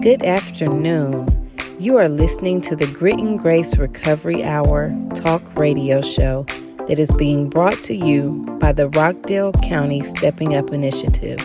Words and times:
Good 0.00 0.22
afternoon. 0.22 1.50
You 1.78 1.96
are 1.96 2.08
listening 2.08 2.60
to 2.62 2.76
the 2.76 2.86
Grit 2.86 3.18
and 3.18 3.38
Grace 3.38 3.76
Recovery 3.76 4.44
Hour 4.44 4.94
talk 5.14 5.56
radio 5.56 6.00
show 6.02 6.44
that 6.86 6.98
is 6.98 7.12
being 7.14 7.48
brought 7.48 7.82
to 7.84 7.94
you 7.94 8.44
by 8.60 8.72
the 8.72 8.88
Rockdale 8.90 9.52
County 9.52 10.02
Stepping 10.04 10.54
Up 10.54 10.70
Initiative. 10.70 11.38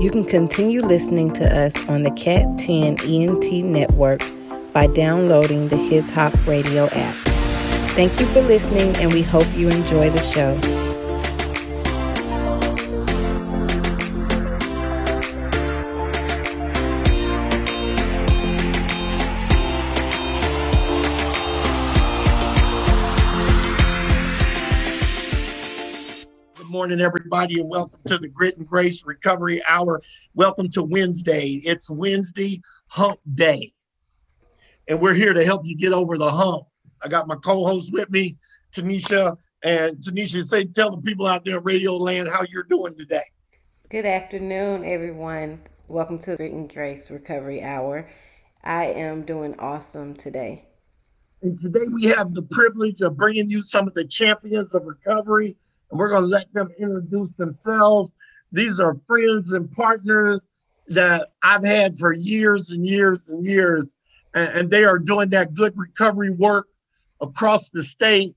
You 0.00 0.10
can 0.10 0.24
continue 0.24 0.80
listening 0.80 1.32
to 1.34 1.56
us 1.56 1.76
on 1.88 2.02
the 2.02 2.12
Cat 2.12 2.58
10 2.58 2.98
ENT 3.04 3.64
network 3.64 4.20
by 4.72 4.86
downloading 4.88 5.68
the 5.68 5.76
His 5.76 6.10
Hop 6.10 6.34
Radio 6.46 6.88
app. 6.92 7.16
Thank 7.90 8.20
you 8.20 8.26
for 8.26 8.42
listening, 8.42 8.96
and 8.96 9.12
we 9.12 9.22
hope 9.22 9.48
you 9.56 9.68
enjoy 9.70 10.10
the 10.10 10.22
show. 10.22 10.77
Morning, 26.88 27.04
everybody, 27.04 27.60
and 27.60 27.68
welcome 27.68 28.00
to 28.06 28.16
the 28.16 28.28
Grit 28.28 28.56
and 28.56 28.66
Grace 28.66 29.04
Recovery 29.04 29.60
Hour. 29.68 30.00
Welcome 30.32 30.70
to 30.70 30.82
Wednesday. 30.82 31.60
It's 31.62 31.90
Wednesday 31.90 32.62
Hump 32.86 33.20
Day, 33.34 33.68
and 34.88 34.98
we're 34.98 35.12
here 35.12 35.34
to 35.34 35.44
help 35.44 35.66
you 35.66 35.76
get 35.76 35.92
over 35.92 36.16
the 36.16 36.30
hump. 36.30 36.64
I 37.04 37.08
got 37.08 37.28
my 37.28 37.34
co-host 37.44 37.92
with 37.92 38.10
me, 38.10 38.38
Tanisha, 38.72 39.36
and 39.62 39.98
Tanisha, 39.98 40.42
say, 40.42 40.64
tell 40.64 40.90
the 40.90 41.02
people 41.02 41.26
out 41.26 41.44
there 41.44 41.58
in 41.58 41.62
Radio 41.62 41.94
Land 41.94 42.30
how 42.30 42.46
you're 42.48 42.62
doing 42.62 42.96
today. 42.96 43.20
Good 43.90 44.06
afternoon, 44.06 44.82
everyone. 44.86 45.60
Welcome 45.88 46.18
to 46.20 46.36
Grit 46.36 46.54
and 46.54 46.72
Grace 46.72 47.10
Recovery 47.10 47.62
Hour. 47.62 48.08
I 48.64 48.86
am 48.86 49.26
doing 49.26 49.56
awesome 49.58 50.14
today. 50.14 50.64
And 51.42 51.60
today 51.60 51.84
we 51.92 52.04
have 52.04 52.32
the 52.32 52.44
privilege 52.44 53.02
of 53.02 53.14
bringing 53.14 53.50
you 53.50 53.60
some 53.60 53.86
of 53.86 53.92
the 53.92 54.06
champions 54.06 54.74
of 54.74 54.86
recovery, 54.86 55.54
and 55.90 55.98
we're 55.98 56.08
going 56.08 56.22
to 56.22 56.28
let 56.28 56.52
them 56.52 56.68
introduce 56.78 57.32
themselves. 57.32 58.14
These 58.52 58.80
are 58.80 58.96
friends 59.06 59.52
and 59.52 59.70
partners 59.72 60.44
that 60.88 61.28
I've 61.42 61.64
had 61.64 61.98
for 61.98 62.12
years 62.12 62.70
and 62.70 62.86
years 62.86 63.28
and 63.28 63.44
years, 63.44 63.94
and, 64.34 64.48
and 64.48 64.70
they 64.70 64.84
are 64.84 64.98
doing 64.98 65.30
that 65.30 65.54
good 65.54 65.76
recovery 65.76 66.30
work 66.30 66.66
across 67.20 67.70
the 67.70 67.82
state 67.82 68.34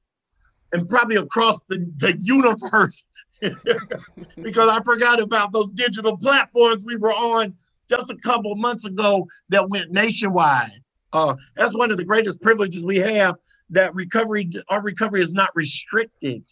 and 0.73 0.89
probably 0.89 1.15
across 1.15 1.59
the, 1.69 1.89
the 1.97 2.17
universe. 2.19 3.05
because 3.41 4.69
I 4.69 4.81
forgot 4.83 5.19
about 5.19 5.51
those 5.51 5.71
digital 5.71 6.15
platforms 6.15 6.83
we 6.85 6.95
were 6.95 7.13
on 7.13 7.55
just 7.89 8.11
a 8.11 8.15
couple 8.17 8.55
months 8.55 8.85
ago 8.85 9.27
that 9.49 9.67
went 9.69 9.89
nationwide. 9.91 10.81
Uh, 11.11 11.35
that's 11.55 11.75
one 11.75 11.91
of 11.91 11.97
the 11.97 12.05
greatest 12.05 12.41
privileges 12.41 12.85
we 12.85 12.97
have 12.97 13.35
that 13.71 13.93
recovery, 13.95 14.49
our 14.69 14.81
recovery 14.81 15.21
is 15.21 15.33
not 15.33 15.49
restricted. 15.55 16.43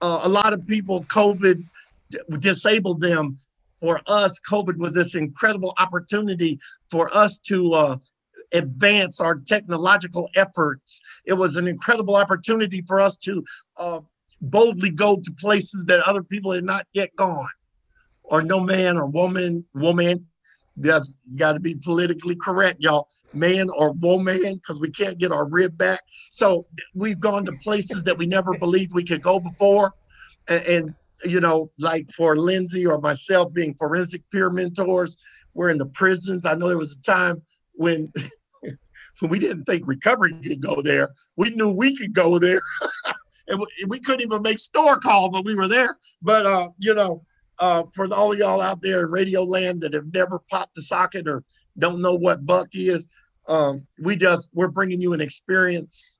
Uh, 0.00 0.20
a 0.22 0.28
lot 0.28 0.52
of 0.52 0.66
people, 0.66 1.04
COVID 1.04 1.64
disabled 2.38 3.00
them. 3.00 3.38
For 3.80 4.00
us, 4.06 4.38
COVID 4.40 4.76
was 4.76 4.92
this 4.92 5.14
incredible 5.14 5.74
opportunity 5.78 6.58
for 6.90 7.14
us 7.16 7.38
to 7.38 7.72
uh, 7.72 7.96
advance 8.52 9.20
our 9.20 9.36
technological 9.36 10.28
efforts. 10.34 11.00
It 11.24 11.34
was 11.34 11.56
an 11.56 11.66
incredible 11.66 12.16
opportunity 12.16 12.82
for 12.82 13.00
us 13.00 13.16
to 13.18 13.44
uh, 13.78 14.00
boldly 14.42 14.90
go 14.90 15.16
to 15.16 15.32
places 15.32 15.84
that 15.86 16.06
other 16.06 16.22
people 16.22 16.52
had 16.52 16.64
not 16.64 16.86
yet 16.92 17.14
gone, 17.16 17.48
or 18.22 18.42
no 18.42 18.60
man 18.60 18.98
or 18.98 19.06
woman, 19.06 19.64
woman. 19.74 20.26
That's 20.76 21.12
got 21.36 21.54
to 21.54 21.60
be 21.60 21.74
politically 21.74 22.36
correct, 22.36 22.80
y'all. 22.80 23.08
Man 23.32 23.68
or 23.70 23.92
woman, 23.92 24.54
because 24.54 24.80
we 24.80 24.90
can't 24.90 25.18
get 25.18 25.32
our 25.32 25.48
rib 25.48 25.76
back. 25.78 26.00
So 26.30 26.66
we've 26.94 27.20
gone 27.20 27.44
to 27.46 27.52
places 27.62 28.02
that 28.04 28.18
we 28.18 28.26
never 28.26 28.56
believed 28.58 28.92
we 28.92 29.04
could 29.04 29.22
go 29.22 29.38
before, 29.38 29.94
and, 30.48 30.64
and 30.64 30.94
you 31.24 31.40
know, 31.40 31.70
like 31.78 32.10
for 32.10 32.36
Lindsay 32.36 32.86
or 32.86 32.98
myself 33.00 33.52
being 33.52 33.74
forensic 33.74 34.22
peer 34.32 34.50
mentors, 34.50 35.16
we're 35.54 35.70
in 35.70 35.78
the 35.78 35.86
prisons. 35.86 36.46
I 36.46 36.54
know 36.54 36.68
there 36.68 36.78
was 36.78 36.96
a 36.96 37.02
time 37.02 37.42
when 37.74 38.12
we 39.22 39.38
didn't 39.38 39.64
think 39.64 39.86
recovery 39.86 40.32
could 40.42 40.62
go 40.62 40.82
there. 40.82 41.10
We 41.36 41.50
knew 41.50 41.70
we 41.70 41.96
could 41.96 42.14
go 42.14 42.38
there. 42.38 42.60
and 43.48 43.58
we, 43.58 43.66
we, 43.88 44.00
couldn't 44.00 44.22
even 44.22 44.42
make 44.42 44.58
store 44.58 44.98
call, 44.98 45.30
but 45.30 45.44
we 45.44 45.54
were 45.54 45.68
there. 45.68 45.96
But, 46.22 46.46
uh, 46.46 46.68
you 46.78 46.94
know, 46.94 47.24
uh, 47.58 47.84
for 47.92 48.12
all 48.12 48.34
y'all 48.34 48.60
out 48.60 48.80
there 48.80 49.04
in 49.04 49.10
radio 49.10 49.42
land 49.42 49.82
that 49.82 49.92
have 49.92 50.12
never 50.12 50.40
popped 50.50 50.78
a 50.78 50.82
socket 50.82 51.28
or 51.28 51.44
don't 51.78 52.00
know 52.00 52.14
what 52.14 52.46
buck 52.46 52.68
is, 52.72 53.06
um, 53.50 53.86
we 53.98 54.14
just, 54.14 54.48
we're 54.54 54.68
bringing 54.68 55.00
you 55.00 55.12
an 55.12 55.20
experience, 55.20 56.16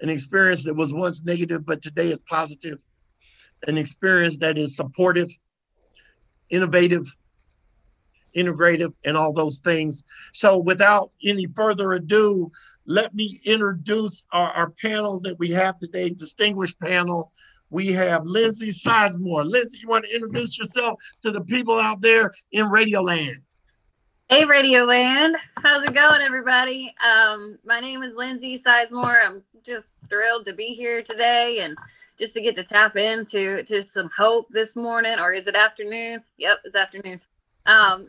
an 0.00 0.08
experience 0.08 0.64
that 0.64 0.74
was 0.74 0.92
once 0.92 1.22
negative, 1.22 1.66
but 1.66 1.82
today 1.82 2.10
is 2.10 2.20
positive, 2.28 2.78
an 3.68 3.76
experience 3.76 4.38
that 4.38 4.56
is 4.56 4.74
supportive, 4.74 5.28
innovative, 6.48 7.14
integrative, 8.34 8.94
and 9.04 9.18
all 9.18 9.34
those 9.34 9.58
things. 9.58 10.02
So, 10.32 10.56
without 10.56 11.10
any 11.22 11.46
further 11.54 11.92
ado, 11.92 12.50
let 12.86 13.14
me 13.14 13.38
introduce 13.44 14.24
our, 14.32 14.50
our 14.52 14.70
panel 14.70 15.20
that 15.20 15.38
we 15.38 15.50
have 15.50 15.78
today, 15.78 16.08
distinguished 16.08 16.80
panel. 16.80 17.32
We 17.68 17.88
have 17.88 18.24
Lindsay 18.24 18.70
Sizemore. 18.70 19.44
Lindsay, 19.44 19.80
you 19.82 19.88
want 19.88 20.06
to 20.06 20.14
introduce 20.14 20.58
yourself 20.58 20.98
to 21.22 21.30
the 21.30 21.42
people 21.42 21.78
out 21.78 22.00
there 22.00 22.32
in 22.50 22.64
Radioland? 22.64 23.42
Hey, 24.32 24.46
Radio 24.46 24.84
Land. 24.84 25.36
How's 25.58 25.84
it 25.84 25.92
going, 25.92 26.22
everybody? 26.22 26.94
Um, 27.06 27.58
my 27.66 27.80
name 27.80 28.02
is 28.02 28.14
Lindsay 28.14 28.58
Sizemore. 28.58 29.22
I'm 29.22 29.42
just 29.62 29.88
thrilled 30.08 30.46
to 30.46 30.54
be 30.54 30.68
here 30.68 31.02
today 31.02 31.58
and 31.60 31.76
just 32.18 32.32
to 32.32 32.40
get 32.40 32.56
to 32.56 32.64
tap 32.64 32.96
into 32.96 33.62
to 33.64 33.82
some 33.82 34.08
hope 34.16 34.46
this 34.48 34.74
morning, 34.74 35.18
or 35.18 35.34
is 35.34 35.48
it 35.48 35.54
afternoon? 35.54 36.22
Yep, 36.38 36.60
it's 36.64 36.74
afternoon. 36.74 37.20
Um, 37.66 38.08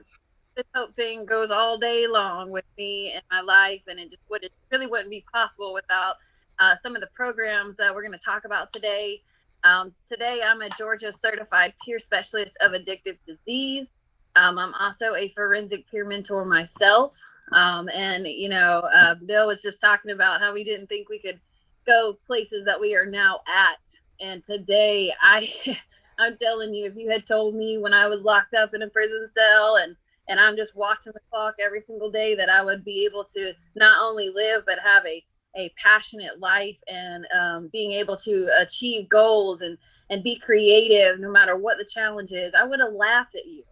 this 0.56 0.64
hope 0.74 0.96
thing 0.96 1.26
goes 1.26 1.52
all 1.52 1.78
day 1.78 2.08
long 2.08 2.52
with 2.52 2.64
me 2.78 3.12
and 3.12 3.24
my 3.30 3.42
life, 3.42 3.82
and 3.88 4.00
it 4.00 4.10
just 4.10 4.22
would 4.30 4.46
it 4.46 4.54
really 4.72 4.88
wouldn't 4.88 5.10
be 5.10 5.26
possible 5.34 5.74
without 5.74 6.16
uh, 6.58 6.76
some 6.82 6.96
of 6.96 7.02
the 7.02 7.10
programs 7.14 7.76
that 7.76 7.94
we're 7.94 8.02
going 8.02 8.18
to 8.18 8.26
talk 8.26 8.46
about 8.46 8.72
today. 8.72 9.22
Um, 9.66 9.94
today, 10.08 10.40
I'm 10.42 10.62
a 10.62 10.70
Georgia 10.70 11.12
certified 11.12 11.74
peer 11.84 12.00
specialist 12.00 12.56
of 12.62 12.72
addictive 12.72 13.18
disease. 13.28 13.92
Um, 14.36 14.58
I'm 14.58 14.74
also 14.74 15.16
a 15.16 15.30
forensic 15.30 15.90
peer 15.90 16.06
mentor 16.06 16.46
myself. 16.46 17.16
Um, 17.52 17.90
and, 17.90 18.26
you 18.26 18.50
know, 18.50 18.80
uh, 18.94 19.16
Bill 19.16 19.48
was 19.48 19.62
just 19.62 19.80
talking 19.80 20.12
about 20.12 20.42
how 20.42 20.54
we 20.54 20.64
didn't 20.64 20.88
think 20.88 21.10
we 21.10 21.20
could 21.20 21.40
go 21.86 22.18
places 22.26 22.66
that 22.66 22.80
we 22.80 22.96
are 22.96 23.06
now 23.06 23.42
at. 23.48 23.78
And 24.20 24.44
today, 24.44 25.14
I, 25.22 25.52
I'm 26.20 26.38
telling 26.38 26.74
you, 26.74 26.86
if 26.86 26.96
you 26.96 27.10
had 27.10 27.28
told 27.28 27.56
me 27.56 27.78
when 27.78 27.94
I 27.94 28.08
was 28.08 28.22
locked 28.22 28.54
up 28.54 28.74
in 28.74 28.82
a 28.82 28.90
prison 28.90 29.28
cell 29.34 29.78
and 29.78 29.96
and 30.30 30.40
I'm 30.40 30.56
just 30.56 30.74
watching 30.74 31.12
the 31.14 31.20
clock 31.30 31.56
every 31.60 31.82
single 31.82 32.10
day 32.10 32.34
that 32.36 32.50
I 32.50 32.64
would 32.64 32.86
be 32.86 33.04
able 33.04 33.26
to 33.36 33.52
not 33.76 34.02
only 34.02 34.30
live 34.30 34.64
but 34.66 34.80
have 34.80 35.06
a 35.06 35.24
a 35.56 35.72
passionate 35.82 36.40
life 36.40 36.78
and 36.88 37.26
um, 37.38 37.70
being 37.72 37.92
able 37.92 38.18
to 38.18 38.50
achieve 38.58 39.10
goals 39.10 39.62
and 39.62 39.78
and 40.10 40.24
be 40.24 40.38
creative 40.38 41.20
no 41.20 41.30
matter 41.30 41.56
what 41.56 41.78
the 41.78 41.86
challenge 41.86 42.32
is. 42.32 42.54
I 42.58 42.66
would 42.66 42.80
have 42.80 42.94
laughed 42.94 43.36
at 43.36 43.46
you. 43.46 43.64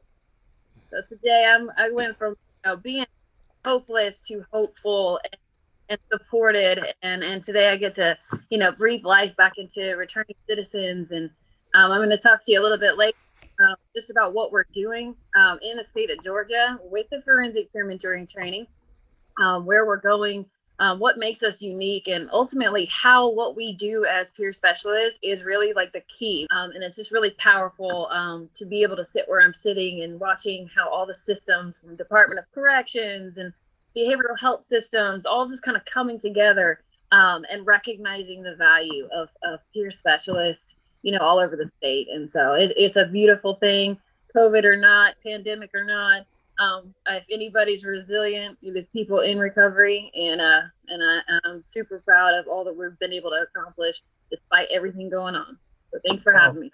So 0.91 1.01
today 1.07 1.45
I'm 1.47 1.71
I 1.77 1.89
went 1.89 2.17
from 2.17 2.31
you 2.31 2.71
know, 2.71 2.75
being 2.75 3.05
hopeless 3.63 4.21
to 4.27 4.43
hopeful 4.51 5.19
and, 5.23 5.37
and 5.89 5.99
supported. 6.11 6.93
And 7.01 7.23
and 7.23 7.41
today 7.41 7.69
I 7.69 7.77
get 7.77 7.95
to 7.95 8.17
you 8.49 8.57
know 8.57 8.71
breathe 8.71 9.05
life 9.05 9.35
back 9.37 9.53
into 9.57 9.95
returning 9.95 10.35
citizens. 10.49 11.11
And 11.11 11.29
um, 11.73 11.91
I'm 11.91 11.99
going 11.99 12.09
to 12.09 12.17
talk 12.17 12.45
to 12.45 12.51
you 12.51 12.61
a 12.61 12.63
little 12.63 12.77
bit 12.77 12.97
later 12.97 13.17
um, 13.61 13.75
just 13.95 14.09
about 14.09 14.33
what 14.33 14.51
we're 14.51 14.65
doing 14.73 15.15
um, 15.35 15.59
in 15.61 15.77
the 15.77 15.83
state 15.83 16.11
of 16.11 16.23
Georgia 16.23 16.77
with 16.83 17.07
the 17.09 17.21
forensic 17.21 17.71
peer 17.71 17.85
mentoring 17.85 18.29
training, 18.29 18.67
um, 19.41 19.65
where 19.65 19.85
we're 19.85 20.01
going, 20.01 20.45
um, 20.81 20.99
what 20.99 21.17
makes 21.17 21.41
us 21.43 21.61
unique, 21.61 22.07
and 22.07 22.29
ultimately 22.33 22.85
how 22.91 23.29
what 23.29 23.55
we 23.55 23.71
do 23.71 24.03
as 24.03 24.31
peer 24.31 24.51
specialists 24.51 25.17
is 25.23 25.43
really 25.43 25.71
like 25.71 25.93
the 25.93 26.01
key. 26.01 26.47
Um, 26.51 26.71
and 26.71 26.83
it's 26.83 26.97
just 26.97 27.11
really 27.11 27.31
powerful 27.31 28.07
um, 28.11 28.49
to 28.55 28.65
be 28.65 28.83
able 28.83 28.97
to 28.97 29.05
sit 29.05 29.29
where 29.29 29.41
I'm 29.41 29.53
sitting 29.53 30.01
and 30.01 30.19
watching 30.19 30.69
how 30.75 30.89
all 30.89 31.05
the 31.05 31.15
systems 31.15 31.77
from 31.77 31.95
Department 31.95 32.39
of 32.39 32.51
Corrections 32.53 33.37
and 33.37 33.53
behavioral 33.95 34.39
health 34.39 34.65
systems 34.65 35.25
all 35.25 35.47
just 35.47 35.63
kind 35.63 35.77
of 35.77 35.85
coming 35.85 36.19
together 36.19 36.81
and 37.13 37.65
recognizing 37.65 38.41
the 38.41 38.55
value 38.55 39.07
of, 39.13 39.29
of 39.43 39.59
peer 39.73 39.91
specialists 39.91 40.75
you 41.03 41.11
know, 41.11 41.19
all 41.19 41.39
over 41.39 41.55
the 41.55 41.69
state. 41.77 42.07
And 42.13 42.29
so 42.29 42.53
it, 42.53 42.73
it's 42.75 42.95
a 42.95 43.05
beautiful 43.05 43.55
thing, 43.55 43.97
COVID 44.35 44.63
or 44.63 44.75
not, 44.75 45.15
pandemic 45.23 45.71
or 45.73 45.83
not. 45.83 46.25
Um, 46.61 46.93
if 47.07 47.25
anybody's 47.31 47.83
resilient, 47.83 48.57
it 48.61 48.77
is 48.77 48.85
people 48.93 49.21
in 49.21 49.39
recovery, 49.39 50.11
and 50.13 50.39
uh, 50.39 50.61
and 50.89 51.01
I, 51.01 51.39
I'm 51.43 51.63
super 51.67 52.03
proud 52.05 52.35
of 52.35 52.47
all 52.47 52.63
that 52.65 52.77
we've 52.77 52.97
been 52.99 53.13
able 53.13 53.31
to 53.31 53.45
accomplish 53.49 53.95
despite 54.29 54.67
everything 54.71 55.09
going 55.09 55.35
on. 55.35 55.57
So 55.91 55.99
thanks 56.07 56.21
for 56.21 56.33
having 56.33 56.61
me. 56.61 56.71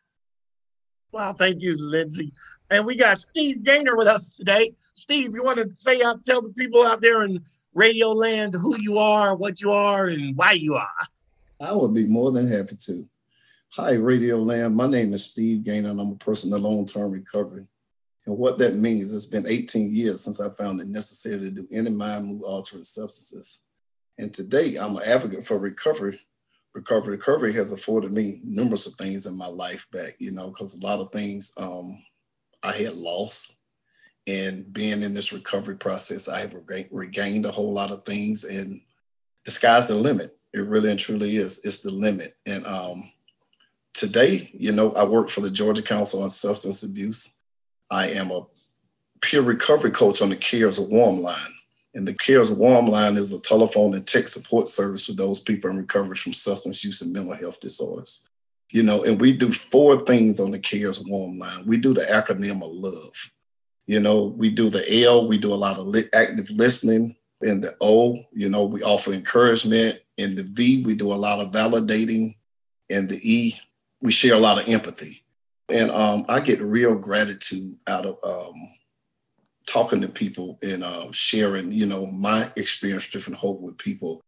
Well, 1.13 1.33
thank 1.33 1.61
you, 1.61 1.77
Lindsay. 1.79 2.33
And 2.69 2.85
we 2.85 2.97
got 2.97 3.17
Steve 3.17 3.63
Gaynor 3.63 3.95
with 3.95 4.07
us 4.07 4.35
today. 4.35 4.75
Steve, 4.93 5.33
you 5.33 5.43
want 5.43 5.57
to 5.57 5.69
say 5.75 6.03
out, 6.03 6.25
tell 6.25 6.41
the 6.41 6.49
people 6.49 6.83
out 6.83 6.99
there 6.99 7.23
in 7.23 7.39
Radio 7.73 8.09
Land 8.09 8.55
who 8.55 8.75
you 8.79 8.97
are, 8.97 9.35
what 9.35 9.61
you 9.61 9.71
are, 9.71 10.07
and 10.07 10.35
why 10.35 10.51
you 10.51 10.75
are? 10.75 11.07
I 11.61 11.73
would 11.73 11.93
be 11.93 12.07
more 12.07 12.31
than 12.33 12.47
happy 12.47 12.75
to. 12.75 13.03
Hi, 13.71 13.93
Radio 13.93 14.37
Land. 14.37 14.75
My 14.75 14.87
name 14.87 15.13
is 15.13 15.23
Steve 15.23 15.63
Gaynor, 15.63 15.91
and 15.91 16.01
I'm 16.01 16.11
a 16.11 16.15
person 16.15 16.53
in 16.53 16.61
long-term 16.61 17.11
recovery. 17.11 17.67
And 18.27 18.37
what 18.37 18.59
that 18.59 18.75
means, 18.75 19.15
it's 19.15 19.25
been 19.25 19.47
18 19.47 19.89
years 19.89 20.21
since 20.21 20.41
I 20.41 20.49
found 20.49 20.81
it 20.81 20.89
necessary 20.89 21.39
to 21.39 21.49
do 21.49 21.67
any 21.71 21.89
mind 21.89 22.27
move 22.27 22.41
altering 22.43 22.83
substances. 22.83 23.63
And 24.19 24.33
today 24.33 24.75
I'm 24.75 24.97
an 24.97 25.03
advocate 25.07 25.45
for 25.45 25.57
recovery. 25.57 26.19
Recovery, 26.73 27.11
recovery 27.15 27.53
has 27.53 27.71
afforded 27.71 28.11
me 28.11 28.41
numerous 28.43 28.85
of 28.85 28.93
things 28.93 29.25
in 29.25 29.37
my 29.37 29.47
life 29.47 29.87
back, 29.93 30.15
you 30.19 30.31
know, 30.31 30.49
because 30.49 30.75
a 30.75 30.85
lot 30.85 30.99
of 30.99 31.09
things 31.09 31.53
um, 31.57 31.97
I 32.61 32.73
had 32.73 32.95
lost. 32.95 33.59
And 34.27 34.71
being 34.73 35.03
in 35.03 35.13
this 35.13 35.31
recovery 35.31 35.77
process, 35.77 36.27
I 36.27 36.41
have 36.41 36.53
regained 36.91 37.45
a 37.45 37.51
whole 37.51 37.71
lot 37.71 37.91
of 37.91 38.03
things 38.03 38.43
and 38.43 38.81
the 39.45 39.51
sky's 39.51 39.87
the 39.87 39.95
limit. 39.95 40.37
It 40.53 40.59
really 40.59 40.91
and 40.91 40.99
truly 40.99 41.37
is. 41.37 41.63
It's 41.63 41.79
the 41.79 41.91
limit. 41.91 42.35
And 42.45 42.65
um, 42.65 43.09
today, 43.93 44.51
you 44.53 44.73
know, 44.73 44.91
I 44.91 45.05
work 45.05 45.29
for 45.29 45.39
the 45.39 45.49
Georgia 45.49 45.81
Council 45.81 46.23
on 46.23 46.29
Substance 46.29 46.83
Abuse. 46.83 47.36
I 47.89 48.09
am 48.09 48.31
a 48.31 48.41
peer 49.21 49.41
recovery 49.41 49.91
coach 49.91 50.21
on 50.21 50.29
the 50.29 50.35
CARES 50.35 50.79
Warm 50.79 51.21
Line. 51.21 51.53
And 51.95 52.07
the 52.07 52.13
CARES 52.13 52.51
Warm 52.51 52.87
Line 52.87 53.17
is 53.17 53.33
a 53.33 53.41
telephone 53.41 53.93
and 53.93 54.05
tech 54.05 54.27
support 54.27 54.67
service 54.67 55.07
for 55.07 55.13
those 55.13 55.39
people 55.39 55.69
in 55.69 55.77
recovery 55.77 56.15
from 56.15 56.33
substance 56.33 56.83
use 56.83 57.01
and 57.01 57.13
mental 57.13 57.33
health 57.33 57.59
disorders. 57.59 58.29
You 58.69 58.83
know, 58.83 59.03
and 59.03 59.19
we 59.19 59.33
do 59.33 59.51
four 59.51 59.99
things 60.01 60.39
on 60.39 60.51
the 60.51 60.59
CARES 60.59 61.03
Warm 61.07 61.39
Line. 61.39 61.65
We 61.65 61.77
do 61.77 61.93
the 61.93 62.01
acronym 62.01 62.63
of 62.63 62.71
love. 62.71 63.31
You 63.87 64.01
know, 64.01 64.25
we 64.25 64.49
do 64.49 64.69
the 64.69 65.03
L, 65.05 65.27
we 65.27 65.37
do 65.37 65.53
a 65.53 65.55
lot 65.55 65.77
of 65.77 65.87
li- 65.87 66.09
active 66.13 66.51
listening. 66.51 67.15
In 67.41 67.61
the 67.61 67.73
O, 67.79 68.25
you 68.33 68.49
know, 68.49 68.65
we 68.65 68.83
offer 68.83 69.13
encouragement. 69.13 69.99
In 70.17 70.35
the 70.35 70.43
V, 70.43 70.83
we 70.83 70.95
do 70.95 71.13
a 71.13 71.15
lot 71.15 71.39
of 71.39 71.51
validating. 71.51 72.35
And 72.89 73.07
the 73.07 73.19
E, 73.23 73.55
we 74.01 74.11
share 74.11 74.33
a 74.33 74.39
lot 74.39 74.61
of 74.61 74.67
empathy. 74.67 75.23
And 75.69 75.91
um, 75.91 76.25
I 76.29 76.39
get 76.39 76.61
real 76.61 76.95
gratitude 76.95 77.77
out 77.87 78.05
of 78.05 78.17
um, 78.23 78.55
talking 79.67 80.01
to 80.01 80.07
people 80.07 80.57
and 80.63 80.83
uh, 80.83 81.11
sharing, 81.11 81.71
you 81.71 81.85
know, 81.85 82.07
my 82.07 82.47
experience, 82.55 83.09
different 83.09 83.37
hope 83.37 83.59
with 83.59 83.77
people, 83.77 84.21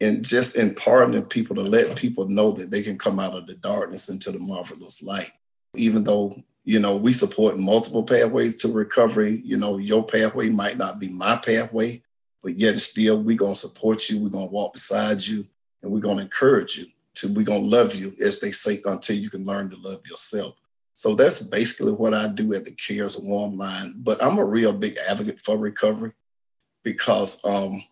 and 0.00 0.26
just 0.26 0.56
imparting 0.56 1.22
people 1.24 1.54
to 1.56 1.62
let 1.62 1.96
people 1.96 2.28
know 2.28 2.50
that 2.52 2.70
they 2.70 2.82
can 2.82 2.98
come 2.98 3.20
out 3.20 3.34
of 3.34 3.46
the 3.46 3.54
darkness 3.54 4.08
into 4.08 4.32
the 4.32 4.38
marvelous 4.38 5.02
light. 5.02 5.30
Even 5.74 6.02
though, 6.02 6.34
you 6.64 6.78
know, 6.78 6.96
we 6.96 7.12
support 7.12 7.58
multiple 7.58 8.02
pathways 8.02 8.56
to 8.56 8.68
recovery, 8.68 9.40
you 9.44 9.56
know, 9.58 9.76
your 9.76 10.04
pathway 10.04 10.48
might 10.48 10.78
not 10.78 10.98
be 10.98 11.08
my 11.08 11.36
pathway, 11.36 12.02
but 12.42 12.54
yet 12.54 12.78
still 12.78 13.22
we're 13.22 13.36
gonna 13.36 13.54
support 13.54 14.08
you, 14.08 14.18
we're 14.18 14.30
gonna 14.30 14.46
walk 14.46 14.72
beside 14.72 15.22
you, 15.22 15.46
and 15.82 15.92
we're 15.92 16.00
gonna 16.00 16.22
encourage 16.22 16.78
you 16.78 16.86
to 17.16 17.32
we're 17.32 17.44
gonna 17.44 17.60
love 17.60 17.94
you, 17.94 18.12
as 18.24 18.40
they 18.40 18.50
say, 18.50 18.80
until 18.86 19.16
you 19.16 19.28
can 19.28 19.44
learn 19.44 19.70
to 19.70 19.76
love 19.76 20.06
yourself. 20.06 20.56
So 20.96 21.14
that's 21.14 21.42
basically 21.42 21.92
what 21.92 22.14
I 22.14 22.26
do 22.26 22.54
at 22.54 22.64
the 22.64 22.72
Cares 22.72 23.18
Warm 23.18 23.58
Line. 23.58 23.94
But 23.98 24.22
I'm 24.24 24.38
a 24.38 24.44
real 24.44 24.72
big 24.72 24.96
advocate 25.08 25.38
for 25.38 25.58
recovery 25.58 26.12
because 26.82 27.44
um, 27.44 27.82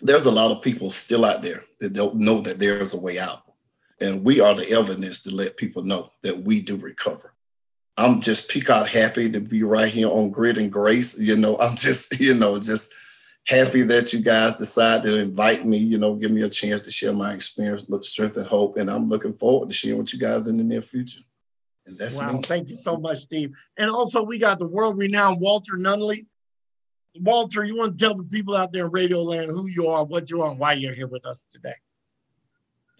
there's 0.00 0.26
a 0.26 0.30
lot 0.30 0.52
of 0.52 0.62
people 0.62 0.92
still 0.92 1.24
out 1.24 1.42
there 1.42 1.64
that 1.80 1.94
don't 1.94 2.14
know 2.14 2.40
that 2.40 2.60
there's 2.60 2.94
a 2.94 3.00
way 3.00 3.18
out. 3.18 3.42
And 4.00 4.24
we 4.24 4.40
are 4.40 4.54
the 4.54 4.70
evidence 4.70 5.24
to 5.24 5.34
let 5.34 5.56
people 5.56 5.82
know 5.82 6.12
that 6.22 6.38
we 6.38 6.60
do 6.60 6.76
recover. 6.76 7.34
I'm 7.96 8.20
just 8.20 8.48
peacock 8.48 8.86
happy 8.86 9.28
to 9.32 9.40
be 9.40 9.64
right 9.64 9.88
here 9.88 10.08
on 10.08 10.30
Grit 10.30 10.58
and 10.58 10.70
Grace. 10.70 11.20
You 11.20 11.36
know, 11.36 11.56
I'm 11.60 11.74
just, 11.74 12.20
you 12.20 12.34
know, 12.34 12.60
just 12.60 12.94
happy 13.48 13.82
that 13.82 14.12
you 14.12 14.22
guys 14.22 14.58
decided 14.58 15.02
to 15.10 15.16
invite 15.16 15.66
me, 15.66 15.78
you 15.78 15.98
know, 15.98 16.14
give 16.14 16.30
me 16.30 16.42
a 16.42 16.48
chance 16.48 16.82
to 16.82 16.92
share 16.92 17.12
my 17.12 17.32
experience, 17.32 17.90
look 17.90 18.04
strength 18.04 18.36
and 18.36 18.46
hope. 18.46 18.76
And 18.76 18.88
I'm 18.88 19.08
looking 19.08 19.32
forward 19.32 19.70
to 19.70 19.74
sharing 19.74 19.98
with 19.98 20.12
you 20.12 20.20
guys 20.20 20.46
in 20.46 20.56
the 20.56 20.62
near 20.62 20.82
future. 20.82 21.22
And 21.88 21.98
that's 21.98 22.18
wow. 22.18 22.32
Me. 22.32 22.42
Thank 22.42 22.68
you 22.68 22.76
so 22.76 22.96
much, 22.96 23.18
Steve. 23.18 23.52
And 23.78 23.90
also 23.90 24.22
we 24.22 24.38
got 24.38 24.58
the 24.58 24.68
world 24.68 24.98
renowned 24.98 25.40
Walter 25.40 25.76
Nunley. 25.76 26.26
Walter, 27.20 27.64
you 27.64 27.76
want 27.76 27.98
to 27.98 28.04
tell 28.04 28.14
the 28.14 28.22
people 28.24 28.54
out 28.54 28.72
there 28.72 28.84
in 28.84 28.92
Radio 28.92 29.22
Land 29.22 29.50
who 29.50 29.66
you 29.66 29.88
are, 29.88 30.04
what 30.04 30.30
you 30.30 30.42
are, 30.42 30.50
and 30.50 30.60
why 30.60 30.74
you're 30.74 30.94
here 30.94 31.08
with 31.08 31.26
us 31.26 31.46
today. 31.46 31.72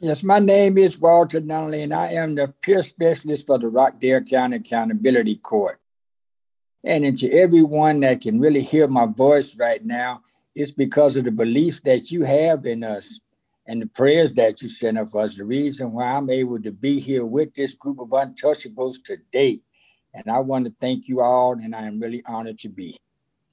Yes, 0.00 0.22
my 0.22 0.38
name 0.38 0.78
is 0.78 0.98
Walter 0.98 1.40
Nunley, 1.40 1.82
and 1.82 1.92
I 1.92 2.12
am 2.12 2.34
the 2.34 2.52
peer 2.62 2.82
specialist 2.82 3.46
for 3.46 3.58
the 3.58 3.68
Rockdale 3.68 4.22
County 4.22 4.56
Accountability 4.56 5.36
Court. 5.36 5.78
And 6.82 7.16
to 7.18 7.32
everyone 7.32 8.00
that 8.00 8.20
can 8.20 8.40
really 8.40 8.62
hear 8.62 8.88
my 8.88 9.06
voice 9.06 9.56
right 9.56 9.84
now, 9.84 10.22
it's 10.54 10.72
because 10.72 11.16
of 11.16 11.24
the 11.24 11.32
belief 11.32 11.82
that 11.82 12.10
you 12.10 12.24
have 12.24 12.64
in 12.64 12.82
us 12.82 13.20
and 13.68 13.82
the 13.82 13.86
prayers 13.86 14.32
that 14.32 14.62
you 14.62 14.68
send 14.68 14.98
of 14.98 15.14
us. 15.14 15.36
The 15.36 15.44
reason 15.44 15.92
why 15.92 16.16
I'm 16.16 16.30
able 16.30 16.60
to 16.62 16.72
be 16.72 16.98
here 16.98 17.26
with 17.26 17.52
this 17.54 17.74
group 17.74 18.00
of 18.00 18.08
untouchables 18.08 18.94
today. 19.04 19.60
And 20.14 20.24
I 20.28 20.40
want 20.40 20.64
to 20.64 20.72
thank 20.80 21.06
you 21.06 21.20
all, 21.20 21.52
and 21.52 21.76
I 21.76 21.82
am 21.82 22.00
really 22.00 22.22
honored 22.26 22.58
to 22.60 22.70
be. 22.70 22.96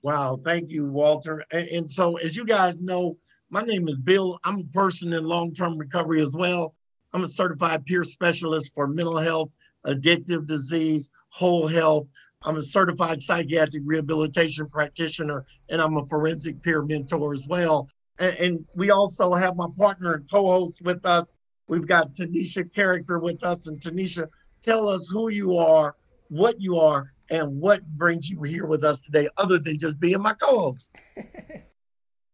Wow, 0.04 0.40
thank 0.44 0.72
you, 0.72 0.86
Walter. 0.90 1.44
And, 1.52 1.68
and 1.68 1.92
so, 1.92 2.16
as 2.18 2.38
you 2.38 2.46
guys 2.46 2.80
know, 2.80 3.18
my 3.50 3.62
name 3.62 3.88
is 3.90 3.98
Bill. 3.98 4.40
I'm 4.46 4.60
a 4.60 4.64
person 4.74 5.14
in 5.14 5.26
long 5.26 5.54
term 5.54 5.78
recovery 5.78 6.22
as 6.22 6.32
well. 6.32 6.74
I'm 7.14 7.24
a 7.24 7.28
certified 7.28 7.86
peer 7.86 8.04
specialist 8.04 8.74
for 8.74 8.88
mental 8.88 9.18
health, 9.18 9.52
addictive 9.86 10.48
disease, 10.48 11.10
whole 11.30 11.68
health. 11.68 12.08
I'm 12.44 12.58
a 12.58 12.62
certified 12.62 13.20
psychiatric 13.20 13.84
rehabilitation 13.86 14.70
practitioner, 14.70 15.46
and 15.70 15.82
I'm 15.82 15.98
a 15.98 16.06
forensic 16.08 16.62
peer 16.62 16.84
mentor 16.84 17.34
as 17.34 17.46
well. 17.48 17.90
And, 18.20 18.38
and 18.38 18.66
we 18.76 18.92
also 18.92 19.34
have 19.34 19.56
my 19.56 19.68
partner 19.78 20.14
and 20.14 20.30
co-host 20.30 20.82
with 20.82 21.06
us. 21.06 21.34
We've 21.68 21.88
got 21.88 22.14
Tanisha 22.14 22.74
Character 22.74 23.20
with 23.20 23.44
us. 23.44 23.68
And 23.68 23.80
Tanisha, 23.80 24.28
tell 24.62 24.88
us 24.88 25.08
who 25.08 25.30
you 25.30 25.58
are, 25.58 25.96
what 26.30 26.62
you 26.62 26.80
are, 26.80 27.12
and 27.30 27.60
what 27.60 27.86
brings 27.98 28.30
you 28.30 28.44
here 28.44 28.66
with 28.66 28.84
us 28.84 29.02
today, 29.02 29.28
other 29.38 29.58
than 29.58 29.80
just 29.80 30.00
being 30.00 30.22
my 30.22 30.34
co-host. 30.34 30.92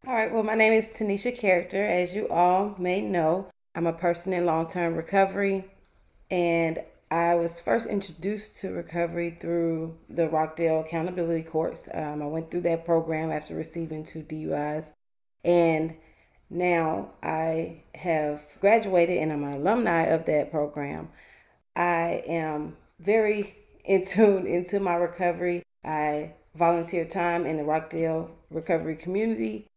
all 0.07 0.13
right. 0.13 0.31
Well, 0.31 0.43
my 0.43 0.55
name 0.55 0.73
is 0.73 0.89
Tanisha 0.89 1.37
Character. 1.37 1.85
As 1.85 2.13
you 2.13 2.27
all 2.29 2.75
may 2.77 3.01
know, 3.01 3.47
I'm 3.73 3.87
a 3.87 3.93
person 3.93 4.33
in 4.33 4.45
long-term 4.45 4.95
recovery, 4.95 5.71
and 6.29 6.79
I 7.09 7.35
was 7.35 7.59
first 7.59 7.87
introduced 7.87 8.57
to 8.61 8.71
recovery 8.71 9.37
through 9.39 9.97
the 10.09 10.27
Rockdale 10.27 10.81
Accountability 10.81 11.43
Courts. 11.43 11.87
Um, 11.93 12.21
I 12.21 12.25
went 12.25 12.51
through 12.51 12.61
that 12.61 12.85
program 12.85 13.31
after 13.31 13.55
receiving 13.55 14.05
two 14.05 14.23
DUIs. 14.23 14.91
And 15.43 15.95
now 16.49 17.11
I 17.23 17.83
have 17.95 18.45
graduated 18.59 19.17
and 19.17 19.31
I'm 19.31 19.43
an 19.43 19.53
alumni 19.53 20.03
of 20.03 20.25
that 20.25 20.51
program. 20.51 21.09
I 21.75 22.23
am 22.27 22.75
very 22.99 23.55
in 23.85 24.05
tune 24.05 24.45
into 24.45 24.79
my 24.79 24.95
recovery. 24.95 25.63
I 25.83 26.33
volunteer 26.55 27.05
time 27.05 27.45
in 27.45 27.57
the 27.57 27.63
Rockdale 27.63 28.31
recovery 28.49 28.95
community, 28.95 29.67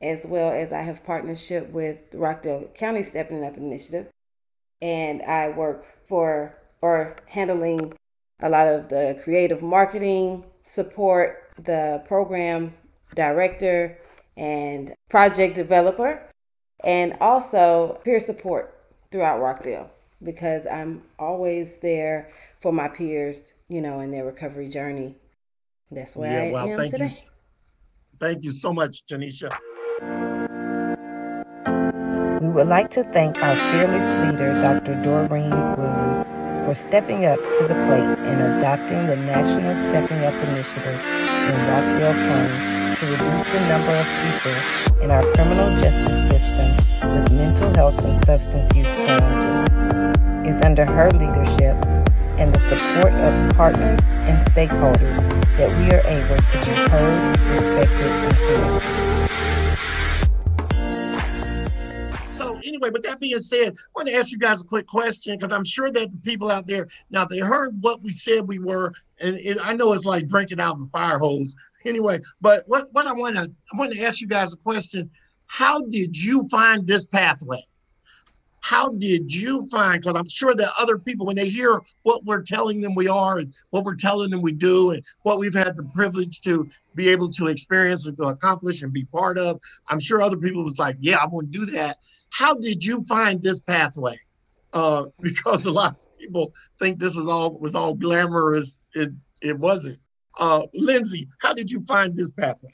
as 0.00 0.26
well 0.26 0.52
as 0.52 0.72
I 0.72 0.82
have 0.82 1.04
partnership 1.04 1.70
with 1.70 2.10
the 2.10 2.18
Rockdale 2.18 2.68
County 2.74 3.04
Stepping 3.04 3.44
Up 3.44 3.56
Initiative. 3.56 4.08
And 4.82 5.22
I 5.22 5.48
work 5.48 5.86
for 6.08 6.58
or 6.80 7.16
handling 7.26 7.94
a 8.40 8.48
lot 8.48 8.68
of 8.68 8.88
the 8.88 9.20
creative 9.22 9.62
marketing 9.62 10.44
support, 10.62 11.50
the 11.60 12.02
program 12.06 12.74
director, 13.14 13.98
and 14.38 14.94
project 15.10 15.56
developer, 15.56 16.22
and 16.84 17.16
also 17.20 18.00
peer 18.04 18.20
support 18.20 18.74
throughout 19.10 19.40
Rockdale 19.40 19.90
because 20.22 20.66
I'm 20.66 21.02
always 21.18 21.78
there 21.78 22.30
for 22.60 22.72
my 22.72 22.88
peers, 22.88 23.52
you 23.68 23.80
know, 23.80 24.00
in 24.00 24.10
their 24.10 24.24
recovery 24.24 24.68
journey. 24.68 25.16
That's 25.90 26.16
where 26.16 26.30
yeah, 26.30 26.48
I 26.48 26.52
well, 26.52 26.70
am 26.70 26.78
thank 26.78 26.92
today. 26.92 27.04
You, 27.04 27.30
thank 28.20 28.44
you 28.44 28.50
so 28.52 28.72
much, 28.72 29.04
Tanisha. 29.06 29.56
We 32.40 32.48
would 32.48 32.68
like 32.68 32.90
to 32.90 33.02
thank 33.04 33.38
our 33.42 33.56
fearless 33.70 34.12
leader, 34.24 34.60
Dr. 34.60 34.94
Doreen 35.02 35.50
Williams, 35.76 36.26
for 36.64 36.74
stepping 36.74 37.24
up 37.24 37.38
to 37.38 37.62
the 37.66 37.74
plate 37.86 38.06
and 38.06 38.56
adopting 38.56 39.06
the 39.06 39.16
National 39.16 39.74
Stepping 39.74 40.18
Up 40.24 40.34
Initiative 40.48 41.00
in 41.04 41.56
Rockdale 41.66 42.14
County 42.14 42.87
to 42.98 43.06
reduce 43.06 43.46
the 43.52 43.60
number 43.68 43.92
of 43.92 44.06
people 44.26 45.02
in 45.04 45.12
our 45.12 45.22
criminal 45.22 45.70
justice 45.80 46.28
system 46.28 47.14
with 47.14 47.30
mental 47.30 47.72
health 47.74 47.96
and 48.04 48.18
substance 48.18 48.74
use 48.74 48.92
challenges. 49.04 49.72
It's 50.44 50.60
under 50.62 50.84
her 50.84 51.08
leadership 51.12 51.76
and 52.40 52.52
the 52.52 52.58
support 52.58 53.12
of 53.14 53.54
partners 53.56 54.10
and 54.10 54.40
stakeholders 54.40 55.20
that 55.56 55.70
we 55.78 55.92
are 55.94 56.02
able 56.08 56.42
to 56.42 56.58
be 56.58 56.74
heard, 56.90 57.38
respected, 57.52 58.00
and 58.00 58.36
connected. 58.36 58.98
So 62.34 62.58
Anyway, 62.64 62.90
with 62.90 63.04
that 63.04 63.20
being 63.20 63.38
said, 63.38 63.74
I 63.74 63.90
want 63.94 64.08
to 64.08 64.14
ask 64.14 64.32
you 64.32 64.38
guys 64.38 64.62
a 64.62 64.64
quick 64.64 64.88
question 64.88 65.36
because 65.38 65.54
I'm 65.54 65.64
sure 65.64 65.92
that 65.92 66.10
the 66.10 66.18
people 66.18 66.50
out 66.50 66.66
there 66.66 66.88
now 67.10 67.24
they 67.24 67.38
heard 67.38 67.80
what 67.80 68.02
we 68.02 68.10
said 68.10 68.48
we 68.48 68.58
were, 68.58 68.92
and 69.20 69.36
it, 69.36 69.58
I 69.62 69.72
know 69.74 69.92
it's 69.92 70.04
like 70.04 70.26
drinking 70.26 70.58
out 70.58 70.74
of 70.74 70.82
a 70.82 70.86
fire 70.86 71.18
hose. 71.18 71.54
Anyway, 71.84 72.20
but 72.40 72.64
what 72.66 72.88
what 72.92 73.06
I 73.06 73.12
want 73.12 73.36
to 73.36 73.42
I 73.72 73.76
want 73.76 73.92
to 73.92 74.02
ask 74.02 74.20
you 74.20 74.26
guys 74.26 74.52
a 74.52 74.56
question. 74.56 75.10
How 75.46 75.80
did 75.80 76.16
you 76.16 76.46
find 76.48 76.86
this 76.86 77.06
pathway? 77.06 77.62
How 78.60 78.90
did 78.90 79.32
you 79.32 79.66
find? 79.68 80.00
Because 80.00 80.16
I'm 80.16 80.28
sure 80.28 80.54
that 80.54 80.72
other 80.78 80.98
people, 80.98 81.26
when 81.26 81.36
they 81.36 81.48
hear 81.48 81.80
what 82.02 82.24
we're 82.24 82.42
telling 82.42 82.80
them 82.80 82.94
we 82.94 83.08
are 83.08 83.38
and 83.38 83.54
what 83.70 83.84
we're 83.84 83.94
telling 83.94 84.30
them 84.30 84.42
we 84.42 84.52
do 84.52 84.90
and 84.90 85.02
what 85.22 85.38
we've 85.38 85.54
had 85.54 85.76
the 85.76 85.84
privilege 85.94 86.40
to 86.42 86.68
be 86.94 87.08
able 87.08 87.30
to 87.30 87.46
experience 87.46 88.06
and 88.06 88.16
to 88.18 88.24
accomplish 88.24 88.82
and 88.82 88.92
be 88.92 89.04
part 89.06 89.38
of, 89.38 89.60
I'm 89.88 90.00
sure 90.00 90.20
other 90.20 90.36
people 90.36 90.64
was 90.64 90.78
like, 90.78 90.96
yeah, 91.00 91.18
I'm 91.18 91.30
going 91.30 91.50
to 91.50 91.52
do 91.52 91.66
that. 91.66 91.98
How 92.30 92.54
did 92.54 92.84
you 92.84 93.04
find 93.04 93.42
this 93.42 93.60
pathway? 93.60 94.18
Uh, 94.72 95.06
because 95.20 95.64
a 95.64 95.70
lot 95.70 95.92
of 95.92 96.18
people 96.18 96.52
think 96.78 96.98
this 96.98 97.16
is 97.16 97.26
all 97.26 97.58
was 97.58 97.74
all 97.74 97.94
glamorous. 97.94 98.82
It 98.94 99.10
it 99.40 99.58
wasn't. 99.58 99.98
Uh, 100.38 100.66
Lindsay, 100.74 101.28
how 101.40 101.52
did 101.52 101.70
you 101.70 101.84
find 101.84 102.16
this 102.16 102.30
pathway? 102.30 102.72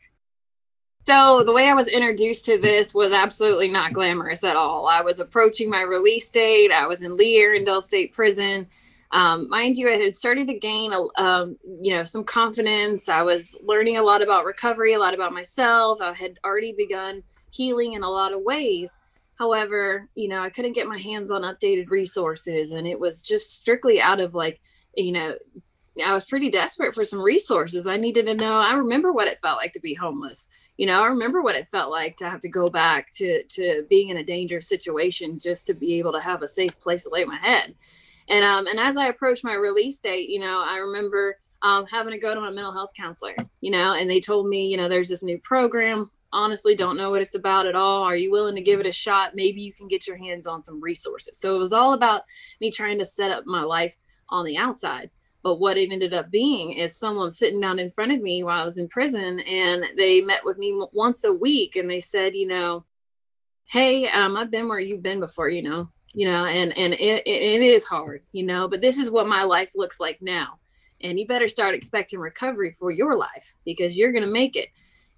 So 1.07 1.43
the 1.45 1.53
way 1.53 1.69
I 1.69 1.75
was 1.75 1.87
introduced 1.87 2.47
to 2.47 2.59
this 2.59 2.95
was 2.95 3.13
absolutely 3.13 3.69
not 3.69 3.93
glamorous 3.93 4.43
at 4.43 4.57
all. 4.57 4.87
I 4.87 5.03
was 5.03 5.21
approaching 5.21 5.69
my 5.69 5.83
release 5.83 6.31
date. 6.31 6.73
I 6.73 6.87
was 6.87 7.03
in 7.03 7.17
Lee 7.17 7.43
Arrendale 7.43 7.83
State 7.83 8.13
Prison. 8.15 8.67
Um, 9.11 9.49
mind 9.51 9.77
you, 9.77 9.89
I 9.89 9.97
had 9.97 10.15
started 10.15 10.49
to 10.49 10.55
gain, 10.55 10.93
a, 10.93 11.23
um, 11.23 11.59
you 11.83 11.93
know, 11.93 12.05
some 12.05 12.25
confidence. 12.25 13.09
I 13.09 13.23
was 13.23 13.55
learning 13.63 13.99
a 13.99 14.03
lot 14.03 14.23
about 14.23 14.47
recovery, 14.47 14.95
a 14.95 14.99
lot 14.99 15.15
about 15.15 15.33
myself. 15.33 16.01
I 16.01 16.15
had 16.15 16.39
already 16.45 16.73
begun 16.73 17.23
healing 17.51 17.93
in 17.93 18.03
a 18.03 18.11
lot 18.11 18.33
of 18.33 18.41
ways. 18.41 18.99
However, 19.39 20.09
you 20.15 20.29
know, 20.29 20.41
I 20.41 20.51
couldn't 20.51 20.73
get 20.73 20.89
my 20.89 20.99
hands 20.99 21.31
on 21.31 21.43
updated 21.43 21.91
resources, 21.91 22.73
and 22.73 22.87
it 22.87 22.99
was 22.99 23.21
just 23.21 23.51
strictly 23.51 24.01
out 24.01 24.21
of 24.21 24.35
like, 24.35 24.61
you 24.97 25.13
know, 25.13 25.35
I 26.03 26.13
was 26.15 26.25
pretty 26.25 26.51
desperate 26.51 26.95
for 26.95 27.05
some 27.05 27.21
resources. 27.21 27.87
I 27.87 27.97
needed 27.97 28.27
to 28.27 28.35
know. 28.35 28.55
I 28.55 28.75
remember 28.75 29.13
what 29.13 29.29
it 29.29 29.39
felt 29.41 29.59
like 29.59 29.73
to 29.75 29.81
be 29.81 29.95
homeless. 29.95 30.49
You 30.77 30.87
know 30.87 31.05
i 31.05 31.07
remember 31.07 31.41
what 31.41 31.55
it 31.55 31.69
felt 31.69 31.91
like 31.91 32.17
to 32.17 32.29
have 32.29 32.41
to 32.41 32.49
go 32.49 32.69
back 32.69 33.13
to 33.13 33.45
to 33.45 33.87
being 33.89 34.09
in 34.09 34.17
a 34.17 34.25
dangerous 34.25 34.69
situation 34.69 35.39
just 35.39 35.67
to 35.69 35.75
be 35.75 35.99
able 35.99 36.13
to 36.13 36.21
have 36.21 36.43
a 36.43 36.49
safe 36.49 36.79
place 36.81 37.05
to 37.05 37.11
lay 37.11 37.25
my 37.25 37.37
head. 37.37 37.75
And 38.29 38.45
um 38.45 38.67
and 38.67 38.81
as 38.81 38.97
i 38.97 39.07
approached 39.07 39.45
my 39.45 39.55
release 39.55 40.01
date 40.01 40.29
you 40.29 40.41
know 40.41 40.63
i 40.67 40.79
remember 40.79 41.39
um, 41.63 41.87
having 41.87 42.13
to 42.13 42.19
go 42.19 42.35
to 42.35 42.41
a 42.43 42.53
mental 42.53 42.73
health 42.73 42.91
counselor 42.97 43.35
you 43.61 43.71
know 43.71 43.95
and 43.95 44.11
they 44.11 44.21
told 44.21 44.49
me 44.49 44.67
you 44.67 44.77
know 44.77 44.89
there's 44.89 45.09
this 45.09 45.23
new 45.23 45.39
program. 45.39 46.11
Honestly 46.33 46.75
don't 46.75 46.97
know 46.97 47.11
what 47.11 47.23
it's 47.23 47.37
about 47.37 47.67
at 47.67 47.77
all. 47.77 48.03
Are 48.03 48.17
you 48.17 48.33
willing 48.33 48.57
to 48.57 48.61
give 48.61 48.81
it 48.81 48.87
a 48.87 48.93
shot? 48.93 49.37
Maybe 49.37 49.61
you 49.61 49.73
can 49.73 49.87
get 49.87 50.09
your 50.09 50.17
hands 50.17 50.49
on 50.49 50.65
some 50.65 50.81
resources. 50.83 51.39
So 51.39 51.55
it 51.55 51.61
was 51.61 51.73
all 51.73 51.93
about 51.93 52.23
me 52.61 52.73
trying 52.73 52.99
to 52.99 53.05
set 53.05 53.31
up 53.31 53.47
my 53.47 53.63
life 53.63 53.95
on 54.29 54.45
the 54.45 54.57
outside 54.57 55.11
but 55.45 55.61
what 55.61 55.77
it 55.77 55.93
ended 55.93 56.15
up 56.15 56.31
being 56.31 56.73
is 56.73 56.97
someone 56.97 57.31
sitting 57.31 57.61
down 57.61 57.79
in 57.79 57.91
front 57.91 58.13
of 58.13 58.21
me 58.23 58.43
while 58.43 58.63
I 58.63 58.65
was 58.65 58.79
in 58.79 58.89
prison, 58.89 59.41
and 59.41 59.85
they 59.95 60.23
met 60.23 60.41
with 60.43 60.57
me 60.57 60.75
once 60.93 61.23
a 61.23 61.33
week, 61.33 61.77
and 61.77 61.89
they 61.89 62.01
said, 62.01 62.35
you 62.35 62.49
know, 62.49 62.87
hey, 63.67 64.09
um, 64.09 64.39
I've 64.39 64.51
been 64.51 64.69
where 64.69 64.81
you've 64.81 65.03
been 65.03 65.21
before, 65.21 65.51
you 65.51 65.61
know, 65.61 65.91
you 66.15 66.27
know, 66.27 66.47
and 66.47 66.77
and 66.79 66.95
it, 66.95 67.27
it, 67.27 67.43
it 67.43 67.63
is 67.63 67.85
hard, 67.85 68.23
you 68.33 68.43
know, 68.43 68.69
but 68.69 68.81
this 68.81 68.99
is 68.99 69.11
what 69.11 69.29
my 69.29 69.43
life 69.43 69.73
looks 69.77 70.01
like 70.01 70.23
now, 70.23 70.59
and 71.03 71.21
you 71.21 71.27
better 71.27 71.49
start 71.49 71.75
expecting 71.75 72.21
recovery 72.21 72.73
for 72.73 72.91
your 72.91 73.15
life 73.15 73.53
because 73.67 73.99
you're 73.99 74.13
gonna 74.13 74.27
make 74.27 74.57
it. 74.57 74.71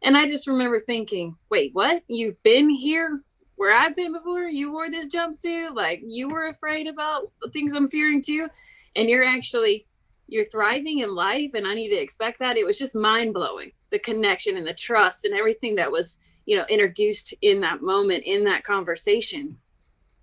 And 0.02 0.16
I 0.16 0.26
just 0.26 0.49
remember 0.49 0.80
thinking, 0.80 1.37
wait, 1.50 1.71
what? 1.73 2.02
You've 2.09 2.42
been 2.42 2.68
here 2.68 3.23
where 3.54 3.75
I've 3.75 3.95
been 3.95 4.12
before? 4.12 4.42
You 4.42 4.73
wore 4.73 4.90
this 4.90 5.06
jumpsuit, 5.06 5.76
like 5.76 6.02
you 6.04 6.28
were 6.28 6.49
afraid 6.49 6.88
about 6.88 7.30
the 7.40 7.50
things 7.50 7.75
I'm 7.75 7.88
fearing 7.88 8.23
too, 8.23 8.49
and 8.97 9.09
you're 9.09 9.25
actually 9.25 9.87
you're 10.28 10.49
thriving 10.49 11.00
in 11.00 11.14
life 11.14 11.52
and 11.54 11.66
i 11.66 11.75
need 11.75 11.88
to 11.88 11.97
expect 11.97 12.38
that. 12.38 12.56
It 12.56 12.66
was 12.66 12.78
just 12.78 12.95
mind-blowing 12.95 13.73
the 13.90 13.99
connection 13.99 14.56
and 14.56 14.66
the 14.66 14.75
trust 14.75 15.25
and 15.25 15.35
everything 15.35 15.76
that 15.76 15.90
was 15.90 16.18
you 16.45 16.56
know 16.56 16.64
introduced 16.68 17.35
in 17.42 17.61
that 17.61 17.83
moment 17.83 18.25
in 18.25 18.45
that 18.45 18.64
conversation. 18.64 19.59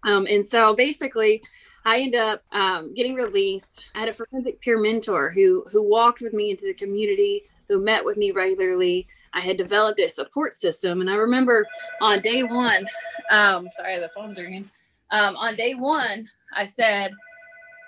Um, 0.03 0.27
and 0.29 0.45
so 0.45 0.75
basically 0.75 1.41
i 1.85 1.99
ended 1.99 2.19
up 2.19 2.43
um, 2.51 2.93
getting 2.93 3.15
released. 3.15 3.85
I 3.95 4.01
had 4.01 4.09
a 4.09 4.13
forensic 4.13 4.61
peer 4.61 4.79
mentor 4.79 5.31
who 5.31 5.65
who 5.71 5.81
walked 5.81 6.21
with 6.21 6.33
me 6.33 6.51
into 6.51 6.65
the 6.65 6.73
community 6.73 7.43
who 7.69 7.79
met 7.79 8.03
with 8.03 8.17
me 8.17 8.31
regularly. 8.31 9.07
I 9.33 9.39
had 9.39 9.57
developed 9.57 9.99
a 9.99 10.07
support 10.07 10.53
system 10.55 11.01
and 11.01 11.09
i 11.09 11.15
remember 11.15 11.65
on 12.01 12.19
day 12.19 12.43
one 12.43 12.85
um, 13.31 13.67
sorry 13.71 13.99
the 13.99 14.09
phone's 14.09 14.37
ringing. 14.37 14.69
Um, 15.11 15.35
on 15.37 15.55
day 15.55 15.73
one 15.75 16.29
i 16.55 16.65
said 16.65 17.13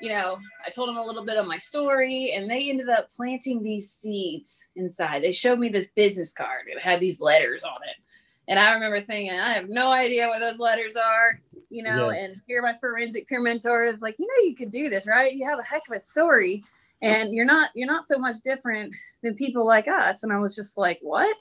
you 0.06 0.12
know, 0.12 0.38
I 0.64 0.70
told 0.70 0.88
them 0.88 0.98
a 0.98 1.04
little 1.04 1.26
bit 1.26 1.36
of 1.36 1.48
my 1.48 1.58
story 1.58 2.34
and 2.34 2.48
they 2.48 2.70
ended 2.70 2.90
up 2.90 3.10
planting 3.10 3.64
these 3.64 3.90
seeds 3.90 4.64
inside. 4.76 5.24
They 5.24 5.32
showed 5.32 5.58
me 5.58 5.68
this 5.68 5.88
business 5.88 6.32
card. 6.32 6.66
It 6.68 6.80
had 6.80 7.00
these 7.00 7.20
letters 7.20 7.64
on 7.64 7.78
it. 7.90 7.96
And 8.48 8.60
I 8.60 8.76
remember 8.76 9.02
thinking, 9.02 9.32
I 9.32 9.54
have 9.54 9.68
no 9.68 9.92
idea 9.92 10.28
what 10.28 10.42
those 10.42 10.60
letters 10.60 10.96
are, 10.96 11.42
you 11.72 11.82
know, 11.82 12.12
yes. 12.12 12.20
and 12.22 12.42
here 12.46 12.62
my 12.62 12.76
forensic 12.80 13.28
peer 13.28 13.42
mentor 13.42 13.86
is 13.86 14.04
like, 14.04 14.16
you 14.20 14.28
know, 14.28 14.48
you 14.48 14.56
could 14.56 14.70
do 14.70 14.90
this, 14.90 15.08
right? 15.08 15.34
You 15.34 15.50
have 15.50 15.58
a 15.58 15.64
heck 15.64 15.82
of 15.90 15.98
a 15.98 16.00
story 16.00 16.64
and 17.02 17.34
you're 17.34 17.44
not, 17.44 17.72
you're 17.74 17.88
not 17.88 18.08
so 18.08 18.20
much 18.20 18.38
different 18.44 18.94
than 19.24 19.34
people 19.34 19.66
like 19.66 19.88
us. 19.88 20.22
And 20.22 20.32
I 20.32 20.38
was 20.38 20.56
just 20.56 20.78
like, 20.78 21.00
what? 21.02 21.38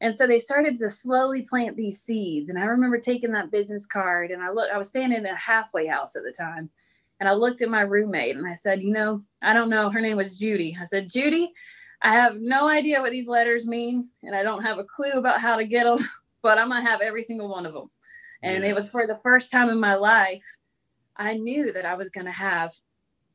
And 0.00 0.18
so 0.18 0.26
they 0.26 0.40
started 0.40 0.76
to 0.80 0.90
slowly 0.90 1.42
plant 1.42 1.76
these 1.76 2.02
seeds. 2.02 2.50
And 2.50 2.58
I 2.58 2.64
remember 2.64 2.98
taking 2.98 3.30
that 3.30 3.52
business 3.52 3.86
card 3.86 4.32
and 4.32 4.42
I 4.42 4.50
look, 4.50 4.72
I 4.72 4.76
was 4.76 4.88
staying 4.88 5.12
in 5.12 5.24
a 5.24 5.36
halfway 5.36 5.86
house 5.86 6.16
at 6.16 6.24
the 6.24 6.32
time 6.32 6.68
and 7.22 7.28
I 7.28 7.34
looked 7.34 7.62
at 7.62 7.70
my 7.70 7.82
roommate 7.82 8.34
and 8.34 8.44
I 8.44 8.54
said, 8.54 8.82
You 8.82 8.90
know, 8.90 9.22
I 9.40 9.52
don't 9.52 9.70
know. 9.70 9.90
Her 9.90 10.00
name 10.00 10.16
was 10.16 10.36
Judy. 10.36 10.76
I 10.80 10.86
said, 10.86 11.08
Judy, 11.08 11.52
I 12.02 12.14
have 12.14 12.40
no 12.40 12.66
idea 12.66 13.00
what 13.00 13.12
these 13.12 13.28
letters 13.28 13.64
mean, 13.64 14.08
and 14.24 14.34
I 14.34 14.42
don't 14.42 14.64
have 14.64 14.80
a 14.80 14.84
clue 14.84 15.12
about 15.12 15.40
how 15.40 15.54
to 15.54 15.64
get 15.64 15.84
them, 15.84 16.00
but 16.42 16.58
I'm 16.58 16.68
going 16.68 16.84
to 16.84 16.90
have 16.90 17.00
every 17.00 17.22
single 17.22 17.48
one 17.48 17.64
of 17.64 17.74
them. 17.74 17.92
And 18.42 18.64
yes. 18.64 18.72
it 18.72 18.74
was 18.74 18.90
for 18.90 19.06
the 19.06 19.20
first 19.22 19.52
time 19.52 19.70
in 19.70 19.78
my 19.78 19.94
life, 19.94 20.42
I 21.16 21.34
knew 21.34 21.72
that 21.72 21.86
I 21.86 21.94
was 21.94 22.10
going 22.10 22.26
to 22.26 22.32
have, 22.32 22.72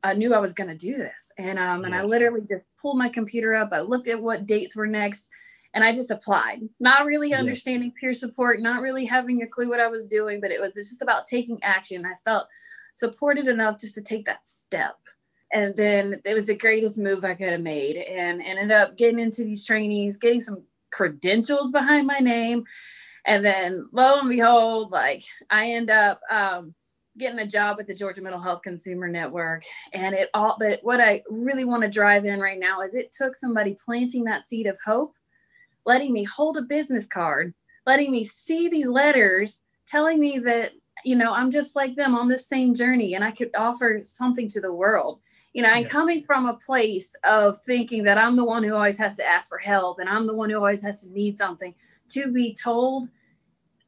I 0.02 0.12
knew 0.12 0.34
I 0.34 0.38
was 0.38 0.52
going 0.52 0.68
to 0.68 0.76
do 0.76 0.98
this. 0.98 1.32
And, 1.38 1.58
um, 1.58 1.80
yes. 1.80 1.86
and 1.86 1.94
I 1.94 2.04
literally 2.04 2.42
just 2.46 2.66
pulled 2.82 2.98
my 2.98 3.08
computer 3.08 3.54
up. 3.54 3.70
I 3.72 3.80
looked 3.80 4.08
at 4.08 4.22
what 4.22 4.44
dates 4.44 4.76
were 4.76 4.86
next 4.86 5.30
and 5.72 5.82
I 5.82 5.94
just 5.94 6.10
applied, 6.10 6.60
not 6.78 7.06
really 7.06 7.32
understanding 7.32 7.88
yes. 7.88 7.98
peer 7.98 8.12
support, 8.12 8.60
not 8.60 8.82
really 8.82 9.06
having 9.06 9.40
a 9.40 9.46
clue 9.46 9.70
what 9.70 9.80
I 9.80 9.88
was 9.88 10.06
doing, 10.06 10.42
but 10.42 10.50
it 10.50 10.60
was 10.60 10.74
just 10.74 11.00
about 11.00 11.26
taking 11.26 11.58
action. 11.62 12.04
I 12.04 12.12
felt 12.22 12.48
supported 12.98 13.46
enough 13.46 13.78
just 13.78 13.94
to 13.94 14.02
take 14.02 14.26
that 14.26 14.46
step. 14.46 14.96
And 15.52 15.74
then 15.76 16.20
it 16.24 16.34
was 16.34 16.46
the 16.46 16.56
greatest 16.56 16.98
move 16.98 17.24
I 17.24 17.34
could 17.34 17.50
have 17.50 17.62
made 17.62 17.96
and 17.96 18.42
ended 18.42 18.70
up 18.70 18.96
getting 18.98 19.20
into 19.20 19.44
these 19.44 19.64
trainings, 19.64 20.18
getting 20.18 20.40
some 20.40 20.62
credentials 20.90 21.72
behind 21.72 22.06
my 22.06 22.18
name. 22.18 22.64
And 23.24 23.44
then 23.44 23.88
lo 23.92 24.20
and 24.20 24.28
behold, 24.28 24.90
like 24.90 25.24
I 25.48 25.70
end 25.70 25.90
up 25.90 26.20
um, 26.30 26.74
getting 27.16 27.38
a 27.38 27.46
job 27.46 27.76
with 27.76 27.86
the 27.86 27.94
Georgia 27.94 28.20
Mental 28.20 28.40
Health 28.40 28.62
Consumer 28.62 29.08
Network. 29.08 29.64
And 29.92 30.14
it 30.14 30.28
all, 30.34 30.56
but 30.58 30.80
what 30.82 31.00
I 31.00 31.22
really 31.30 31.64
want 31.64 31.82
to 31.82 31.88
drive 31.88 32.24
in 32.24 32.40
right 32.40 32.58
now 32.58 32.80
is 32.82 32.94
it 32.94 33.12
took 33.12 33.34
somebody 33.34 33.76
planting 33.82 34.24
that 34.24 34.48
seed 34.48 34.66
of 34.66 34.78
hope, 34.84 35.14
letting 35.86 36.12
me 36.12 36.24
hold 36.24 36.56
a 36.56 36.62
business 36.62 37.06
card, 37.06 37.54
letting 37.86 38.10
me 38.12 38.24
see 38.24 38.68
these 38.68 38.88
letters 38.88 39.60
telling 39.86 40.20
me 40.20 40.38
that 40.38 40.72
you 41.04 41.16
know, 41.16 41.32
I'm 41.32 41.50
just 41.50 41.76
like 41.76 41.96
them 41.96 42.14
on 42.14 42.28
this 42.28 42.46
same 42.46 42.74
journey 42.74 43.14
and 43.14 43.24
I 43.24 43.30
could 43.30 43.50
offer 43.56 44.00
something 44.04 44.48
to 44.48 44.60
the 44.60 44.72
world. 44.72 45.20
You 45.54 45.62
know, 45.62 45.70
and 45.70 45.82
yes. 45.82 45.90
coming 45.90 46.22
from 46.24 46.46
a 46.46 46.54
place 46.54 47.12
of 47.24 47.58
thinking 47.64 48.04
that 48.04 48.18
I'm 48.18 48.36
the 48.36 48.44
one 48.44 48.62
who 48.62 48.74
always 48.74 48.98
has 48.98 49.16
to 49.16 49.26
ask 49.26 49.48
for 49.48 49.58
help 49.58 49.98
and 49.98 50.08
I'm 50.08 50.26
the 50.26 50.34
one 50.34 50.50
who 50.50 50.56
always 50.56 50.82
has 50.82 51.00
to 51.02 51.10
need 51.10 51.38
something 51.38 51.74
to 52.10 52.30
be 52.30 52.54
told 52.54 53.08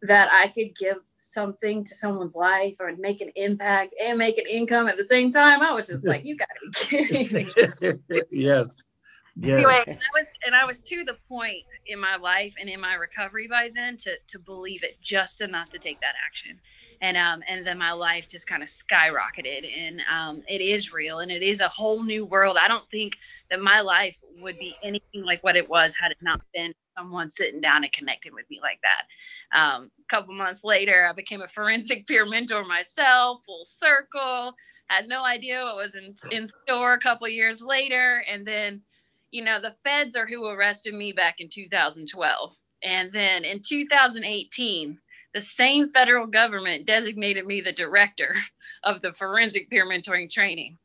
that 0.02 0.30
I 0.32 0.48
could 0.48 0.74
give 0.76 0.98
something 1.18 1.84
to 1.84 1.94
someone's 1.94 2.34
life 2.34 2.76
or 2.80 2.90
make 2.96 3.20
an 3.20 3.30
impact 3.36 3.94
and 4.02 4.18
make 4.18 4.38
an 4.38 4.46
income 4.48 4.88
at 4.88 4.96
the 4.96 5.04
same 5.04 5.30
time. 5.30 5.60
I 5.60 5.72
was 5.72 5.88
just 5.88 6.06
like, 6.06 6.24
you 6.24 6.36
gotta 6.36 6.50
be 6.64 7.06
kidding 7.06 7.36
me. 7.36 8.20
yes. 8.30 8.88
Yes. 9.36 9.54
Anyway, 9.54 9.82
and 9.86 9.98
I 9.98 10.20
was 10.20 10.26
and 10.44 10.54
I 10.54 10.64
was 10.64 10.80
to 10.80 11.04
the 11.04 11.16
point 11.28 11.64
in 11.86 12.00
my 12.00 12.16
life 12.16 12.52
and 12.60 12.68
in 12.68 12.80
my 12.80 12.94
recovery 12.94 13.46
by 13.46 13.70
then 13.74 13.96
to 13.98 14.16
to 14.26 14.38
believe 14.38 14.82
it 14.82 15.00
just 15.00 15.40
enough 15.40 15.70
to 15.70 15.78
take 15.78 16.00
that 16.00 16.14
action 16.26 16.58
and 17.00 17.16
um 17.16 17.42
and 17.48 17.66
then 17.66 17.78
my 17.78 17.92
life 17.92 18.26
just 18.30 18.46
kind 18.46 18.62
of 18.62 18.68
skyrocketed 18.68 19.66
and 19.66 20.02
um 20.12 20.42
it 20.48 20.60
is 20.60 20.92
real 20.92 21.20
and 21.20 21.30
it 21.30 21.42
is 21.42 21.60
a 21.60 21.68
whole 21.68 22.02
new 22.02 22.24
world. 22.24 22.56
I 22.60 22.68
don't 22.68 22.88
think 22.90 23.14
that 23.50 23.60
my 23.60 23.80
life 23.80 24.16
would 24.40 24.58
be 24.58 24.74
anything 24.82 25.24
like 25.24 25.42
what 25.42 25.56
it 25.56 25.68
was 25.68 25.92
had 26.00 26.12
it 26.12 26.18
not 26.22 26.40
been 26.54 26.74
someone 26.96 27.30
sitting 27.30 27.60
down 27.60 27.84
and 27.84 27.92
connecting 27.92 28.34
with 28.34 28.46
me 28.50 28.58
like 28.62 28.78
that. 28.82 29.58
Um 29.58 29.90
a 29.98 30.08
couple 30.08 30.34
months 30.34 30.64
later 30.64 31.06
i 31.08 31.12
became 31.12 31.42
a 31.42 31.48
forensic 31.48 32.06
peer 32.06 32.26
mentor 32.26 32.64
myself 32.64 33.42
full 33.46 33.64
circle 33.64 34.54
had 34.88 35.06
no 35.06 35.24
idea 35.24 35.62
what 35.62 35.76
was 35.76 35.94
in, 35.94 36.14
in 36.32 36.50
store 36.62 36.94
a 36.94 36.98
couple 36.98 37.28
years 37.28 37.62
later 37.62 38.24
and 38.28 38.46
then 38.46 38.82
you 39.30 39.42
know 39.44 39.60
the 39.60 39.74
feds 39.84 40.16
are 40.16 40.26
who 40.26 40.46
arrested 40.46 40.94
me 40.94 41.12
back 41.12 41.36
in 41.38 41.48
2012 41.48 42.52
and 42.82 43.12
then 43.12 43.44
in 43.44 43.60
2018 43.62 44.98
the 45.34 45.40
same 45.40 45.92
federal 45.92 46.26
government 46.26 46.86
designated 46.86 47.46
me 47.46 47.60
the 47.60 47.72
director 47.72 48.34
of 48.84 49.02
the 49.02 49.12
forensic 49.12 49.68
peer 49.70 49.86
mentoring 49.86 50.30
training. 50.30 50.78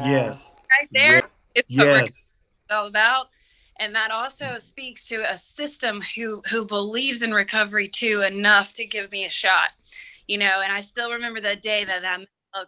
Yes. 0.00 0.58
Right 0.70 0.88
there. 0.92 1.14
Yes. 1.14 1.30
It's 1.54 1.70
Yes. 1.70 2.08
it's 2.08 2.36
all 2.70 2.86
about. 2.86 3.28
And 3.78 3.94
that 3.94 4.10
also 4.10 4.58
speaks 4.58 5.06
to 5.06 5.30
a 5.30 5.36
system 5.36 6.02
who 6.14 6.42
who 6.50 6.64
believes 6.64 7.22
in 7.22 7.32
recovery 7.32 7.88
too 7.88 8.22
enough 8.22 8.72
to 8.74 8.86
give 8.86 9.10
me 9.10 9.24
a 9.24 9.30
shot. 9.30 9.70
You 10.26 10.38
know, 10.38 10.60
and 10.62 10.72
I 10.72 10.80
still 10.80 11.12
remember 11.12 11.40
that 11.40 11.62
day 11.62 11.84
that 11.84 12.02
that 12.02 12.20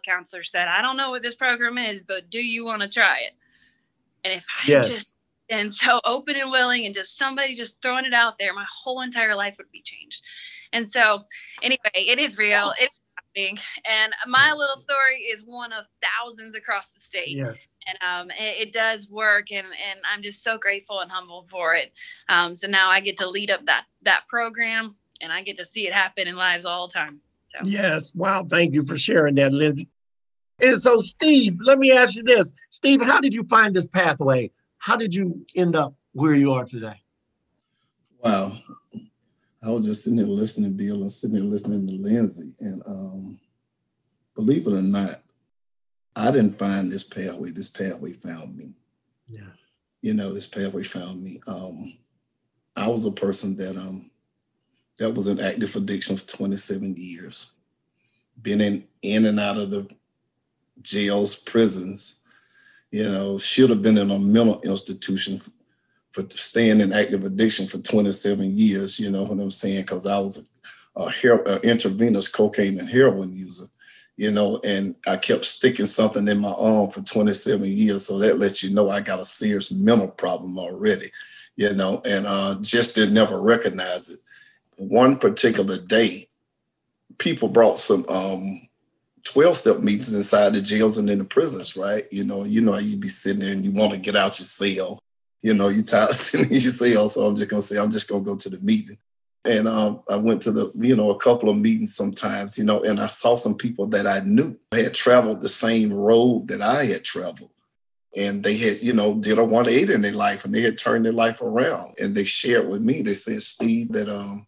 counselor 0.05 0.43
said, 0.43 0.67
I 0.67 0.81
don't 0.81 0.97
know 0.97 1.11
what 1.11 1.21
this 1.21 1.35
program 1.35 1.77
is, 1.77 2.03
but 2.03 2.29
do 2.29 2.39
you 2.39 2.65
want 2.65 2.81
to 2.81 2.87
try 2.87 3.19
it? 3.19 3.33
And 4.23 4.33
if 4.33 4.45
I 4.63 4.67
Yes. 4.67 4.87
just 4.87 5.15
and 5.53 5.73
so 5.73 6.01
open 6.05 6.35
and 6.35 6.51
willing 6.51 6.85
and 6.85 6.93
just 6.93 7.17
somebody 7.17 7.53
just 7.55 7.81
throwing 7.81 8.05
it 8.05 8.13
out 8.13 8.37
there, 8.37 8.53
my 8.53 8.65
whole 8.69 9.01
entire 9.01 9.35
life 9.35 9.55
would 9.57 9.71
be 9.71 9.81
changed. 9.81 10.23
And 10.73 10.89
so 10.89 11.23
anyway, 11.61 11.77
it 11.93 12.19
is 12.19 12.37
real. 12.37 12.71
It's 12.79 12.99
happening. 13.15 13.59
And 13.89 14.13
my 14.27 14.53
little 14.53 14.75
story 14.75 15.17
is 15.31 15.43
one 15.45 15.71
of 15.71 15.85
thousands 16.01 16.55
across 16.55 16.91
the 16.93 16.99
state 16.99 17.37
Yes. 17.37 17.77
and 17.87 17.97
um, 18.01 18.31
it, 18.31 18.67
it 18.67 18.73
does 18.73 19.09
work 19.09 19.51
and, 19.51 19.67
and 19.67 19.99
i'm 20.11 20.21
just 20.21 20.43
so 20.43 20.57
grateful 20.57 20.99
and 20.99 21.11
humble 21.11 21.47
for 21.49 21.73
it 21.75 21.91
um, 22.29 22.55
so 22.55 22.67
now 22.67 22.89
i 22.89 22.99
get 22.99 23.17
to 23.17 23.27
lead 23.27 23.49
up 23.51 23.63
that 23.65 23.85
that 24.03 24.23
program 24.27 24.95
and 25.21 25.31
i 25.31 25.41
get 25.41 25.57
to 25.57 25.65
see 25.65 25.87
it 25.87 25.93
happen 25.93 26.27
in 26.27 26.35
lives 26.35 26.65
all 26.65 26.87
the 26.87 26.93
time 26.93 27.19
so 27.47 27.59
Yes. 27.65 28.13
Wow. 28.15 28.45
Thank 28.49 28.73
you 28.73 28.83
for 28.83 28.97
sharing 28.97 29.35
that, 29.35 29.53
Lindsay. 29.53 29.87
And 30.59 30.81
so, 30.81 30.97
Steve, 30.99 31.57
let 31.61 31.77
me 31.77 31.91
ask 31.91 32.15
you 32.15 32.23
this. 32.23 32.53
Steve, 32.69 33.01
how 33.01 33.19
did 33.19 33.33
you 33.33 33.43
find 33.43 33.75
this 33.75 33.87
pathway? 33.87 34.49
How 34.83 34.97
did 34.97 35.13
you 35.13 35.45
end 35.55 35.77
up 35.77 35.95
where 36.11 36.33
you 36.33 36.51
are 36.51 36.65
today? 36.65 37.01
Wow. 38.21 38.51
I 39.65 39.69
was 39.69 39.85
just 39.85 40.03
sitting 40.03 40.17
there 40.17 40.27
listening 40.27 40.71
to 40.71 40.77
Bill 40.77 40.99
and 40.99 41.09
sitting 41.09 41.37
there 41.37 41.45
listening 41.45 41.87
to 41.87 41.93
Lindsay. 41.93 42.53
And 42.59 42.83
um, 42.85 43.39
believe 44.35 44.67
it 44.67 44.73
or 44.73 44.81
not, 44.81 45.15
I 46.17 46.31
didn't 46.31 46.59
find 46.59 46.91
this 46.91 47.05
pathway. 47.05 47.51
This 47.51 47.69
pathway 47.69 48.11
found 48.11 48.57
me. 48.57 48.75
Yeah. 49.29 49.51
You 50.01 50.15
know, 50.15 50.33
this 50.33 50.47
pathway 50.47 50.83
found 50.83 51.23
me. 51.23 51.39
Um, 51.47 51.97
I 52.75 52.89
was 52.89 53.05
a 53.05 53.11
person 53.11 53.55
that 53.55 53.77
um 53.77 54.11
that 54.97 55.11
was 55.11 55.29
in 55.29 55.39
active 55.39 55.77
addiction 55.77 56.17
for 56.17 56.27
27 56.27 56.95
years. 56.97 57.53
Been 58.41 58.59
in 58.59 58.83
in 59.01 59.23
and 59.27 59.39
out 59.39 59.55
of 59.55 59.71
the 59.71 59.87
jails, 60.81 61.37
prisons, 61.37 62.22
you 62.93 63.09
know, 63.09 63.39
should 63.39 63.71
have 63.71 63.81
been 63.81 63.97
in 63.97 64.11
a 64.11 64.19
mental 64.19 64.61
institution 64.61 65.39
for, 65.39 65.49
for 66.11 66.29
staying 66.29 66.79
in 66.79 66.93
active 66.93 67.23
addiction 67.23 67.65
for 67.65 67.79
27 67.79 68.55
years, 68.55 68.99
you 68.99 69.09
know 69.09 69.23
what 69.23 69.39
I'm 69.39 69.49
saying? 69.49 69.81
Because 69.81 70.05
I 70.05 70.19
was 70.19 70.51
a, 70.95 71.01
a, 71.01 71.09
her- 71.09 71.41
a 71.41 71.59
intravenous 71.61 72.27
cocaine 72.27 72.79
and 72.79 72.87
heroin 72.87 73.35
user, 73.35 73.65
you 74.15 74.29
know, 74.29 74.61
and 74.63 74.93
I 75.07 75.17
kept 75.17 75.43
sticking 75.45 75.87
something 75.87 76.27
in 76.27 76.37
my 76.37 76.51
arm 76.51 76.87
for 76.91 77.01
27 77.01 77.65
years. 77.65 78.05
So 78.05 78.19
that 78.19 78.37
lets 78.37 78.61
you 78.61 78.75
know 78.75 78.91
I 78.91 79.01
got 79.01 79.19
a 79.19 79.25
serious 79.25 79.71
mental 79.71 80.09
problem 80.09 80.59
already, 80.59 81.09
you 81.55 81.73
know, 81.73 81.99
and 82.05 82.27
uh, 82.27 82.57
just 82.61 82.93
didn't 82.93 83.15
never 83.15 83.41
recognize 83.41 84.11
it. 84.11 84.19
One 84.77 85.17
particular 85.17 85.79
day, 85.79 86.27
people 87.17 87.47
brought 87.47 87.79
some 87.79 88.05
um, 88.07 88.61
12 89.25 89.55
step 89.55 89.79
meetings 89.79 90.13
inside 90.13 90.53
the 90.53 90.61
jails 90.61 90.97
and 90.97 91.09
in 91.09 91.19
the 91.19 91.23
prisons, 91.25 91.77
right? 91.77 92.05
You 92.11 92.23
know, 92.23 92.43
you 92.43 92.61
know, 92.61 92.77
you'd 92.77 92.99
be 92.99 93.07
sitting 93.07 93.41
there 93.41 93.53
and 93.53 93.65
you 93.65 93.71
want 93.71 93.93
to 93.93 93.99
get 93.99 94.15
out 94.15 94.39
your 94.39 94.45
cell. 94.45 94.99
You 95.41 95.53
know, 95.53 95.69
you're 95.69 95.83
tired 95.83 96.09
of 96.09 96.15
sitting 96.15 96.53
in 96.53 96.61
your 96.61 96.71
cell. 96.71 97.09
So 97.09 97.25
I'm 97.25 97.35
just 97.35 97.49
gonna 97.49 97.61
say, 97.61 97.77
I'm 97.77 97.91
just 97.91 98.09
gonna 98.09 98.23
go 98.23 98.35
to 98.35 98.49
the 98.49 98.59
meeting. 98.59 98.97
And 99.45 99.67
um, 99.67 100.01
I 100.09 100.15
went 100.15 100.41
to 100.43 100.51
the, 100.51 100.71
you 100.75 100.95
know, 100.95 101.11
a 101.11 101.19
couple 101.19 101.49
of 101.49 101.57
meetings 101.57 101.95
sometimes, 101.95 102.57
you 102.57 102.63
know, 102.63 102.81
and 102.83 102.99
I 102.99 103.07
saw 103.07 103.35
some 103.35 103.55
people 103.55 103.87
that 103.87 104.07
I 104.07 104.21
knew 104.21 104.57
had 104.71 104.93
traveled 104.93 105.41
the 105.41 105.49
same 105.49 105.91
road 105.91 106.47
that 106.47 106.61
I 106.61 106.85
had 106.85 107.03
traveled. 107.03 107.49
And 108.15 108.41
they 108.41 108.55
had, 108.55 108.81
you 108.81 108.93
know, 108.93 109.15
did 109.15 109.39
a 109.39 109.43
180 109.43 109.93
in 109.93 110.01
their 110.01 110.13
life 110.13 110.45
and 110.45 110.53
they 110.53 110.61
had 110.61 110.77
turned 110.77 111.05
their 111.05 111.11
life 111.11 111.41
around. 111.41 111.95
And 111.99 112.15
they 112.15 112.23
shared 112.23 112.69
with 112.69 112.81
me, 112.81 113.01
they 113.01 113.15
said, 113.15 113.41
Steve, 113.41 113.91
that 113.93 114.07
um, 114.07 114.47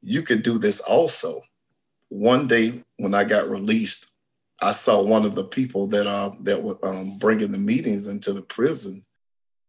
you 0.00 0.22
could 0.22 0.42
do 0.42 0.58
this 0.58 0.80
also 0.80 1.40
one 2.08 2.46
day 2.46 2.82
when 3.02 3.14
I 3.14 3.24
got 3.24 3.50
released, 3.50 4.16
I 4.60 4.70
saw 4.70 5.02
one 5.02 5.24
of 5.24 5.34
the 5.34 5.42
people 5.42 5.88
that 5.88 6.06
uh 6.06 6.30
that 6.42 6.62
were 6.62 6.78
um, 6.86 7.18
bringing 7.18 7.50
the 7.50 7.58
meetings 7.58 8.06
into 8.06 8.32
the 8.32 8.42
prison, 8.42 9.04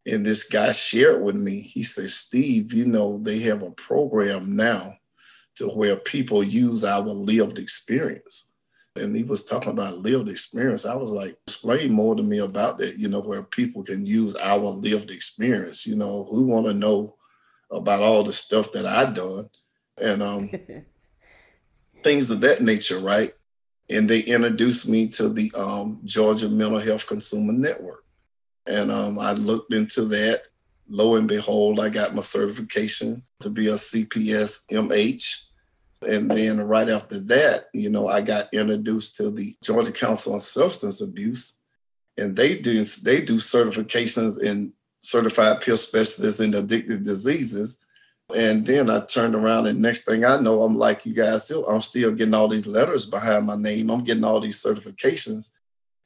and 0.06 0.24
this 0.24 0.48
guy 0.48 0.72
shared 0.72 1.24
with 1.24 1.36
me. 1.36 1.60
He 1.60 1.82
said, 1.82 2.12
"Steve, 2.12 2.74
you 2.74 2.86
know 2.86 3.18
they 3.18 3.40
have 3.40 3.64
a 3.64 3.72
program 3.72 4.56
now 4.56 4.98
to 5.56 5.68
where 5.70 5.96
people 5.96 6.44
use 6.44 6.86
our 6.86 7.02
lived 7.02 7.58
experience." 7.58 8.54
And 8.96 9.16
he 9.16 9.24
was 9.24 9.46
talking 9.46 9.72
about 9.72 9.98
lived 9.98 10.30
experience. 10.30 10.86
I 10.86 10.94
was 10.94 11.12
like, 11.12 11.36
explain 11.48 11.92
more 11.92 12.16
to 12.16 12.22
me 12.22 12.38
about 12.38 12.78
that. 12.78 13.00
You 13.00 13.08
know, 13.08 13.22
where 13.22 13.42
people 13.42 13.82
can 13.82 14.06
use 14.06 14.36
our 14.36 14.60
lived 14.60 15.10
experience. 15.10 15.88
You 15.88 15.96
know, 15.96 16.30
we 16.32 16.44
want 16.44 16.68
to 16.68 16.74
know 16.76 17.16
about 17.72 18.04
all 18.04 18.22
the 18.22 18.32
stuff 18.32 18.72
that 18.74 18.86
I 18.86 19.12
done, 19.12 19.50
and 20.00 20.22
um 20.22 20.52
things 22.04 22.30
of 22.30 22.42
that 22.42 22.62
nature, 22.62 23.00
right? 23.00 23.32
And 23.90 24.10
they 24.10 24.22
introduced 24.22 24.88
me 24.88 25.08
to 25.10 25.30
the 25.30 25.52
um, 25.58 26.02
Georgia 26.06 26.50
Mental 26.50 26.80
Health 26.80 27.08
Consumer 27.08 27.54
Network. 27.54 28.04
And 28.66 28.92
um, 28.92 29.20
I 29.20 29.34
looked 29.34 29.74
into 29.74 30.06
that. 30.06 30.44
Lo 30.88 31.16
and 31.16 31.28
behold, 31.28 31.80
I 31.80 31.90
got 31.90 32.16
my 32.16 32.22
certification 32.22 33.24
to 33.40 33.50
be 33.50 33.68
a 33.68 33.74
CPS 33.74 34.66
MH. 34.68 35.50
And 36.08 36.30
then 36.30 36.60
right 36.62 36.90
after 36.90 37.20
that, 37.20 37.66
you 37.74 37.90
know, 37.90 38.08
I 38.08 38.22
got 38.22 38.54
introduced 38.54 39.16
to 39.18 39.30
the 39.30 39.56
Georgia 39.64 39.92
Council 39.92 40.34
on 40.34 40.40
Substance 40.40 41.02
Abuse. 41.02 41.62
And 42.18 42.36
they 42.36 42.56
do 42.58 42.84
they 42.84 43.22
do 43.22 43.36
certifications 43.36 44.42
in 44.42 44.74
certified 45.02 45.62
peer 45.62 45.78
specialists 45.78 46.40
in 46.40 46.52
addictive 46.52 47.04
diseases. 47.04 47.83
And 48.36 48.66
then 48.66 48.90
I 48.90 49.02
turned 49.02 49.36
around, 49.36 49.68
and 49.68 49.82
next 49.82 50.06
thing 50.06 50.24
I 50.26 50.40
know, 50.40 50.64
I'm 50.64 50.78
like, 50.78 51.06
you 51.06 51.14
guys 51.14 51.46
still, 51.46 51.68
I'm 51.68 51.82
still 51.82 52.12
getting 52.14 52.34
all 52.34 52.48
these 52.48 52.66
letters 52.68 53.06
behind 53.06 53.46
my 53.46 53.56
name. 53.56 53.92
I'm 53.92 54.04
getting 54.04 54.24
all 54.24 54.40
these 54.40 54.64
certifications. 54.64 55.52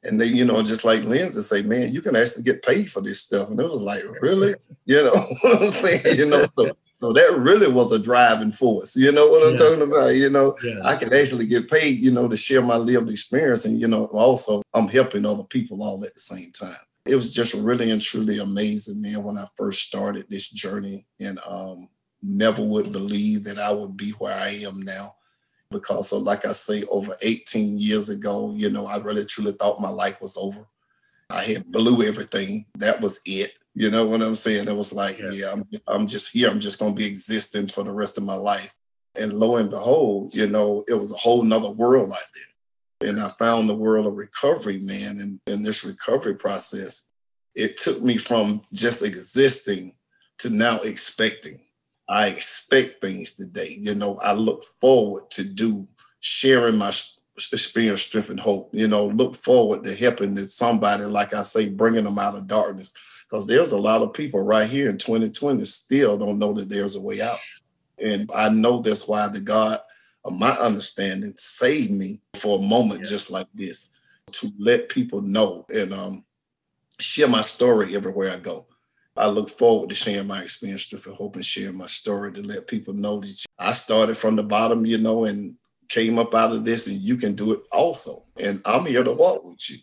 And 0.04 0.20
they, 0.20 0.26
you 0.26 0.44
know, 0.44 0.62
just 0.62 0.84
like 0.84 1.02
Lindsay 1.04 1.40
say, 1.40 1.62
man, 1.62 1.92
you 1.92 2.00
can 2.02 2.14
actually 2.16 2.44
get 2.44 2.62
paid 2.64 2.88
for 2.90 3.00
this 3.00 3.20
stuff. 3.22 3.50
And 3.50 3.58
it 3.58 3.68
was 3.68 3.82
like, 3.82 4.02
really? 4.20 4.54
You 4.84 5.04
know 5.04 5.10
what 5.42 5.60
I'm 5.62 5.68
saying? 5.68 6.18
You 6.18 6.24
know, 6.30 6.46
so, 6.54 6.74
so 6.94 7.12
that 7.12 7.36
really 7.38 7.70
was 7.70 7.92
a 7.92 7.98
driving 7.98 8.52
force. 8.52 8.96
You 8.96 9.12
know 9.12 9.26
what 9.28 9.42
I'm 9.46 9.52
Yeah. 9.52 9.58
talking 9.58 9.82
about? 9.82 10.08
You 10.14 10.30
know, 10.30 10.56
Yeah. 10.64 10.80
I 10.82 10.96
can 10.96 11.12
actually 11.12 11.46
get 11.46 11.70
paid, 11.70 11.98
you 11.98 12.10
know, 12.10 12.26
to 12.26 12.36
share 12.36 12.62
my 12.62 12.76
lived 12.76 13.10
experience. 13.10 13.66
And, 13.66 13.78
you 13.78 13.86
know, 13.86 14.06
also 14.06 14.62
I'm 14.72 14.88
helping 14.88 15.26
other 15.26 15.44
people 15.44 15.82
all 15.82 16.02
at 16.06 16.14
the 16.14 16.20
same 16.20 16.52
time. 16.52 16.76
It 17.04 17.16
was 17.16 17.34
just 17.34 17.52
really 17.52 17.90
and 17.90 18.00
truly 18.00 18.38
amazing, 18.38 19.02
man, 19.02 19.22
when 19.24 19.36
I 19.36 19.46
first 19.58 19.82
started 19.82 20.24
this 20.30 20.48
journey 20.48 21.06
and 21.20 21.38
um, 21.46 21.90
never 22.22 22.62
would 22.62 22.92
believe 22.92 23.44
that 23.44 23.58
I 23.58 23.72
would 23.72 23.96
be 23.96 24.10
where 24.12 24.36
I 24.36 24.50
am 24.64 24.82
now. 24.82 25.12
Because, 25.70 26.08
so 26.08 26.18
like 26.18 26.46
I 26.46 26.52
say, 26.52 26.84
over 26.90 27.14
18 27.22 27.78
years 27.78 28.08
ago, 28.08 28.54
you 28.56 28.70
know, 28.70 28.86
I 28.86 28.96
really 28.98 29.24
truly 29.24 29.52
thought 29.52 29.80
my 29.80 29.90
life 29.90 30.20
was 30.20 30.36
over. 30.36 30.66
I 31.30 31.42
had 31.42 31.70
blew 31.70 32.06
everything. 32.06 32.64
That 32.78 33.00
was 33.00 33.20
it. 33.26 33.52
You 33.74 33.90
know 33.90 34.06
what 34.06 34.22
I'm 34.22 34.34
saying? 34.34 34.66
It 34.66 34.74
was 34.74 34.92
like, 34.92 35.18
Yes. 35.18 35.38
yeah, 35.38 35.52
I'm, 35.52 35.64
I'm 35.86 36.06
just 36.06 36.32
here. 36.32 36.48
I'm 36.50 36.60
just 36.60 36.78
going 36.78 36.94
to 36.94 36.98
be 36.98 37.06
existing 37.06 37.66
for 37.66 37.84
the 37.84 37.92
rest 37.92 38.16
of 38.16 38.24
my 38.24 38.34
life. 38.34 38.74
And 39.18 39.34
lo 39.34 39.56
and 39.56 39.68
behold, 39.68 40.34
you 40.34 40.46
know, 40.46 40.84
it 40.88 40.94
was 40.94 41.12
a 41.12 41.16
whole 41.18 41.42
nother 41.42 41.70
world 41.70 42.12
out 42.12 42.18
there. 42.34 43.10
And 43.10 43.20
I 43.20 43.28
found 43.28 43.68
the 43.68 43.74
world 43.74 44.06
of 44.06 44.16
recovery, 44.16 44.78
man. 44.78 45.20
And 45.20 45.40
in 45.46 45.62
this 45.62 45.84
recovery 45.84 46.34
process, 46.34 47.06
it 47.54 47.76
took 47.76 48.02
me 48.02 48.16
from 48.16 48.62
just 48.72 49.04
existing 49.04 49.94
to 50.38 50.50
now 50.50 50.80
expecting. 50.80 51.60
I 52.08 52.28
expect 52.28 53.00
things 53.00 53.34
today. 53.34 53.76
You 53.78 53.94
know, 53.94 54.18
I 54.18 54.32
look 54.32 54.64
forward 54.80 55.30
to 55.32 55.44
do 55.44 55.86
sharing 56.20 56.76
my 56.78 56.92
experience, 57.52 58.02
strength, 58.02 58.30
and 58.30 58.40
hope. 58.40 58.70
You 58.72 58.88
know, 58.88 59.06
look 59.06 59.34
forward 59.36 59.84
to 59.84 59.94
helping 59.94 60.34
that 60.36 60.46
somebody, 60.46 61.04
like 61.04 61.34
I 61.34 61.42
say, 61.42 61.68
bringing 61.68 62.04
them 62.04 62.18
out 62.18 62.34
of 62.34 62.46
darkness. 62.46 62.94
Because 63.28 63.46
there's 63.46 63.72
a 63.72 63.78
lot 63.78 64.00
of 64.02 64.14
people 64.14 64.40
right 64.40 64.68
here 64.68 64.88
in 64.88 64.96
2020 64.96 65.62
still 65.64 66.16
don't 66.16 66.38
know 66.38 66.52
that 66.54 66.70
there's 66.70 66.96
a 66.96 67.00
way 67.00 67.20
out. 67.20 67.38
And 67.98 68.30
I 68.34 68.48
know 68.48 68.80
that's 68.80 69.06
why 69.06 69.28
the 69.28 69.40
God 69.40 69.80
of 70.24 70.32
my 70.32 70.52
understanding 70.52 71.34
saved 71.36 71.90
me 71.90 72.20
for 72.34 72.58
a 72.58 72.62
moment 72.62 73.00
Yeah. 73.00 73.10
just 73.10 73.30
like 73.30 73.48
this 73.54 73.90
to 74.32 74.50
let 74.58 74.88
people 74.88 75.20
know 75.20 75.66
and 75.68 75.92
um, 75.92 76.24
share 77.00 77.28
my 77.28 77.40
story 77.42 77.94
everywhere 77.94 78.32
I 78.32 78.38
go. 78.38 78.66
I 79.18 79.26
look 79.26 79.50
forward 79.50 79.88
to 79.88 79.94
sharing 79.94 80.28
my 80.28 80.42
experience 80.42 80.84
for 80.84 81.10
hope 81.12 81.36
and 81.36 81.44
sharing 81.44 81.76
my 81.76 81.86
story 81.86 82.32
to 82.32 82.42
let 82.42 82.66
people 82.66 82.94
know 82.94 83.18
that 83.18 83.44
I 83.58 83.72
started 83.72 84.16
from 84.16 84.36
the 84.36 84.42
bottom, 84.42 84.86
you 84.86 84.98
know, 84.98 85.24
and 85.24 85.56
came 85.88 86.18
up 86.18 86.34
out 86.34 86.52
of 86.52 86.64
this, 86.64 86.86
and 86.86 86.96
you 86.96 87.16
can 87.16 87.34
do 87.34 87.52
it 87.52 87.60
also. 87.72 88.24
And 88.40 88.62
I'm 88.64 88.86
here 88.86 89.02
to 89.02 89.12
walk 89.12 89.44
with 89.44 89.70
you. 89.70 89.78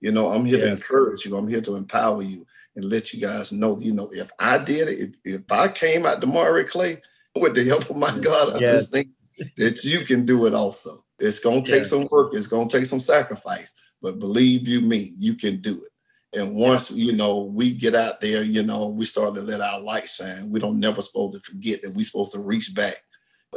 You 0.00 0.12
know, 0.12 0.28
I'm 0.28 0.44
here 0.44 0.58
to 0.58 0.70
encourage 0.70 1.24
you. 1.24 1.36
I'm 1.36 1.48
here 1.48 1.62
to 1.62 1.76
empower 1.76 2.22
you 2.22 2.46
and 2.76 2.84
let 2.84 3.12
you 3.12 3.20
guys 3.20 3.52
know, 3.52 3.78
you 3.78 3.92
know, 3.92 4.10
if 4.12 4.30
I 4.38 4.58
did 4.58 4.88
it, 4.88 5.00
if, 5.00 5.16
if 5.24 5.50
I 5.50 5.68
came 5.68 6.04
out 6.04 6.20
to 6.20 6.26
miry 6.26 6.64
clay 6.64 6.98
with 7.34 7.54
the 7.54 7.64
help 7.64 7.88
of 7.90 7.96
my 7.96 8.16
God, 8.20 8.56
I 8.56 8.58
yes. 8.58 8.80
just 8.80 8.92
think 8.92 9.08
that 9.56 9.84
you 9.84 10.00
can 10.00 10.24
do 10.24 10.46
it 10.46 10.54
also. 10.54 10.90
It's 11.18 11.40
gonna 11.40 11.62
take 11.62 11.80
yes. 11.80 11.90
some 11.90 12.06
work, 12.10 12.34
it's 12.34 12.46
gonna 12.46 12.68
take 12.68 12.84
some 12.84 13.00
sacrifice, 13.00 13.72
but 14.02 14.18
believe 14.18 14.68
you 14.68 14.82
me, 14.82 15.12
you 15.16 15.34
can 15.34 15.60
do 15.60 15.72
it. 15.72 15.90
And 16.36 16.54
once 16.54 16.90
you 16.92 17.12
know 17.12 17.44
we 17.44 17.72
get 17.72 17.94
out 17.94 18.20
there, 18.20 18.42
you 18.42 18.62
know, 18.62 18.88
we 18.88 19.04
start 19.04 19.34
to 19.34 19.42
let 19.42 19.60
our 19.60 19.80
light 19.80 20.06
shine. 20.06 20.50
We 20.50 20.60
don't 20.60 20.78
never 20.78 21.00
supposed 21.00 21.34
to 21.34 21.50
forget 21.50 21.82
that 21.82 21.94
we're 21.94 22.04
supposed 22.04 22.32
to 22.34 22.40
reach 22.40 22.74
back 22.74 22.94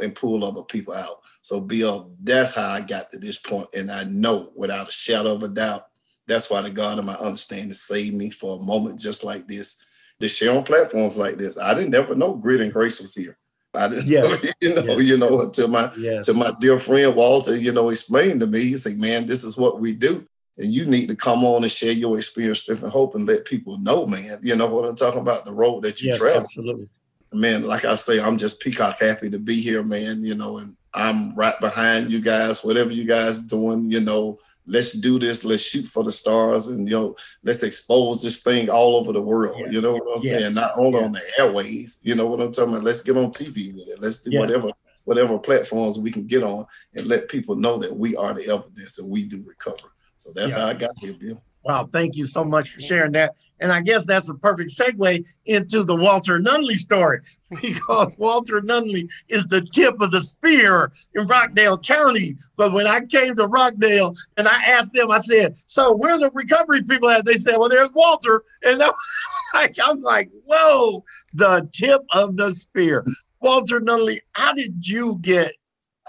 and 0.00 0.14
pull 0.14 0.44
other 0.44 0.62
people 0.62 0.94
out. 0.94 1.20
So 1.42 1.60
Bill, 1.60 2.12
that's 2.22 2.54
how 2.54 2.68
I 2.68 2.80
got 2.80 3.10
to 3.10 3.18
this. 3.18 3.40
And 3.74 3.90
I 3.90 4.04
know 4.04 4.50
without 4.56 4.88
a 4.88 4.92
shadow 4.92 5.34
of 5.34 5.42
a 5.42 5.48
doubt, 5.48 5.86
that's 6.26 6.50
why 6.50 6.62
the 6.62 6.70
God 6.70 6.98
of 6.98 7.04
my 7.04 7.14
understanding 7.14 7.72
saved 7.72 8.14
me 8.14 8.30
for 8.30 8.58
a 8.58 8.62
moment 8.62 9.00
just 9.00 9.24
like 9.24 9.46
this 9.46 9.84
to 10.20 10.28
share 10.28 10.56
on 10.56 10.62
platforms 10.62 11.18
like 11.18 11.36
this. 11.36 11.58
I 11.58 11.74
didn't 11.74 11.94
ever 11.94 12.14
know 12.14 12.34
Grit 12.34 12.60
and 12.60 12.72
Grace 12.72 13.00
was 13.00 13.14
here. 13.14 13.36
I 13.74 13.88
didn't 13.88 14.06
yes. 14.06 14.44
know, 14.44 14.50
you 14.60 14.74
know, 14.74 14.82
yes. 14.82 15.08
you 15.08 15.16
know, 15.16 15.40
until 15.40 15.68
my 15.68 15.90
yes. 15.98 16.26
to 16.26 16.34
my 16.34 16.52
dear 16.60 16.78
friend 16.78 17.14
Walter, 17.14 17.56
you 17.56 17.72
know, 17.72 17.88
explained 17.88 18.40
to 18.40 18.46
me, 18.46 18.60
he 18.60 18.76
said, 18.76 18.98
Man, 18.98 19.26
this 19.26 19.44
is 19.44 19.56
what 19.56 19.80
we 19.80 19.92
do. 19.92 20.26
And 20.58 20.72
you 20.72 20.84
need 20.84 21.08
to 21.08 21.16
come 21.16 21.44
on 21.44 21.62
and 21.62 21.72
share 21.72 21.92
your 21.92 22.16
experience, 22.16 22.60
strength, 22.60 22.82
and 22.82 22.92
hope 22.92 23.14
and 23.14 23.26
let 23.26 23.44
people 23.44 23.78
know, 23.78 24.06
man. 24.06 24.38
You 24.42 24.56
know 24.56 24.66
what 24.66 24.84
I'm 24.84 24.96
talking 24.96 25.20
about, 25.20 25.44
the 25.44 25.52
road 25.52 25.82
that 25.82 26.02
you 26.02 26.08
yes, 26.08 26.18
travel. 26.18 26.42
Absolutely. 26.42 26.88
Man, 27.32 27.64
like 27.64 27.84
I 27.84 27.94
say, 27.94 28.20
I'm 28.20 28.36
just 28.36 28.60
peacock 28.60 28.98
happy 29.00 29.30
to 29.30 29.38
be 29.38 29.60
here, 29.60 29.84
man, 29.84 30.24
you 30.24 30.34
know, 30.34 30.58
and 30.58 30.76
I'm 30.92 31.34
right 31.36 31.58
behind 31.60 32.10
you 32.10 32.20
guys, 32.20 32.64
whatever 32.64 32.90
you 32.90 33.04
guys 33.04 33.38
doing, 33.38 33.90
you 33.90 34.00
know, 34.00 34.38
let's 34.66 34.92
do 34.92 35.18
this, 35.18 35.44
let's 35.44 35.62
shoot 35.62 35.86
for 35.86 36.02
the 36.02 36.12
stars, 36.12 36.68
and 36.68 36.88
you 36.88 36.94
know, 36.94 37.16
let's 37.44 37.62
expose 37.62 38.22
this 38.22 38.42
thing 38.42 38.68
all 38.68 38.96
over 38.96 39.12
the 39.12 39.22
world. 39.22 39.56
Yes. 39.58 39.74
You 39.74 39.82
know 39.82 39.92
what 39.92 40.16
I'm 40.16 40.22
yes. 40.22 40.42
saying? 40.42 40.54
Not 40.54 40.76
only 40.76 40.98
yes. 40.98 41.04
on 41.04 41.12
the 41.12 41.22
airways, 41.38 42.00
you 42.02 42.14
know 42.14 42.26
what 42.26 42.40
I'm 42.40 42.52
talking 42.52 42.74
about. 42.74 42.84
Let's 42.84 43.02
get 43.02 43.16
on 43.16 43.30
TV 43.30 43.72
with 43.74 43.88
it. 43.88 44.00
Let's 44.00 44.22
do 44.22 44.38
whatever 44.38 44.70
whatever 45.04 45.38
platforms 45.38 45.98
we 45.98 46.10
can 46.10 46.26
get 46.26 46.42
on 46.42 46.66
and 46.94 47.06
let 47.06 47.28
people 47.28 47.56
know 47.56 47.78
that 47.78 47.96
we 47.96 48.14
are 48.16 48.34
the 48.34 48.48
evidence 48.48 48.98
and 48.98 49.10
we 49.10 49.24
do 49.24 49.42
recover. 49.44 49.89
So 50.20 50.32
that's 50.34 50.52
yeah. 50.52 50.58
how 50.58 50.66
I 50.66 50.74
got 50.74 50.90
here, 50.98 51.14
Bill. 51.14 51.42
Wow, 51.64 51.88
thank 51.90 52.14
you 52.14 52.26
so 52.26 52.44
much 52.44 52.70
for 52.70 52.80
sharing 52.82 53.12
that. 53.12 53.36
And 53.58 53.72
I 53.72 53.80
guess 53.80 54.04
that's 54.04 54.28
a 54.28 54.34
perfect 54.34 54.70
segue 54.70 55.26
into 55.46 55.82
the 55.82 55.96
Walter 55.96 56.38
Nunley 56.38 56.76
story 56.76 57.20
because 57.62 58.18
Walter 58.18 58.60
Nunley 58.60 59.08
is 59.30 59.46
the 59.46 59.62
tip 59.62 59.98
of 60.02 60.10
the 60.10 60.22
spear 60.22 60.92
in 61.14 61.26
Rockdale 61.26 61.78
County. 61.78 62.36
But 62.58 62.72
when 62.72 62.86
I 62.86 63.00
came 63.00 63.34
to 63.36 63.46
Rockdale 63.46 64.14
and 64.36 64.46
I 64.46 64.62
asked 64.66 64.92
them, 64.92 65.10
I 65.10 65.20
said, 65.20 65.56
So 65.64 65.94
where 65.94 66.18
the 66.18 66.30
recovery 66.34 66.82
people 66.82 67.08
at? 67.08 67.24
They 67.24 67.34
said, 67.34 67.56
Well, 67.56 67.70
there's 67.70 67.94
Walter. 67.94 68.42
And 68.62 68.82
I'm 69.54 70.00
like, 70.02 70.30
Whoa, 70.44 71.02
the 71.32 71.66
tip 71.72 72.02
of 72.14 72.36
the 72.36 72.52
spear. 72.52 73.06
Walter 73.40 73.80
Nunley, 73.80 74.18
how 74.32 74.52
did 74.52 74.86
you 74.86 75.16
get? 75.22 75.52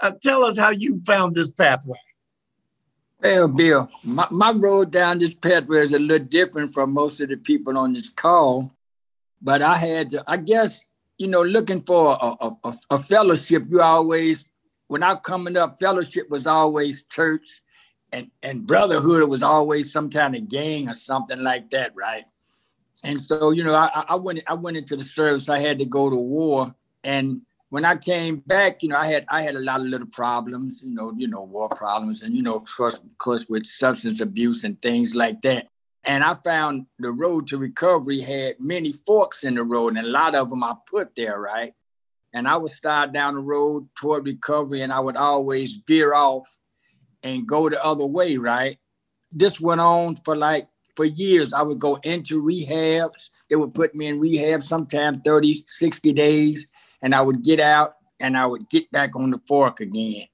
Uh, 0.02 0.12
tell 0.22 0.44
us 0.44 0.58
how 0.58 0.68
you 0.68 1.00
found 1.06 1.34
this 1.34 1.50
pathway. 1.50 1.96
Well, 3.22 3.46
Bill, 3.48 3.88
my, 4.02 4.26
my 4.32 4.52
road 4.52 4.90
down 4.90 5.18
this 5.18 5.34
pathway 5.34 5.78
is 5.78 5.92
a 5.92 5.98
little 5.98 6.26
different 6.26 6.74
from 6.74 6.92
most 6.92 7.20
of 7.20 7.28
the 7.28 7.36
people 7.36 7.78
on 7.78 7.92
this 7.92 8.08
call. 8.08 8.74
But 9.40 9.62
I 9.62 9.76
had 9.76 10.10
to, 10.10 10.24
I 10.26 10.38
guess, 10.38 10.84
you 11.18 11.28
know, 11.28 11.42
looking 11.42 11.82
for 11.82 12.16
a, 12.20 12.48
a, 12.64 12.74
a 12.90 12.98
fellowship, 12.98 13.64
you 13.70 13.80
always, 13.80 14.44
when 14.88 15.04
I 15.04 15.14
coming 15.14 15.56
up, 15.56 15.78
fellowship 15.78 16.28
was 16.30 16.48
always 16.48 17.04
church 17.04 17.62
and, 18.12 18.28
and 18.42 18.66
brotherhood 18.66 19.28
was 19.28 19.42
always 19.42 19.92
some 19.92 20.10
kind 20.10 20.34
of 20.34 20.48
gang 20.48 20.88
or 20.88 20.94
something 20.94 21.42
like 21.42 21.70
that, 21.70 21.92
right? 21.94 22.24
And 23.04 23.20
so, 23.20 23.50
you 23.50 23.62
know, 23.64 23.74
I, 23.74 24.04
I 24.08 24.16
went 24.16 24.42
I 24.46 24.54
went 24.54 24.76
into 24.76 24.96
the 24.96 25.04
service. 25.04 25.48
I 25.48 25.58
had 25.58 25.78
to 25.78 25.84
go 25.84 26.08
to 26.08 26.16
war, 26.16 26.72
and 27.02 27.42
when 27.72 27.86
I 27.86 27.96
came 27.96 28.36
back, 28.46 28.82
you 28.82 28.90
know, 28.90 28.98
I 28.98 29.06
had 29.06 29.24
I 29.30 29.40
had 29.40 29.54
a 29.54 29.60
lot 29.60 29.80
of 29.80 29.86
little 29.86 30.06
problems, 30.08 30.82
you 30.84 30.92
know, 30.92 31.10
you 31.16 31.26
know, 31.26 31.40
war 31.40 31.70
problems, 31.70 32.20
and 32.20 32.34
you 32.36 32.42
know, 32.42 32.56
of 32.56 32.64
course, 32.66 32.98
of 32.98 33.16
course, 33.16 33.46
with 33.48 33.64
substance 33.64 34.20
abuse 34.20 34.62
and 34.64 34.80
things 34.82 35.14
like 35.14 35.40
that. 35.40 35.68
And 36.04 36.22
I 36.22 36.34
found 36.34 36.84
the 36.98 37.12
road 37.12 37.46
to 37.46 37.56
recovery 37.56 38.20
had 38.20 38.56
many 38.60 38.92
forks 38.92 39.42
in 39.42 39.54
the 39.54 39.62
road, 39.62 39.96
and 39.96 40.06
a 40.06 40.10
lot 40.10 40.34
of 40.34 40.50
them 40.50 40.62
I 40.62 40.74
put 40.86 41.16
there, 41.16 41.40
right? 41.40 41.72
And 42.34 42.46
I 42.46 42.58
would 42.58 42.72
start 42.72 43.14
down 43.14 43.36
the 43.36 43.40
road 43.40 43.88
toward 43.94 44.26
recovery, 44.26 44.82
and 44.82 44.92
I 44.92 45.00
would 45.00 45.16
always 45.16 45.78
veer 45.88 46.12
off 46.12 46.46
and 47.22 47.48
go 47.48 47.70
the 47.70 47.82
other 47.82 48.04
way, 48.04 48.36
right? 48.36 48.76
This 49.32 49.62
went 49.62 49.80
on 49.80 50.16
for 50.26 50.36
like 50.36 50.68
for 50.94 51.06
years. 51.06 51.54
I 51.54 51.62
would 51.62 51.80
go 51.80 51.96
into 52.04 52.42
rehabs. 52.42 53.30
They 53.48 53.56
would 53.56 53.72
put 53.72 53.94
me 53.94 54.08
in 54.08 54.20
rehab 54.20 54.62
sometimes 54.62 55.20
30, 55.24 55.64
60 55.66 56.12
days 56.12 56.70
and 57.02 57.14
I 57.14 57.20
would 57.20 57.42
get 57.42 57.60
out 57.60 57.94
and 58.20 58.36
I 58.36 58.46
would 58.46 58.68
get 58.68 58.90
back 58.92 59.16
on 59.16 59.30
the 59.30 59.40
fork 59.46 59.80
again. 59.80 60.24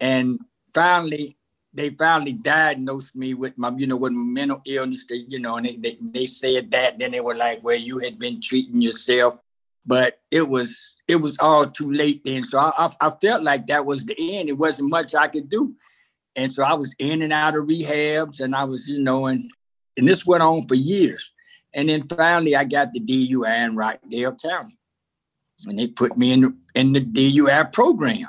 And 0.00 0.38
finally, 0.74 1.36
they 1.74 1.90
finally 1.90 2.32
diagnosed 2.32 3.16
me 3.16 3.34
with 3.34 3.52
my, 3.58 3.72
you 3.76 3.86
know, 3.86 3.96
with 3.96 4.12
mental 4.12 4.62
illness. 4.66 5.04
They, 5.06 5.24
you 5.28 5.40
know, 5.40 5.56
and 5.56 5.66
they, 5.66 5.76
they, 5.76 5.96
they 6.00 6.26
said 6.26 6.70
that. 6.70 6.98
Then 6.98 7.10
they 7.10 7.20
were 7.20 7.34
like, 7.34 7.62
well, 7.62 7.76
you 7.76 7.98
had 7.98 8.18
been 8.18 8.40
treating 8.40 8.80
yourself. 8.80 9.36
But 9.84 10.20
it 10.32 10.48
was 10.48 10.96
it 11.06 11.16
was 11.16 11.36
all 11.38 11.66
too 11.66 11.90
late 11.90 12.22
then. 12.24 12.42
So 12.42 12.58
I, 12.58 12.72
I, 12.76 12.90
I 13.00 13.10
felt 13.22 13.42
like 13.42 13.66
that 13.68 13.86
was 13.86 14.04
the 14.04 14.36
end. 14.36 14.48
It 14.48 14.58
wasn't 14.58 14.90
much 14.90 15.14
I 15.14 15.28
could 15.28 15.48
do. 15.48 15.74
And 16.34 16.52
so 16.52 16.64
I 16.64 16.74
was 16.74 16.94
in 16.98 17.22
and 17.22 17.32
out 17.32 17.56
of 17.56 17.66
rehabs 17.66 18.40
and 18.40 18.54
I 18.54 18.64
was, 18.64 18.88
you 18.88 19.00
know, 19.00 19.26
and, 19.26 19.48
and 19.96 20.08
this 20.08 20.26
went 20.26 20.42
on 20.42 20.66
for 20.66 20.74
years. 20.74 21.32
And 21.72 21.88
then 21.88 22.02
finally 22.02 22.56
I 22.56 22.64
got 22.64 22.92
the 22.92 23.00
DUI 23.00 23.64
in 23.64 23.76
Rockdale 23.76 24.34
County 24.34 24.75
and 25.66 25.78
they 25.78 25.86
put 25.86 26.16
me 26.16 26.32
in 26.32 26.56
in 26.74 26.92
the 26.92 27.00
DUI 27.00 27.72
program, 27.72 28.28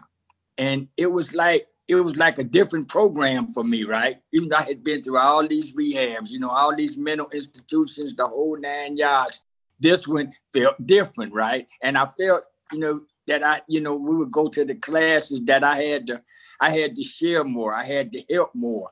and 0.57 0.87
it 0.97 1.11
was 1.11 1.33
like 1.33 1.67
it 1.87 1.95
was 1.95 2.17
like 2.17 2.37
a 2.37 2.43
different 2.43 2.89
program 2.89 3.47
for 3.47 3.63
me, 3.63 3.85
right? 3.85 4.17
Even 4.33 4.49
though 4.49 4.57
I 4.57 4.63
had 4.63 4.83
been 4.83 5.01
through 5.01 5.17
all 5.17 5.47
these 5.47 5.73
rehabs, 5.73 6.29
you 6.29 6.39
know, 6.39 6.49
all 6.49 6.75
these 6.75 6.97
mental 6.97 7.29
institutions, 7.33 8.13
the 8.13 8.27
whole 8.27 8.57
nine 8.59 8.97
yards. 8.97 9.39
This 9.79 10.07
one 10.07 10.33
felt 10.53 10.85
different, 10.85 11.33
right? 11.33 11.65
And 11.83 11.97
I 11.97 12.07
felt, 12.17 12.43
you 12.73 12.79
know, 12.79 13.01
that 13.27 13.43
I, 13.43 13.61
you 13.67 13.79
know, 13.79 13.95
we 13.95 14.15
would 14.15 14.31
go 14.31 14.49
to 14.49 14.65
the 14.65 14.75
classes 14.75 15.41
that 15.45 15.63
I 15.63 15.75
had 15.75 16.07
to, 16.07 16.21
I 16.59 16.71
had 16.71 16.95
to 16.95 17.03
share 17.03 17.43
more, 17.43 17.73
I 17.73 17.83
had 17.83 18.11
to 18.13 18.23
help 18.29 18.53
more. 18.55 18.89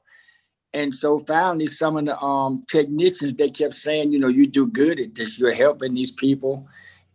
And 0.74 0.94
so 0.94 1.20
finally, 1.20 1.68
some 1.68 1.98
of 1.98 2.06
the 2.06 2.18
um, 2.20 2.60
technicians 2.70 3.34
they 3.34 3.50
kept 3.50 3.74
saying, 3.74 4.12
you 4.12 4.20
know, 4.20 4.28
you 4.28 4.46
do 4.46 4.68
good 4.68 5.00
at 5.00 5.16
this. 5.16 5.40
You're 5.40 5.54
helping 5.54 5.94
these 5.94 6.12
people 6.12 6.68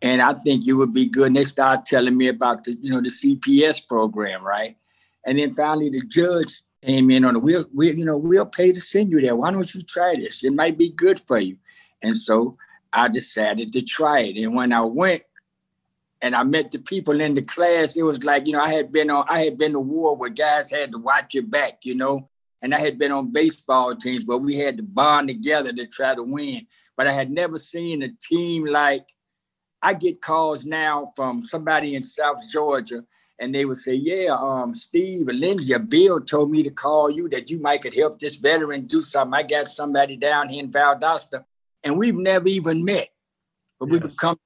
and 0.03 0.23
I 0.23 0.33
think 0.33 0.65
you 0.65 0.77
would 0.79 0.95
be 0.95 1.07
good. 1.07 1.29
And 1.29 1.37
they 1.37 1.45
started 1.45 1.85
telling 1.85 2.17
me 2.17 2.29
about 2.29 2.65
the, 2.65 2.77
you 2.81 2.91
know, 2.91 3.01
the 3.01 3.11
CPS 3.11 3.87
program, 3.87 4.45
right? 4.45 4.77
And 5.27 5.39
then 5.39 5.53
finally 5.53 5.91
the 5.91 6.03
judge 6.07 6.63
came 6.83 7.11
in 7.11 7.25
on 7.25 7.35
the 7.35 7.41
we'll, 7.41 7.67
we 7.75 7.93
you 7.93 8.05
know, 8.05 8.17
we'll 8.17 8.47
pay 8.47 8.73
to 8.73 8.81
send 8.81 9.11
you 9.11 9.21
there. 9.21 9.37
Why 9.37 9.51
don't 9.51 9.75
you 9.75 9.83
try 9.83 10.15
this? 10.17 10.43
It 10.43 10.55
might 10.55 10.79
be 10.79 10.91
good 10.91 11.21
for 11.21 11.39
you. 11.39 11.59
And 12.03 12.17
so 12.17 12.55
I 12.93 13.09
decided 13.09 13.73
to 13.73 13.83
try 13.83 14.21
it. 14.21 14.43
And 14.43 14.55
when 14.55 14.73
I 14.73 14.83
went 14.83 15.23
and 16.23 16.35
I 16.35 16.45
met 16.45 16.71
the 16.71 16.79
people 16.79 17.21
in 17.21 17.35
the 17.35 17.43
class, 17.43 17.97
it 17.97 18.03
was 18.03 18.25
like, 18.25 18.47
you 18.47 18.55
know, 18.55 18.61
I 18.61 18.71
had 18.71 18.91
been 18.93 19.11
on, 19.11 19.27
I 19.29 19.41
had 19.41 19.59
been 19.59 19.73
to 19.73 19.81
war 19.81 20.17
where 20.17 20.31
guys 20.31 20.71
had 20.71 20.93
to 20.93 20.99
watch 20.99 21.35
your 21.35 21.45
back, 21.45 21.85
you 21.85 21.95
know. 21.95 22.29
And 22.63 22.75
I 22.75 22.79
had 22.79 22.99
been 22.99 23.13
on 23.13 23.33
baseball 23.33 23.95
teams 23.95 24.27
where 24.27 24.37
we 24.37 24.57
had 24.57 24.77
to 24.77 24.83
bond 24.83 25.29
together 25.29 25.73
to 25.73 25.87
try 25.87 26.15
to 26.15 26.23
win. 26.23 26.67
But 26.97 27.07
I 27.07 27.13
had 27.13 27.31
never 27.31 27.57
seen 27.57 28.03
a 28.03 28.11
team 28.21 28.67
like 28.67 29.07
I 29.83 29.95
get 29.95 30.21
calls 30.21 30.65
now 30.65 31.07
from 31.17 31.43
somebody 31.43 31.95
in 31.95 32.03
South 32.03 32.39
Georgia, 32.51 33.05
and 33.39 33.55
they 33.55 33.65
would 33.65 33.79
say, 33.79 33.95
"Yeah, 33.95 34.37
um, 34.39 34.75
Steve 34.75 35.29
and 35.29 35.41
Lindsay, 35.41 35.77
Bill 35.79 36.21
told 36.21 36.51
me 36.51 36.63
to 36.63 36.71
call 36.71 37.11
you 37.11 37.29
that 37.31 37.51
you 37.51 37.59
might 37.59 37.83
could 37.83 37.95
help 37.95 38.19
this 38.19 38.37
veteran 38.37 38.87
do 38.87 39.01
something. 39.01 39.39
I 39.39 39.43
got 39.43 39.71
somebody 39.71 40.17
down 40.17 40.49
here 40.49 40.63
in 40.63 40.71
Valdosta, 40.71 41.45
and 41.85 41.99
we've 41.99 42.17
never 42.17 42.49
even 42.49 42.85
met, 42.85 43.09
but 43.79 43.89
yes. 43.89 43.93
we 43.93 44.09
become 44.09 44.37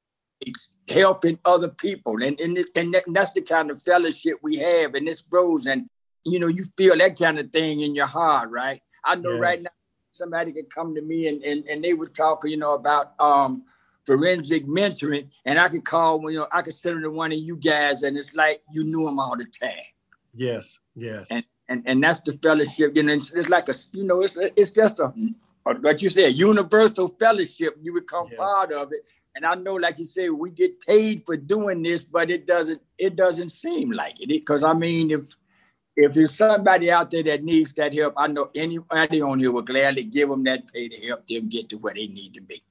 helping 0.88 1.38
other 1.44 1.68
people, 1.68 2.22
and 2.22 2.40
and, 2.40 2.64
and 2.76 2.96
that's 3.08 3.32
the 3.32 3.42
kind 3.42 3.70
of 3.70 3.82
fellowship 3.82 4.38
we 4.42 4.56
have, 4.56 4.94
and 4.94 5.06
this 5.06 5.22
grows, 5.22 5.66
and 5.66 5.88
you 6.24 6.38
know, 6.38 6.46
you 6.46 6.64
feel 6.76 6.96
that 6.96 7.18
kind 7.18 7.38
of 7.38 7.50
thing 7.50 7.80
in 7.80 7.94
your 7.94 8.06
heart, 8.06 8.50
right? 8.50 8.80
I 9.04 9.16
know 9.16 9.32
yes. 9.32 9.40
right 9.40 9.58
now 9.62 9.70
somebody 10.12 10.52
could 10.52 10.72
come 10.72 10.94
to 10.94 11.02
me 11.02 11.28
and, 11.28 11.42
and 11.44 11.66
and 11.68 11.82
they 11.82 11.92
would 11.92 12.14
talk, 12.14 12.42
you 12.44 12.56
know, 12.56 12.74
about 12.74 13.20
um 13.20 13.64
forensic 14.06 14.66
mentoring, 14.66 15.28
and 15.44 15.58
I 15.58 15.68
could 15.68 15.84
call 15.84 16.30
you 16.30 16.38
know 16.38 16.46
I 16.52 16.62
could 16.62 16.74
send 16.74 16.96
them 16.96 17.02
to 17.04 17.10
one 17.10 17.32
of 17.32 17.38
you 17.38 17.56
guys, 17.56 18.02
and 18.02 18.16
it's 18.16 18.34
like 18.34 18.62
you 18.72 18.84
knew 18.84 19.06
them 19.06 19.18
all 19.18 19.36
the 19.36 19.46
time. 19.46 19.72
Yes, 20.34 20.78
yes. 20.94 21.26
And 21.30 21.46
and 21.68 21.82
and 21.86 22.04
that's 22.04 22.20
the 22.20 22.32
fellowship. 22.32 22.94
You 22.94 23.02
know, 23.02 23.12
it's, 23.12 23.32
it's 23.34 23.48
like 23.48 23.68
a 23.68 23.74
you 23.92 24.04
know 24.04 24.22
it's 24.22 24.36
it's 24.36 24.70
just 24.70 25.00
a 25.00 25.12
like 25.80 26.02
you 26.02 26.08
said, 26.08 26.34
universal 26.34 27.08
fellowship. 27.08 27.76
You 27.80 27.94
become 27.94 28.28
part 28.30 28.72
of 28.72 28.92
it. 28.92 29.00
And 29.34 29.44
I 29.46 29.54
know, 29.54 29.74
like 29.74 29.98
you 29.98 30.04
said, 30.04 30.30
we 30.30 30.50
get 30.50 30.78
paid 30.80 31.22
for 31.26 31.36
doing 31.36 31.82
this, 31.82 32.04
but 32.04 32.30
it 32.30 32.46
doesn't 32.46 32.80
it 32.98 33.16
doesn't 33.16 33.50
seem 33.50 33.90
like 33.90 34.20
it. 34.20 34.28
Because 34.28 34.62
I 34.62 34.74
mean, 34.74 35.10
if 35.10 35.36
if 35.96 36.12
there's 36.12 36.34
somebody 36.34 36.90
out 36.90 37.10
there 37.10 37.22
that 37.24 37.44
needs 37.44 37.72
that 37.74 37.94
help, 37.94 38.14
I 38.16 38.28
know 38.28 38.50
anybody 38.54 39.22
on 39.22 39.38
here 39.38 39.52
will 39.52 39.62
gladly 39.62 40.04
give 40.04 40.28
them 40.28 40.44
that 40.44 40.70
pay 40.72 40.88
to 40.88 41.06
help 41.06 41.26
them 41.26 41.48
get 41.48 41.68
to 41.70 41.76
where 41.76 41.94
they 41.94 42.08
need 42.08 42.34
to 42.34 42.40
be. 42.40 42.62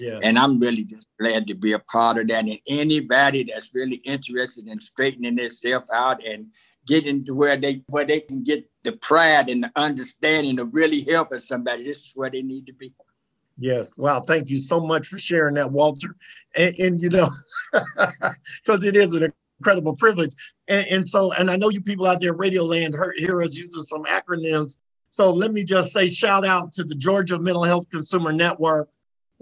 Yeah. 0.00 0.18
And 0.22 0.38
I'm 0.38 0.58
really 0.58 0.84
just 0.84 1.06
glad 1.18 1.46
to 1.46 1.54
be 1.54 1.72
a 1.72 1.78
part 1.78 2.18
of 2.18 2.28
that. 2.28 2.44
And 2.44 2.58
anybody 2.68 3.44
that's 3.44 3.74
really 3.74 3.96
interested 4.04 4.68
in 4.68 4.80
straightening 4.80 5.36
themselves 5.36 5.88
out 5.92 6.24
and 6.24 6.46
getting 6.86 7.24
to 7.24 7.34
where 7.34 7.56
they 7.56 7.82
where 7.86 8.04
they 8.04 8.20
can 8.20 8.42
get 8.42 8.68
the 8.82 8.92
pride 8.92 9.48
and 9.48 9.64
the 9.64 9.72
understanding 9.76 10.58
of 10.58 10.74
really 10.74 11.02
helping 11.02 11.40
somebody, 11.40 11.84
this 11.84 12.06
is 12.06 12.12
where 12.14 12.30
they 12.30 12.42
need 12.42 12.66
to 12.66 12.72
be. 12.72 12.92
Yes. 13.58 13.92
Wow. 13.96 14.20
Thank 14.20 14.50
you 14.50 14.58
so 14.58 14.80
much 14.80 15.06
for 15.06 15.18
sharing 15.18 15.54
that, 15.54 15.70
Walter. 15.70 16.16
And, 16.56 16.74
and 16.78 17.02
you 17.02 17.10
know, 17.10 17.28
because 17.72 18.84
it 18.84 18.96
is 18.96 19.14
an 19.14 19.32
incredible 19.58 19.94
privilege. 19.94 20.34
And, 20.68 20.86
and, 20.88 21.08
so, 21.08 21.32
and 21.32 21.50
I 21.50 21.56
know 21.56 21.68
you 21.68 21.80
people 21.80 22.06
out 22.06 22.20
there, 22.20 22.32
Radio 22.32 22.64
Land, 22.64 22.94
hear, 22.94 23.14
hear 23.16 23.42
us 23.42 23.56
using 23.56 23.82
some 23.82 24.04
acronyms. 24.04 24.78
So 25.10 25.30
let 25.30 25.52
me 25.52 25.62
just 25.62 25.92
say 25.92 26.08
shout 26.08 26.46
out 26.46 26.72
to 26.72 26.84
the 26.84 26.94
Georgia 26.94 27.38
Mental 27.38 27.64
Health 27.64 27.88
Consumer 27.90 28.32
Network, 28.32 28.88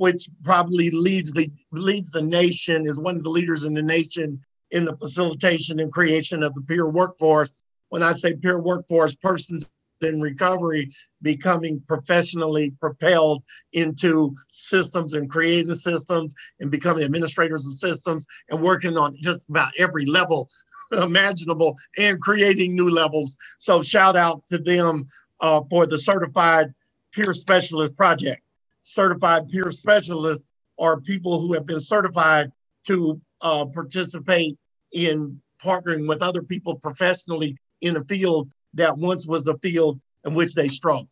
which 0.01 0.31
probably 0.43 0.91
leads 0.91 1.31
the 1.31 1.53
leads 1.73 2.11
the 2.11 2.23
nation, 2.23 2.87
is 2.87 2.99
one 2.99 3.17
of 3.17 3.23
the 3.23 3.29
leaders 3.29 3.67
in 3.67 3.75
the 3.75 3.83
nation 3.83 4.41
in 4.71 4.87
the 4.87 4.97
facilitation 4.97 5.79
and 5.79 5.93
creation 5.93 6.43
of 6.43 6.55
the 6.55 6.63
peer 6.63 6.89
workforce. 6.89 7.61
When 7.91 8.03
I 8.03 8.13
say 8.13 8.33
peer 8.33 8.59
workforce, 8.59 9.15
persons 9.15 9.71
in 10.01 10.19
recovery 10.23 10.91
becoming 11.21 11.83
professionally 11.87 12.71
propelled 12.81 13.45
into 13.75 14.35
systems 14.51 15.13
and 15.13 15.29
creating 15.29 15.75
systems 15.75 16.35
and 16.61 16.71
becoming 16.71 17.05
administrators 17.05 17.67
of 17.67 17.75
systems 17.75 18.27
and 18.49 18.63
working 18.63 18.97
on 18.97 19.15
just 19.23 19.47
about 19.51 19.71
every 19.79 20.07
level 20.07 20.49
imaginable 20.93 21.77
and 21.99 22.23
creating 22.23 22.75
new 22.75 22.89
levels. 22.89 23.37
So 23.59 23.83
shout 23.83 24.17
out 24.17 24.47
to 24.47 24.57
them 24.57 25.05
uh, 25.41 25.61
for 25.69 25.85
the 25.85 25.99
certified 25.99 26.73
peer 27.13 27.35
specialist 27.35 27.95
project. 27.99 28.41
Certified 28.83 29.49
peer 29.49 29.71
specialists 29.71 30.47
are 30.79 31.01
people 31.01 31.41
who 31.41 31.53
have 31.53 31.67
been 31.67 31.81
certified 31.81 32.51
to 32.87 33.21
uh, 33.43 33.67
participate 33.67 34.57
in 34.93 35.41
partnering 35.63 36.09
with 36.09 36.23
other 36.23 36.43
people 36.43 36.77
professionally 36.77 37.57
in 37.81 37.97
a 37.97 38.05
field 38.05 38.51
that 38.75 38.97
once 38.97 39.27
was 39.27 39.45
the 39.45 39.59
field 39.59 40.01
in 40.25 40.35
which 40.35 40.55
they 40.55 40.69
struggled. 40.69 41.09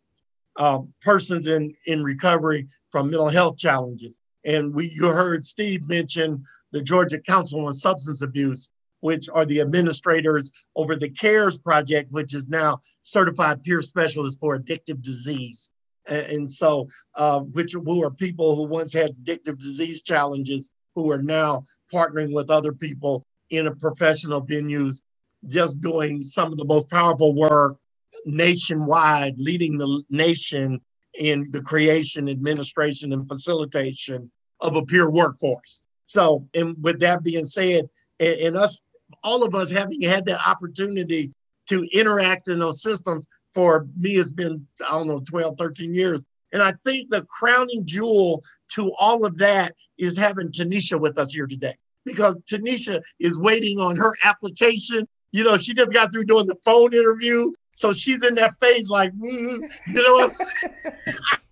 Uh, 0.57 0.81
persons 1.03 1.47
in, 1.47 1.73
in 1.87 2.03
recovery 2.03 2.67
from 2.91 3.11
mental 3.11 3.29
health 3.29 3.59
challenges. 3.59 4.19
And 4.45 4.75
we 4.75 4.91
you 4.91 5.07
heard 5.09 5.45
Steve 5.45 5.89
mention 5.89 6.45
the 6.73 6.83
Georgia 6.83 7.21
Council 7.21 7.67
on 7.67 7.73
Substance 7.73 8.23
Abuse, 8.23 8.71
which 9.01 9.29
are 9.29 9.45
the 9.45 9.61
administrators 9.61 10.51
over 10.75 10.97
the 10.97 11.11
CARES 11.11 11.59
project, 11.59 12.11
which 12.11 12.35
is 12.35 12.49
now 12.49 12.79
certified 13.03 13.63
peer 13.63 13.83
specialist 13.83 14.41
for 14.41 14.59
addictive 14.59 15.01
disease. 15.01 15.71
And, 16.09 16.51
so, 16.51 16.89
uh, 17.15 17.41
which 17.41 17.73
who 17.73 18.03
are 18.03 18.11
people 18.11 18.57
who 18.57 18.65
once 18.65 18.93
had 18.93 19.15
addictive 19.15 19.59
disease 19.59 20.03
challenges 20.03 20.71
who 20.95 21.11
are 21.11 21.23
now 21.23 21.65
partnering 21.93 22.33
with 22.33 22.51
other 22.51 22.73
people 22.73 23.25
in 23.51 23.67
a 23.67 23.75
professional 23.75 24.45
venues 24.45 25.03
just 25.47 25.81
doing 25.81 26.23
some 26.23 26.51
of 26.51 26.59
the 26.59 26.65
most 26.65 26.89
powerful 26.91 27.35
work 27.35 27.79
nationwide, 28.27 29.39
leading 29.39 29.77
the 29.77 30.03
nation 30.11 30.81
in 31.15 31.47
the 31.51 31.61
creation, 31.61 32.29
administration, 32.29 33.13
and 33.13 33.29
facilitation 33.29 34.31
of 34.61 34.77
a 34.77 34.85
peer 34.85 35.09
workforce. 35.11 35.83
So, 36.07 36.47
and 36.55 36.77
with 36.83 37.01
that 37.01 37.23
being 37.23 37.47
said, 37.47 37.89
and, 38.19 38.41
and 38.41 38.57
us, 38.57 38.83
all 39.23 39.45
of 39.45 39.55
us 39.55 39.71
having 39.71 40.03
had 40.03 40.25
that 40.27 40.47
opportunity 40.47 41.33
to 41.69 41.85
interact 41.93 42.49
in 42.49 42.59
those 42.59 42.83
systems 42.83 43.27
for 43.55 43.87
me 43.97 44.15
has 44.17 44.31
been, 44.31 44.67
I 44.87 44.93
don't 44.93 45.09
know, 45.09 45.21
12, 45.21 45.57
13 45.59 45.95
years. 45.95 46.23
And 46.53 46.63
I 46.63 46.73
think 46.85 47.11
the 47.11 47.23
crowning 47.25 47.85
jewel 47.85 48.43
to 48.73 48.93
all 48.99 49.25
of 49.25 49.39
that 49.39 49.75
is 49.99 50.17
having 50.17 50.49
Tanisha 50.49 50.99
with 50.99 51.19
us 51.19 51.33
here 51.33 51.47
today 51.47 51.75
because 52.05 52.37
Tanisha 52.51 53.03
is 53.19 53.39
waiting 53.39 53.79
on 53.79 53.97
her 53.97 54.15
application 54.25 55.07
you 55.33 55.45
know, 55.45 55.57
she 55.57 55.75
just 55.75 55.93
got 55.93 56.13
through 56.13 56.25
doing 56.25 56.47
the 56.47 56.57
phone 56.65 56.93
interview. 56.95 57.53
So 57.75 57.93
she's 57.93 58.25
in 58.25 58.35
that 58.37 58.55
phase 58.59 58.89
like, 58.89 59.13
mm, 59.13 59.59
you 59.87 60.03
know 60.03 60.15
what? 60.15 60.35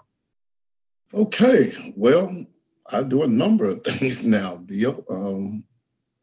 Okay, 1.14 1.94
well, 1.96 2.44
I 2.92 3.04
do 3.04 3.22
a 3.22 3.28
number 3.28 3.66
of 3.66 3.84
things 3.84 4.28
now, 4.28 4.58
Bill. 4.58 5.06
Um, 5.10 5.64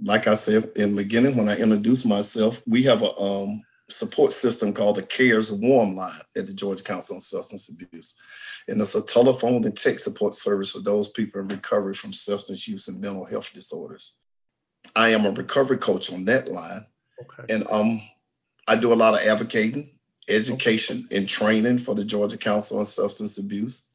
like 0.02 0.26
I 0.26 0.35
said 0.35 0.70
in 0.74 0.96
the 0.96 1.02
beginning, 1.04 1.37
when 1.37 1.48
I 1.48 1.56
introduced 1.56 2.06
myself, 2.06 2.61
we 2.66 2.83
have 2.83 3.02
a 3.02 3.16
um, 3.18 3.62
support 3.88 4.30
system 4.30 4.72
called 4.72 4.96
the 4.96 5.02
CARES 5.02 5.52
Warm 5.52 5.96
Line 5.96 6.20
at 6.37 6.46
the 6.46 6.52
Georgia 6.52 6.83
Council 6.83 7.16
on 7.16 7.20
Substance 7.20 7.68
Abuse. 7.68 8.16
And 8.68 8.80
it's 8.80 8.94
a 8.94 9.04
telephone 9.04 9.64
and 9.64 9.76
text 9.76 10.04
support 10.04 10.34
service 10.34 10.72
for 10.72 10.80
those 10.80 11.08
people 11.08 11.40
in 11.40 11.48
recovery 11.48 11.94
from 11.94 12.12
substance 12.12 12.68
use 12.68 12.88
and 12.88 13.00
mental 13.00 13.24
health 13.24 13.52
disorders. 13.52 14.16
I 14.96 15.10
am 15.10 15.26
a 15.26 15.30
recovery 15.30 15.78
coach 15.78 16.12
on 16.12 16.24
that 16.26 16.50
line. 16.50 16.84
Okay. 17.20 17.54
And 17.54 17.66
um, 17.70 18.00
I 18.66 18.76
do 18.76 18.92
a 18.92 18.94
lot 18.94 19.14
of 19.14 19.20
advocating, 19.20 19.90
education, 20.28 21.06
and 21.10 21.28
training 21.28 21.78
for 21.78 21.94
the 21.94 22.04
Georgia 22.04 22.38
Council 22.38 22.78
on 22.78 22.84
Substance 22.84 23.38
Abuse. 23.38 23.88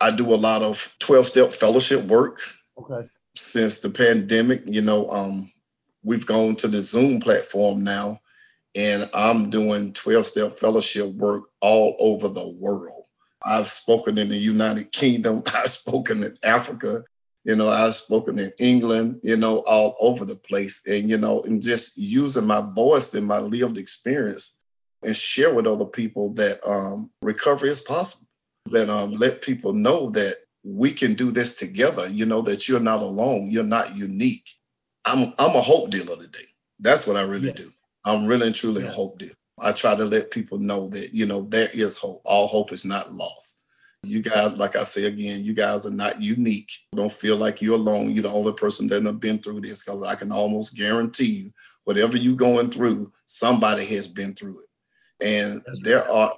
I 0.00 0.10
do 0.10 0.34
a 0.34 0.36
lot 0.36 0.62
of 0.62 0.94
12 0.98 1.26
step 1.26 1.52
fellowship 1.52 2.04
work. 2.04 2.42
Okay. 2.78 3.08
Since 3.36 3.80
the 3.80 3.90
pandemic, 3.90 4.62
you 4.66 4.82
know, 4.82 5.08
um, 5.10 5.50
we've 6.02 6.26
gone 6.26 6.56
to 6.56 6.68
the 6.68 6.80
Zoom 6.80 7.20
platform 7.20 7.84
now, 7.84 8.20
and 8.74 9.08
I'm 9.14 9.50
doing 9.50 9.92
12 9.92 10.26
step 10.26 10.58
fellowship 10.58 11.06
work 11.14 11.44
all 11.60 11.96
over 11.98 12.28
the 12.28 12.56
world. 12.58 13.01
I've 13.44 13.68
spoken 13.68 14.18
in 14.18 14.28
the 14.28 14.36
United 14.36 14.92
Kingdom, 14.92 15.42
I've 15.54 15.70
spoken 15.70 16.22
in 16.24 16.38
Africa, 16.42 17.04
you 17.44 17.56
know, 17.56 17.68
I've 17.68 17.96
spoken 17.96 18.38
in 18.38 18.52
England, 18.58 19.20
you 19.22 19.36
know, 19.36 19.58
all 19.66 19.96
over 20.00 20.24
the 20.24 20.36
place. 20.36 20.82
And, 20.86 21.10
you 21.10 21.18
know, 21.18 21.42
and 21.42 21.60
just 21.60 21.98
using 21.98 22.46
my 22.46 22.60
voice 22.60 23.14
and 23.14 23.26
my 23.26 23.38
lived 23.38 23.78
experience 23.78 24.60
and 25.02 25.16
share 25.16 25.52
with 25.52 25.66
other 25.66 25.84
people 25.84 26.32
that 26.34 26.60
um, 26.64 27.10
recovery 27.20 27.70
is 27.70 27.80
possible. 27.80 28.28
That 28.66 28.88
um, 28.88 29.12
let 29.12 29.42
people 29.42 29.72
know 29.72 30.10
that 30.10 30.36
we 30.62 30.92
can 30.92 31.14
do 31.14 31.32
this 31.32 31.56
together. 31.56 32.08
You 32.08 32.26
know, 32.26 32.42
that 32.42 32.68
you're 32.68 32.78
not 32.78 33.02
alone, 33.02 33.50
you're 33.50 33.64
not 33.64 33.96
unique. 33.96 34.48
I'm 35.04 35.34
I'm 35.36 35.56
a 35.56 35.60
hope 35.60 35.90
dealer 35.90 36.16
today. 36.16 36.46
That's 36.78 37.04
what 37.04 37.16
I 37.16 37.22
really 37.22 37.48
yes. 37.48 37.56
do. 37.56 37.68
I'm 38.04 38.26
really 38.26 38.46
and 38.46 38.54
truly 38.54 38.82
yes. 38.82 38.92
a 38.92 38.94
hope 38.94 39.18
dealer. 39.18 39.34
I 39.62 39.72
try 39.72 39.94
to 39.94 40.04
let 40.04 40.30
people 40.30 40.58
know 40.58 40.88
that, 40.88 41.12
you 41.12 41.26
know, 41.26 41.42
there 41.42 41.70
is 41.72 41.96
hope. 41.96 42.20
All 42.24 42.46
hope 42.46 42.72
is 42.72 42.84
not 42.84 43.12
lost 43.12 43.64
You 44.02 44.20
guys, 44.20 44.56
like 44.58 44.76
I 44.76 44.84
say 44.84 45.04
again, 45.04 45.44
you 45.44 45.54
guys 45.54 45.86
are 45.86 45.90
not 45.90 46.20
unique. 46.20 46.70
Don't 46.94 47.12
feel 47.12 47.36
like 47.36 47.62
you're 47.62 47.76
alone. 47.76 48.12
You're 48.12 48.24
the 48.24 48.30
only 48.30 48.52
person 48.52 48.88
that 48.88 49.04
have 49.04 49.20
been 49.20 49.38
through 49.38 49.60
this 49.60 49.84
because 49.84 50.02
I 50.02 50.16
can 50.16 50.32
almost 50.32 50.76
guarantee 50.76 51.44
you, 51.44 51.50
whatever 51.84 52.16
you're 52.16 52.36
going 52.36 52.68
through, 52.68 53.12
somebody 53.26 53.84
has 53.86 54.08
been 54.08 54.34
through 54.34 54.60
it. 54.60 55.24
And 55.24 55.62
That's 55.66 55.82
there 55.82 56.00
right. 56.00 56.10
are 56.10 56.34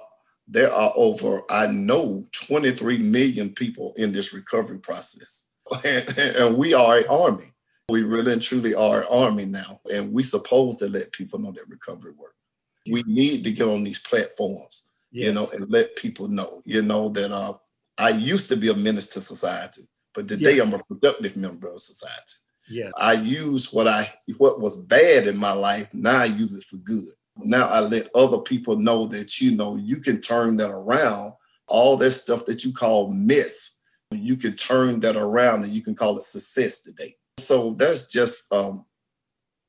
there 0.47 0.71
are 0.71 0.93
over, 0.95 1.41
I 1.49 1.67
know, 1.67 2.27
23 2.47 2.99
million 2.99 3.49
people 3.49 3.93
in 3.97 4.11
this 4.11 4.33
recovery 4.33 4.79
process. 4.79 5.47
And, 5.83 6.17
and 6.37 6.57
we 6.57 6.73
are 6.73 6.99
an 6.99 7.07
army. 7.09 7.51
We 7.89 8.03
really 8.03 8.33
and 8.33 8.41
truly 8.41 8.75
are 8.75 9.01
an 9.01 9.07
army 9.09 9.45
now. 9.45 9.79
And 9.91 10.13
we 10.13 10.23
supposed 10.23 10.79
to 10.79 10.89
let 10.89 11.11
people 11.11 11.39
know 11.39 11.51
that 11.51 11.67
recovery 11.67 12.11
work. 12.11 12.34
We 12.89 13.03
need 13.05 13.43
to 13.43 13.51
get 13.51 13.67
on 13.67 13.83
these 13.83 13.99
platforms 13.99 14.85
yes. 15.15 15.27
you 15.27 15.33
know, 15.33 15.47
and 15.55 15.69
let 15.71 15.95
people 15.95 16.27
know, 16.27 16.61
you 16.65 16.81
know, 16.81 17.09
that 17.09 17.31
uh, 17.31 17.53
I 17.97 18.09
used 18.09 18.49
to 18.49 18.57
be 18.57 18.69
a 18.69 18.75
menace 18.75 19.07
to 19.11 19.21
society, 19.21 19.83
but 20.13 20.27
today 20.27 20.57
yes. 20.57 20.67
I'm 20.67 20.79
a 20.79 20.83
productive 20.83 21.37
member 21.37 21.69
of 21.69 21.79
society. 21.79 22.33
Yeah. 22.69 22.89
I 22.97 23.13
use 23.13 23.71
what 23.71 23.87
I 23.87 24.11
what 24.37 24.59
was 24.59 24.75
bad 24.75 25.27
in 25.27 25.37
my 25.37 25.53
life, 25.53 25.93
now 25.93 26.19
I 26.19 26.25
use 26.25 26.53
it 26.53 26.63
for 26.63 26.77
good. 26.77 27.03
Now 27.37 27.67
I 27.67 27.79
let 27.79 28.09
other 28.15 28.39
people 28.39 28.75
know 28.77 29.05
that 29.07 29.39
you 29.39 29.55
know 29.55 29.75
you 29.75 29.97
can 29.97 30.19
turn 30.19 30.57
that 30.57 30.71
around. 30.71 31.33
All 31.67 31.97
that 31.97 32.11
stuff 32.11 32.45
that 32.45 32.63
you 32.63 32.71
call 32.71 33.09
mess, 33.11 33.79
you 34.11 34.35
can 34.35 34.55
turn 34.55 34.99
that 34.99 35.15
around 35.15 35.63
and 35.63 35.73
you 35.73 35.81
can 35.81 35.95
call 35.95 36.17
it 36.17 36.21
success 36.21 36.81
today. 36.81 37.15
So 37.37 37.73
that's 37.73 38.11
just 38.11 38.51
um 38.51 38.85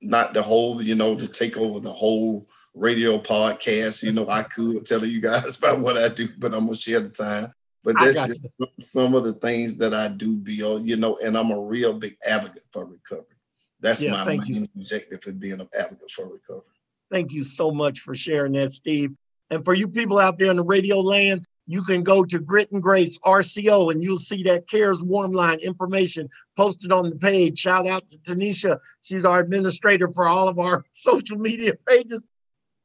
not 0.00 0.34
the 0.34 0.42
whole, 0.42 0.82
you 0.82 0.94
know, 0.94 1.16
to 1.16 1.26
take 1.26 1.56
over 1.56 1.80
the 1.80 1.92
whole 1.92 2.46
radio 2.76 3.18
podcast. 3.18 4.02
You 4.04 4.12
know, 4.12 4.28
I 4.28 4.42
could 4.42 4.86
tell 4.86 5.04
you 5.04 5.20
guys 5.20 5.58
about 5.62 5.80
what 5.80 5.96
I 5.96 6.08
do, 6.08 6.28
but 6.38 6.54
I'm 6.54 6.66
gonna 6.66 6.76
share 6.76 7.00
the 7.00 7.08
time. 7.08 7.52
But 7.82 7.96
that's 7.98 8.14
just 8.14 8.46
you. 8.58 8.66
some 8.78 9.14
of 9.14 9.24
the 9.24 9.32
things 9.32 9.76
that 9.76 9.94
I 9.94 10.08
do, 10.08 10.36
Bill. 10.36 10.80
You 10.80 10.96
know, 10.96 11.18
and 11.22 11.36
I'm 11.36 11.50
a 11.50 11.60
real 11.60 11.98
big 11.98 12.16
advocate 12.28 12.62
for 12.72 12.84
recovery. 12.84 13.36
That's 13.80 14.02
yeah, 14.02 14.12
my 14.12 14.36
main 14.36 14.68
objective 14.76 15.22
in 15.26 15.38
being 15.38 15.60
an 15.60 15.68
advocate 15.78 16.10
for 16.10 16.28
recovery. 16.28 16.62
Thank 17.10 17.32
you 17.32 17.42
so 17.42 17.70
much 17.70 18.00
for 18.00 18.14
sharing 18.14 18.52
that, 18.52 18.70
Steve. 18.70 19.12
And 19.50 19.64
for 19.64 19.74
you 19.74 19.86
people 19.86 20.18
out 20.18 20.38
there 20.38 20.50
in 20.50 20.56
the 20.56 20.64
radio 20.64 20.98
land, 20.98 21.46
you 21.68 21.82
can 21.82 22.02
go 22.02 22.24
to 22.24 22.38
Grit 22.40 22.70
and 22.72 22.82
Grace 22.82 23.18
RCO 23.20 23.92
and 23.92 24.02
you'll 24.02 24.18
see 24.18 24.42
that 24.44 24.68
CARES 24.68 25.02
warm 25.02 25.32
line 25.32 25.58
information 25.60 26.28
posted 26.56 26.90
on 26.90 27.10
the 27.10 27.16
page. 27.16 27.58
Shout 27.58 27.86
out 27.86 28.08
to 28.08 28.18
Tanisha. 28.18 28.78
She's 29.02 29.24
our 29.24 29.40
administrator 29.40 30.10
for 30.12 30.26
all 30.26 30.48
of 30.48 30.58
our 30.58 30.84
social 30.90 31.38
media 31.38 31.72
pages 31.88 32.26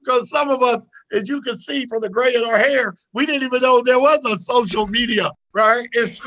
because 0.04 0.30
some 0.30 0.50
of 0.50 0.62
us, 0.62 0.88
as 1.14 1.28
you 1.28 1.42
can 1.42 1.58
see 1.58 1.86
from 1.88 2.02
the 2.02 2.10
gray 2.10 2.34
in 2.36 2.44
our 2.44 2.58
hair, 2.58 2.94
we 3.14 3.26
didn't 3.26 3.44
even 3.44 3.62
know 3.62 3.82
there 3.82 4.00
was 4.00 4.24
a 4.26 4.36
social 4.38 4.88
media, 4.88 5.32
right? 5.54 5.88
It's 5.94 6.22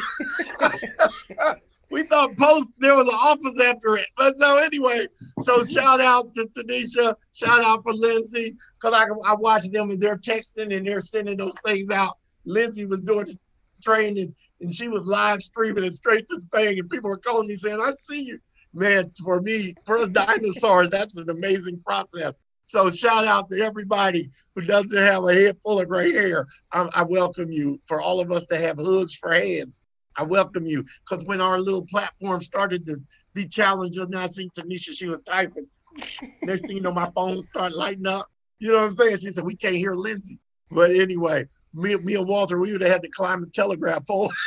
we 1.90 2.02
thought 2.04 2.36
post 2.36 2.70
there 2.78 2.96
was 2.96 3.06
an 3.06 3.14
office 3.14 3.60
after 3.60 3.96
it. 3.96 4.06
But 4.16 4.36
so 4.36 4.62
anyway, 4.62 5.06
so 5.42 5.62
shout 5.62 6.00
out 6.00 6.34
to 6.34 6.48
Tanisha, 6.56 7.14
shout 7.32 7.64
out 7.64 7.82
for 7.82 7.92
Lindsay, 7.92 8.56
because 8.80 8.94
I 8.94 9.06
I 9.30 9.34
watch 9.34 9.68
them 9.70 9.90
and 9.90 10.00
they're 10.00 10.18
texting 10.18 10.76
and 10.76 10.86
they're 10.86 11.00
sending 11.00 11.36
those 11.36 11.54
things 11.64 11.88
out. 11.90 12.18
Lindsay 12.44 12.86
was 12.86 13.00
doing 13.00 13.26
the 13.26 13.38
training 13.82 14.34
and 14.60 14.74
she 14.74 14.88
was 14.88 15.04
live 15.04 15.42
streaming 15.42 15.84
it 15.84 15.94
straight 15.94 16.28
to 16.28 16.36
the 16.36 16.58
thing, 16.58 16.78
and 16.78 16.90
people 16.90 17.10
were 17.10 17.18
calling 17.18 17.48
me 17.48 17.54
saying, 17.54 17.80
I 17.80 17.90
see 17.90 18.24
you. 18.24 18.38
Man, 18.72 19.12
for 19.22 19.40
me, 19.40 19.74
for 19.84 19.98
us 19.98 20.08
dinosaurs, 20.08 20.90
that's 20.90 21.16
an 21.16 21.30
amazing 21.30 21.80
process. 21.86 22.36
So 22.64 22.90
shout 22.90 23.26
out 23.26 23.50
to 23.50 23.60
everybody 23.60 24.30
who 24.54 24.62
doesn't 24.62 24.96
have 24.96 25.24
a 25.24 25.34
head 25.34 25.58
full 25.62 25.80
of 25.80 25.88
gray 25.88 26.12
hair. 26.12 26.46
I, 26.72 26.88
I 26.94 27.02
welcome 27.02 27.50
you. 27.50 27.80
For 27.86 28.00
all 28.00 28.20
of 28.20 28.32
us 28.32 28.44
to 28.46 28.58
have 28.58 28.78
hoods 28.78 29.14
for 29.14 29.32
hands, 29.32 29.82
I 30.16 30.24
welcome 30.24 30.66
you. 30.66 30.84
Because 31.08 31.24
when 31.26 31.40
our 31.40 31.58
little 31.58 31.86
platform 31.86 32.40
started 32.40 32.86
to 32.86 32.98
be 33.34 33.46
challenged, 33.46 33.98
just 33.98 34.10
now 34.10 34.26
see 34.26 34.50
Tanisha, 34.50 34.96
she 34.96 35.08
was 35.08 35.20
typing. 35.20 35.66
Next 36.42 36.62
thing 36.62 36.76
you 36.76 36.82
know, 36.82 36.92
my 36.92 37.10
phone 37.14 37.42
started 37.42 37.76
lighting 37.76 38.06
up. 38.06 38.26
You 38.58 38.72
know 38.72 38.78
what 38.78 38.84
I'm 38.84 38.96
saying? 38.96 39.16
She 39.18 39.30
said, 39.30 39.44
we 39.44 39.56
can't 39.56 39.74
hear 39.74 39.94
Lindsay. 39.94 40.38
But 40.70 40.90
anyway, 40.92 41.46
me, 41.74 41.96
me 41.96 42.14
and 42.14 42.26
Walter, 42.26 42.58
we 42.58 42.72
would 42.72 42.80
have 42.80 42.90
had 42.90 43.02
to 43.02 43.10
climb 43.10 43.42
the 43.42 43.46
telegraph 43.48 44.06
pole. 44.06 44.32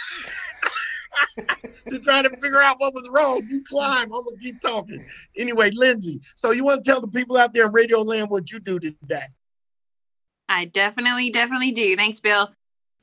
to 1.89 1.99
try 1.99 2.21
to 2.21 2.29
figure 2.29 2.61
out 2.61 2.79
what 2.79 2.93
was 2.93 3.09
wrong. 3.09 3.47
You 3.49 3.63
climb. 3.63 4.13
I'm 4.13 4.23
gonna 4.23 4.37
keep 4.41 4.59
talking. 4.61 5.05
Anyway, 5.37 5.69
Lindsay. 5.73 6.21
So 6.35 6.51
you 6.51 6.63
want 6.63 6.83
to 6.83 6.89
tell 6.89 7.01
the 7.01 7.07
people 7.07 7.37
out 7.37 7.53
there 7.53 7.65
in 7.65 7.71
Radio 7.71 8.01
Land 8.01 8.29
what 8.29 8.51
you 8.51 8.59
do 8.59 8.79
today? 8.79 9.25
I 10.49 10.65
definitely, 10.65 11.29
definitely 11.29 11.71
do. 11.71 11.95
Thanks, 11.95 12.19
Bill. 12.19 12.49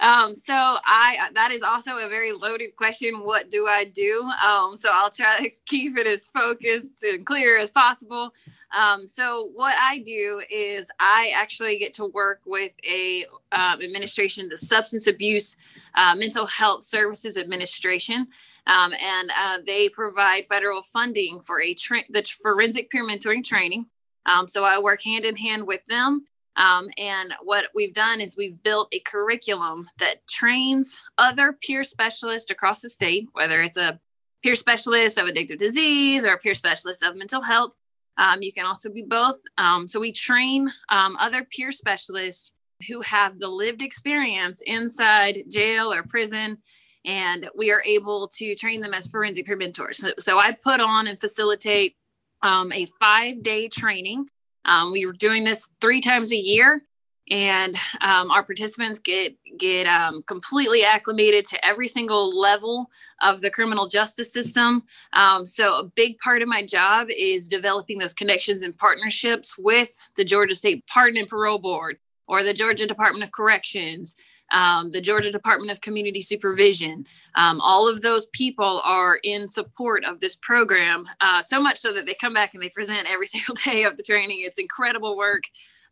Um, 0.01 0.35
so 0.35 0.55
I 0.55 1.29
that 1.35 1.53
is 1.53 1.63
also 1.63 1.99
a 1.99 2.09
very 2.09 2.33
loaded 2.33 2.77
question. 2.77 3.25
What 3.25 3.51
do 3.51 3.67
I 3.67 3.85
do? 3.85 4.31
Um, 4.47 4.77
so 4.77 4.89
I'll 4.93 5.11
try 5.11 5.39
to 5.41 5.51
keep 5.67 5.97
it 5.97 6.07
as 6.07 6.29
focused 6.29 7.03
and 7.05 7.25
clear 7.25 7.59
as 7.59 7.71
possible. 7.71 8.33
Um, 8.77 9.07
so 9.07 9.51
what 9.55 9.75
I 9.79 9.99
do 9.99 10.43
is 10.51 10.91
I 10.99 11.33
actually 11.37 11.79
get 11.79 11.95
to 11.95 12.07
work 12.07 12.41
with 12.45 12.73
a 12.85 13.25
um, 13.53 13.81
administration, 13.81 14.49
the 14.49 14.57
Substance 14.57 15.07
Abuse 15.07 15.57
uh, 15.95 16.15
Mental 16.17 16.47
Health 16.47 16.85
Services 16.85 17.37
Administration, 17.37 18.27
um, 18.67 18.93
and 18.93 19.31
uh, 19.39 19.59
they 19.67 19.89
provide 19.89 20.47
federal 20.47 20.83
funding 20.83 21.41
for 21.41 21.61
a 21.61 21.75
tra- 21.75 22.05
the 22.11 22.23
forensic 22.43 22.91
peer 22.91 23.05
mentoring 23.05 23.45
training. 23.45 23.87
Um, 24.27 24.49
so 24.49 24.65
I 24.65 24.79
work 24.79 25.03
hand 25.03 25.25
in 25.25 25.37
hand 25.37 25.67
with 25.67 25.85
them. 25.87 26.21
Um, 26.57 26.89
and 26.99 27.35
what 27.43 27.67
we've 27.75 27.93
done 27.93 28.21
is 28.21 28.37
we've 28.37 28.63
built 28.63 28.89
a 28.93 29.01
curriculum 29.01 29.91
that 29.99 30.27
trains 30.29 31.01
other 31.19 31.53
peer 31.53 31.83
specialists 31.83 32.51
across 32.51 32.81
the 32.81 32.89
state, 32.89 33.29
whether 33.33 33.61
it's 33.61 33.77
a 33.77 34.01
peer 34.43 34.55
specialist 34.55 35.19
of 35.19 35.27
addictive 35.27 35.59
disease 35.59 36.25
or 36.25 36.35
a 36.35 36.39
peer 36.39 36.55
specialist 36.55 37.03
of 37.03 37.17
mental 37.17 37.43
health 37.43 37.77
um, 38.17 38.43
you 38.43 38.53
can 38.53 38.67
also 38.67 38.91
be 38.91 39.03
both. 39.03 39.41
Um, 39.59 39.89
so 39.89 40.01
we 40.01 40.13
train 40.13 40.73
um, 40.89 41.17
other 41.19 41.45
peer 41.45 41.73
specialists 41.73 42.53
who 42.89 43.01
have 43.03 43.39
the 43.39 43.49
lived 43.49 43.83
experience 43.83 44.61
inside 44.67 45.45
jail 45.49 45.93
or 45.93 46.03
prison, 46.03 46.59
and 47.05 47.49
we 47.57 47.71
are 47.71 47.83
able 47.85 48.29
to 48.37 48.55
train 48.55 48.81
them 48.81 48.95
as 48.95 49.07
forensic 49.07 49.47
peer 49.47 49.57
mentors. 49.57 49.99
So, 49.99 50.13
so 50.19 50.39
I 50.39 50.53
put 50.53 50.81
on 50.81 51.07
and 51.07 51.21
facilitate 51.21 51.97
um, 52.43 52.73
a 52.73 52.87
five 53.01 53.43
day 53.43 53.69
training. 53.69 54.29
Um, 54.65 54.93
we 54.93 55.07
were 55.07 55.13
doing 55.13 55.45
this 55.45 55.71
three 55.81 56.01
times 56.01 56.33
a 56.33 56.37
year 56.37 56.83
and 57.31 57.75
um, 58.03 58.31
our 58.31 58.43
participants 58.43 58.99
get 58.99 59.37
get 59.57 59.87
um, 59.87 60.23
completely 60.23 60.85
acclimated 60.85 61.47
to 61.47 61.65
every 61.65 61.89
single 61.89 62.29
level 62.37 62.91
of 63.23 63.41
the 63.41 63.51
criminal 63.51 63.87
justice 63.87 64.33
system. 64.33 64.83
Um, 65.13 65.47
so 65.47 65.77
a 65.79 65.85
big 65.85 66.19
part 66.19 66.43
of 66.43 66.49
my 66.49 66.65
job 66.65 67.09
is 67.11 67.49
developing 67.49 67.99
those 67.99 68.15
connections 68.15 68.63
and 68.63 68.77
partnerships 68.77 69.57
with 69.57 69.91
the 70.17 70.25
Georgia 70.25 70.55
State 70.55 70.85
Pardon 70.87 71.19
and 71.19 71.29
Parole 71.29 71.59
Board 71.59 71.99
or 72.27 72.43
the 72.43 72.55
Georgia 72.55 72.87
Department 72.87 73.25
of 73.25 73.33
Corrections. 73.33 74.17
Um, 74.53 74.91
the 74.91 75.01
Georgia 75.01 75.31
Department 75.31 75.71
of 75.71 75.81
Community 75.81 76.21
Supervision. 76.21 77.07
Um, 77.35 77.63
all 77.63 77.89
of 77.89 78.03
those 78.03 78.27
people 78.27 78.83
are 78.85 79.19
in 79.25 79.49
support 79.49 80.05
of 80.05 80.21
this 80.21 80.37
program, 80.37 81.07
uh, 81.23 81.41
so 81.41 81.59
much 81.59 81.79
so 81.79 81.95
that 81.95 82.05
they 82.05 82.15
come 82.15 82.35
back 82.35 82.53
and 82.53 82.63
they 82.63 82.69
present 82.69 83.11
every 83.11 83.27
single 83.35 83.55
day 83.55 83.85
of 83.85 83.97
the 83.97 84.03
training. 84.03 84.43
It's 84.43 84.59
incredible 84.59 85.17
work 85.17 85.45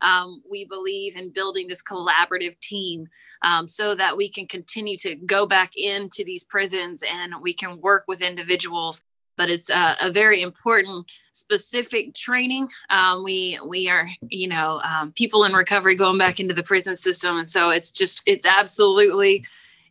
um, 0.03 0.43
we 0.51 0.65
believe 0.65 1.17
in 1.17 1.31
building 1.31 1.69
this 1.69 1.83
collaborative 1.83 2.59
team 2.59 3.07
um, 3.43 3.67
so 3.67 3.95
that 3.95 4.17
we 4.17 4.29
can 4.29 4.47
continue 4.47 4.97
to 4.99 5.15
go 5.15 5.47
back 5.47 5.73
into 5.77 6.25
these 6.25 6.45
prisons 6.45 7.03
and 7.09 7.35
we 7.41 7.55
can 7.55 7.81
work 7.81 8.05
with 8.09 8.21
individuals 8.21 9.03
but 9.37 9.51
it's 9.51 9.71
a, 9.71 9.97
a, 10.01 10.13
very 10.13 10.43
important 10.43 11.07
specific 11.33 12.15
training. 12.15 12.69
Um, 12.91 13.25
we 13.25 13.59
we 13.67 13.89
are 13.89 14.09
you 14.29 14.49
know 14.49 14.81
um, 14.85 15.13
people 15.13 15.45
in 15.45 15.53
recovery 15.53 15.95
going 15.95 16.19
back 16.19 16.41
into 16.41 16.55
the 16.55 16.63
prison 16.63 16.97
system 16.97 17.39
and 17.39 17.49
so 17.49 17.71
it's 17.71 17.91
just 17.91 18.23
it's 18.27 18.47
absolutely 18.47 19.45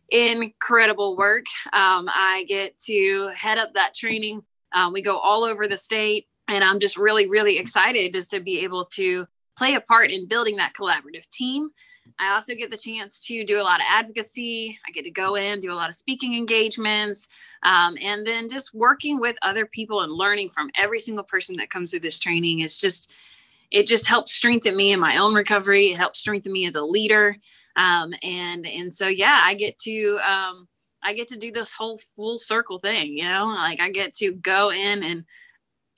incredible 0.08 1.16
work. 1.16 1.46
Um, 1.72 2.08
i 2.12 2.44
get 2.48 2.78
to 2.86 3.30
head 3.34 3.58
up 3.58 3.74
that 3.74 3.94
training. 3.94 4.42
Um, 4.74 4.92
we 4.92 5.02
go 5.02 5.18
all 5.18 5.44
over 5.44 5.68
the 5.68 5.76
state 5.76 6.26
and 6.48 6.64
i'm 6.64 6.80
just 6.80 6.96
really 6.96 7.28
really 7.28 7.58
excited 7.58 8.12
just 8.12 8.30
to 8.32 8.40
be 8.40 8.60
able 8.60 8.84
to 8.84 9.26
play 9.56 9.74
a 9.74 9.80
part 9.80 10.10
in 10.10 10.28
building 10.28 10.56
that 10.56 10.72
collaborative 10.78 11.28
team. 11.30 11.70
I 12.18 12.34
also 12.34 12.54
get 12.54 12.70
the 12.70 12.76
chance 12.76 13.24
to 13.26 13.44
do 13.44 13.60
a 13.60 13.62
lot 13.62 13.80
of 13.80 13.86
advocacy. 13.88 14.78
I 14.86 14.90
get 14.90 15.04
to 15.04 15.10
go 15.10 15.34
in, 15.36 15.60
do 15.60 15.72
a 15.72 15.74
lot 15.74 15.88
of 15.88 15.94
speaking 15.94 16.34
engagements, 16.34 17.28
um, 17.62 17.96
and 18.00 18.26
then 18.26 18.48
just 18.48 18.74
working 18.74 19.20
with 19.20 19.36
other 19.42 19.66
people 19.66 20.02
and 20.02 20.12
learning 20.12 20.50
from 20.50 20.70
every 20.76 20.98
single 20.98 21.24
person 21.24 21.56
that 21.58 21.70
comes 21.70 21.90
through 21.90 22.00
this 22.00 22.18
training 22.18 22.60
is 22.60 22.78
just, 22.78 23.12
it 23.70 23.86
just 23.86 24.06
helps 24.06 24.32
strengthen 24.32 24.76
me 24.76 24.92
in 24.92 25.00
my 25.00 25.16
own 25.16 25.34
recovery. 25.34 25.86
It 25.86 25.96
helps 25.96 26.18
strengthen 26.18 26.52
me 26.52 26.66
as 26.66 26.74
a 26.74 26.84
leader. 26.84 27.36
Um, 27.76 28.14
and, 28.22 28.66
and 28.66 28.92
so, 28.92 29.08
yeah, 29.08 29.40
I 29.42 29.54
get 29.54 29.78
to, 29.78 30.18
um, 30.26 30.68
I 31.02 31.14
get 31.14 31.28
to 31.28 31.36
do 31.36 31.50
this 31.50 31.72
whole 31.72 31.98
full 32.16 32.38
circle 32.38 32.78
thing, 32.78 33.16
you 33.16 33.24
know, 33.24 33.52
like 33.56 33.80
I 33.80 33.90
get 33.90 34.14
to 34.16 34.32
go 34.32 34.70
in 34.70 35.02
and 35.02 35.24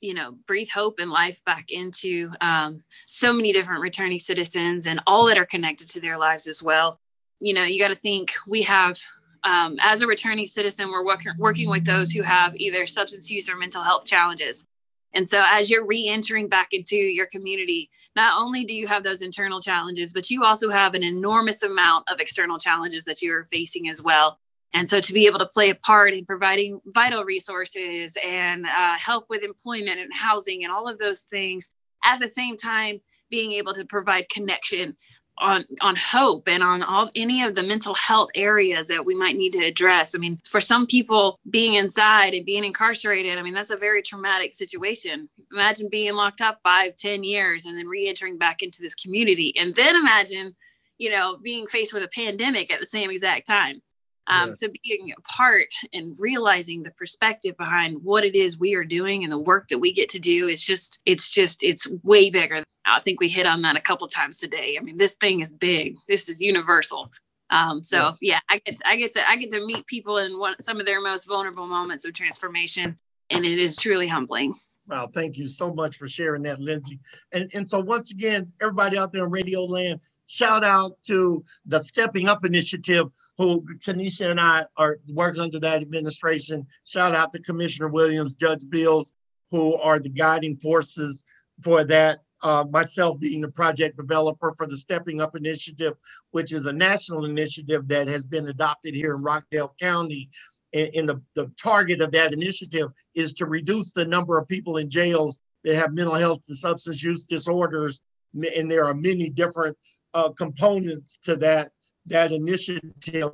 you 0.05 0.15
know 0.15 0.37
breathe 0.47 0.69
hope 0.73 1.01
and 1.01 1.11
life 1.11 1.45
back 1.45 1.71
into 1.71 2.31
um, 2.41 2.83
so 3.07 3.33
many 3.33 3.53
different 3.53 3.81
returning 3.81 4.19
citizens 4.19 4.87
and 4.87 5.01
all 5.07 5.27
that 5.27 5.39
are 5.39 5.47
connected 5.47 5.89
to 5.89 6.01
their 6.01 6.19
lives 6.19 6.47
as 6.47 6.63
well 6.63 7.01
you 7.41 7.55
know 7.55 7.65
you 7.65 7.79
got 7.79 7.89
to 7.89 7.95
think 7.95 8.33
we 8.47 8.63
have 8.63 8.99
um, 9.45 9.77
as 9.81 10.01
a 10.01 10.07
returning 10.07 10.47
citizen, 10.47 10.91
we're 10.91 11.05
work- 11.05 11.25
working 11.39 11.69
with 11.69 11.85
those 11.85 12.11
who 12.11 12.23
have 12.23 12.57
either 12.57 12.87
substance 12.87 13.31
use 13.31 13.49
or 13.49 13.57
mental 13.57 13.83
health 13.83 14.07
challenges. 14.07 14.67
And 15.13 15.29
so, 15.29 15.45
as 15.47 15.71
you're 15.71 15.87
re 15.87 16.09
entering 16.09 16.49
back 16.49 16.69
into 16.73 16.97
your 16.97 17.27
community, 17.27 17.91
not 18.17 18.41
only 18.41 18.65
do 18.65 18.75
you 18.75 18.87
have 18.89 19.03
those 19.03 19.23
internal 19.23 19.61
challenges, 19.61 20.13
but 20.13 20.29
you 20.31 20.43
also 20.43 20.71
have 20.71 20.95
an 20.95 21.05
enormous 21.05 21.63
amount 21.63 22.05
of 22.11 22.21
external 22.21 22.59
challenges 22.59 23.05
that 23.05 23.23
you're 23.23 23.45
facing 23.45 23.89
as 23.89 24.03
well. 24.03 24.41
And 24.75 24.91
so, 24.91 25.01
to 25.01 25.13
be 25.13 25.27
able 25.27 25.39
to 25.39 25.47
play 25.47 25.71
a 25.71 25.75
part 25.75 26.15
in 26.15 26.25
providing 26.25 26.81
vital 26.87 27.25
resources 27.25 28.19
and 28.25 28.67
uh, 28.67 28.99
help 28.99 29.27
with 29.31 29.43
employment 29.43 30.01
and 30.01 30.13
housing 30.13 30.65
and 30.65 30.73
all 30.73 30.89
of 30.89 30.99
those 30.99 31.21
things, 31.23 31.71
at 32.05 32.21
the 32.21 32.29
same 32.29 32.57
time, 32.57 33.01
being 33.31 33.53
able 33.53 33.73
to 33.75 33.85
provide 33.85 34.29
connection 34.29 34.97
on 35.39 35.65
on 35.81 35.97
hope 35.97 36.49
and 36.49 36.63
on 36.63 36.83
all 36.83 37.11
any 37.17 37.43
of 37.43 37.55
the 37.55 37.63
mental 37.63 37.95
health 37.95 38.31
areas 38.35 38.87
that 38.87 39.05
we 39.05 39.15
might 39.15 39.37
need 39.37 39.53
to 39.53 39.65
address. 39.65 40.15
I 40.15 40.19
mean 40.19 40.39
for 40.45 40.61
some 40.61 40.87
people 40.87 41.41
being 41.51 41.75
inside 41.75 42.35
and 42.35 42.47
being 42.47 42.65
incarcerated 42.65 43.37
i 43.37 43.43
mean 43.43 43.55
that's 43.55 43.71
a 43.71 43.77
very 43.77 44.03
traumatic 44.03 44.55
situation. 44.55 45.29
Imagine 45.53 45.89
being 45.91 46.15
locked 46.15 46.41
up 46.41 46.59
five 46.63 46.95
ten 46.97 47.25
years 47.25 47.67
and 47.67 47.77
then 47.77 47.89
re-entering 47.89 48.39
back 48.39 48.63
into 48.63 48.81
this 48.81 48.95
community. 48.95 49.53
And 49.57 49.75
then 49.75 49.97
imagine 49.97 50.55
you 50.99 51.11
know 51.11 51.39
being 51.43 51.67
faced 51.67 51.93
with 51.93 52.05
a 52.05 52.09
pandemic 52.09 52.73
at 52.73 52.79
the 52.81 52.87
same 52.87 53.11
exact 53.11 53.47
time 53.47 53.83
um, 54.27 54.49
yeah. 54.49 54.53
So 54.53 54.69
being 54.83 55.13
a 55.17 55.21
part 55.23 55.67
and 55.93 56.17
realizing 56.19 56.83
the 56.83 56.91
perspective 56.91 57.57
behind 57.57 58.03
what 58.03 58.25
it 58.25 58.35
is 58.35 58.59
we 58.59 58.75
are 58.75 58.85
doing 58.85 59.25
and 59.25 59.33
the 59.33 59.39
work 59.39 59.69
that 59.69 59.79
we 59.79 59.93
get 59.93 60.09
to 60.11 60.19
do 60.19 60.49
is 60.49 60.65
just, 60.65 61.01
it's 61.05 61.31
just, 61.31 61.63
it's 61.63 61.87
way 62.03 62.31
bigger. 62.31 62.63
I 62.87 63.01
think 63.01 63.21
we 63.21 63.29
hit 63.29 63.47
on 63.47 63.63
that 63.63 63.77
a 63.77 63.81
couple 63.81 64.07
times 64.09 64.39
today. 64.39 64.77
I 64.79 64.83
mean, 64.83 64.97
this 64.97 65.15
thing 65.15 65.41
is 65.41 65.53
big. 65.53 65.97
This 66.09 66.29
is 66.29 66.41
universal. 66.41 67.11
Um, 67.51 67.83
so 67.83 68.05
yes. 68.05 68.19
yeah, 68.21 68.41
I 68.49 68.59
get, 68.65 68.77
to, 68.79 68.89
I 68.89 68.97
get 68.97 69.13
to, 69.13 69.29
I 69.29 69.37
get 69.37 69.51
to 69.51 69.67
meet 69.67 69.87
people 69.87 70.19
in 70.19 70.39
one, 70.39 70.61
some 70.61 70.81
of 70.81 70.87
their 70.87 71.01
most 71.01 71.27
vulnerable 71.27 71.67
moments 71.67 72.05
of 72.05 72.13
transformation, 72.15 72.99
and 73.31 73.45
it 73.45 73.59
is 73.59 73.77
truly 73.77 74.09
humbling. 74.09 74.55
Wow, 74.87 75.09
thank 75.15 75.37
you 75.37 75.47
so 75.47 75.73
much 75.73 75.97
for 75.97 76.09
sharing 76.09 76.43
that, 76.43 76.61
Lindsay. 76.61 77.01
And 77.33 77.51
and 77.55 77.69
so 77.69 77.81
once 77.81 78.13
again, 78.13 78.53
everybody 78.61 78.99
out 78.99 79.13
there 79.13 79.25
in 79.25 79.31
Radio 79.31 79.63
Land, 79.63 80.01
shout 80.27 80.65
out 80.65 81.01
to 81.07 81.45
the 81.65 81.79
Stepping 81.79 82.29
Up 82.29 82.45
Initiative, 82.45 83.07
who 83.39 83.65
Tanisha 83.85 84.31
and 84.31 84.41
I 84.41 84.65
are 84.77 84.99
working 85.13 85.43
under 85.43 85.59
that 85.61 85.83
administration. 85.83 86.67
Shout 86.85 87.15
out 87.15 87.33
to 87.33 87.41
Commissioner 87.41 87.89
Williams, 87.89 88.35
Judge 88.35 88.69
Bills, 88.69 89.13
who 89.51 89.75
are 89.77 89.99
the 89.99 90.09
guiding 90.09 90.57
forces 90.57 91.25
for 91.63 91.85
that. 91.85 92.21
Uh, 92.43 92.63
myself 92.71 93.19
being 93.19 93.41
the 93.41 93.49
project 93.49 93.97
developer 93.97 94.53
for 94.59 94.67
the 94.67 94.77
Stepping 94.77 95.19
Up 95.19 95.35
Initiative, 95.35 95.95
which 96.33 96.53
is 96.53 96.67
a 96.67 96.73
national 96.73 97.25
initiative 97.25 97.89
that 97.89 98.07
has 98.07 98.23
been 98.27 98.49
adopted 98.49 98.95
here 98.95 99.15
in 99.15 99.23
Rockdale 99.23 99.75
County. 99.81 100.29
And, 100.75 101.09
the, 101.09 101.23
the 101.35 101.51
target 101.57 102.03
of 102.03 102.13
that 102.13 102.35
initiative 102.35 102.91
is 103.15 103.33
to 103.35 103.47
reduce 103.47 103.93
the 103.93 104.05
number 104.05 104.37
of 104.37 104.47
people 104.47 104.77
in 104.77 104.91
jails 104.91 105.39
that 105.63 105.77
have 105.77 105.95
mental 105.95 106.17
health 106.17 106.43
and 106.49 106.59
substance 106.59 107.03
use 107.03 107.25
disorders. 107.25 108.03
And 108.35 108.71
there 108.71 108.85
are 108.85 108.93
many 108.93 109.31
different 109.31 109.79
uh, 110.13 110.29
components 110.31 111.19
to 111.23 111.37
that 111.37 111.69
that 112.07 112.33
initiative. 112.33 113.31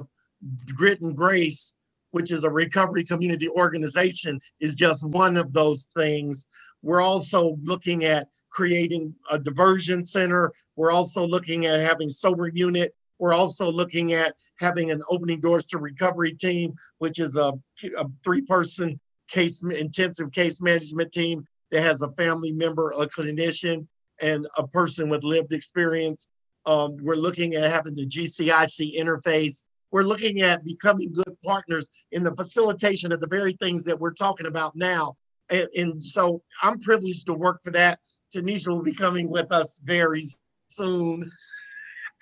Grit 0.75 1.01
and 1.01 1.17
Grace, 1.17 1.75
which 2.13 2.31
is 2.31 2.45
a 2.45 2.51
recovery 2.51 3.05
community 3.05 3.49
organization, 3.49 4.41
is 4.61 4.75
just 4.75 5.05
one 5.05 5.37
of 5.37 5.53
those 5.53 5.89
things. 5.97 6.47
We're 6.83 7.03
also 7.03 7.59
looking 7.63 8.05
at 8.05 8.29
creating 8.49 9.15
a 9.31 9.39
diversion 9.39 10.05
center. 10.05 10.53
We're 10.77 10.93
also 10.93 11.25
looking 11.25 11.67
at 11.67 11.81
having 11.81 12.09
sober 12.09 12.49
unit. 12.49 12.95
We're 13.19 13.35
also 13.35 13.71
looking 13.71 14.15
at 14.15 14.35
having 14.59 14.91
an 14.91 15.03
opening 15.11 15.41
doors 15.41 15.67
to 15.67 15.79
recovery 15.79 16.33
team, 16.33 16.75
which 16.99 17.19
is 17.19 17.37
a, 17.37 17.53
a 17.99 18.07
three-person 18.25 18.99
case 19.29 19.63
intensive 19.63 20.33
case 20.33 20.61
management 20.61 21.13
team 21.13 21.47
that 21.71 21.83
has 21.83 22.03
a 22.03 22.11
family 22.13 22.51
member, 22.51 22.91
a 22.91 23.07
clinician, 23.07 23.87
and 24.21 24.47
a 24.57 24.67
person 24.67 25.09
with 25.09 25.23
lived 25.23 25.53
experience 25.53 26.29
um, 26.67 26.97
we're 27.03 27.15
looking 27.15 27.55
at 27.55 27.71
having 27.71 27.95
the 27.95 28.07
GCIC 28.07 28.99
interface. 28.99 29.65
We're 29.91 30.03
looking 30.03 30.43
at 30.43 30.65
becoming 30.65 31.13
good 31.13 31.37
partners 31.45 31.91
in 32.13 32.23
the 32.23 32.35
facilitation 32.37 33.13
of 33.13 33.21
the 33.21 33.27
very 33.27 33.55
things 33.55 33.83
that 33.85 33.99
we're 33.99 34.13
talking 34.13 34.47
about 34.47 34.77
now. 34.77 35.17
And, 35.51 35.69
and 35.77 36.03
so 36.03 36.43
I'm 36.63 36.79
privileged 36.79 37.27
to 37.27 37.35
work 37.35 37.61
for 37.65 37.73
that. 37.73 37.99
Tanisha 38.35 38.69
will 38.69 38.83
be 38.83 38.95
coming 38.95 39.29
with 39.29 39.51
us 39.51 39.81
very 39.83 40.23
soon. 40.69 41.31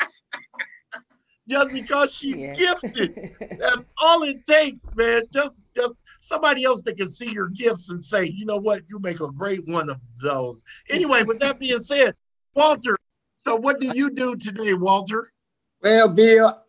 just 1.49 1.73
because 1.73 2.15
she's 2.15 2.39
yeah. 2.39 2.55
gifted. 2.55 3.37
That's 3.59 3.89
all 3.99 4.23
it 4.23 4.45
takes, 4.45 4.95
man. 4.95 5.23
Just 5.33 5.55
just 5.75 5.95
somebody 6.21 6.65
else 6.65 6.83
that 6.83 6.97
can 6.97 7.07
see 7.07 7.31
your 7.31 7.49
gifts 7.49 7.91
and 7.91 8.03
say, 8.03 8.25
you 8.25 8.45
know 8.45 8.59
what, 8.59 8.83
you 8.89 8.99
make 8.99 9.21
a 9.21 9.31
great 9.31 9.67
one 9.67 9.89
of 9.89 10.01
those. 10.23 10.65
Anyway, 10.91 11.23
with 11.23 11.39
that 11.39 11.61
being 11.61 11.79
said, 11.79 12.15
Walter, 12.55 12.98
so 13.49 13.57
what 13.57 13.81
do 13.81 13.91
you 13.95 14.11
do 14.11 14.37
today, 14.37 14.75
Walter? 14.75 15.27
Well, 15.83 16.11
Bill, 16.11 16.63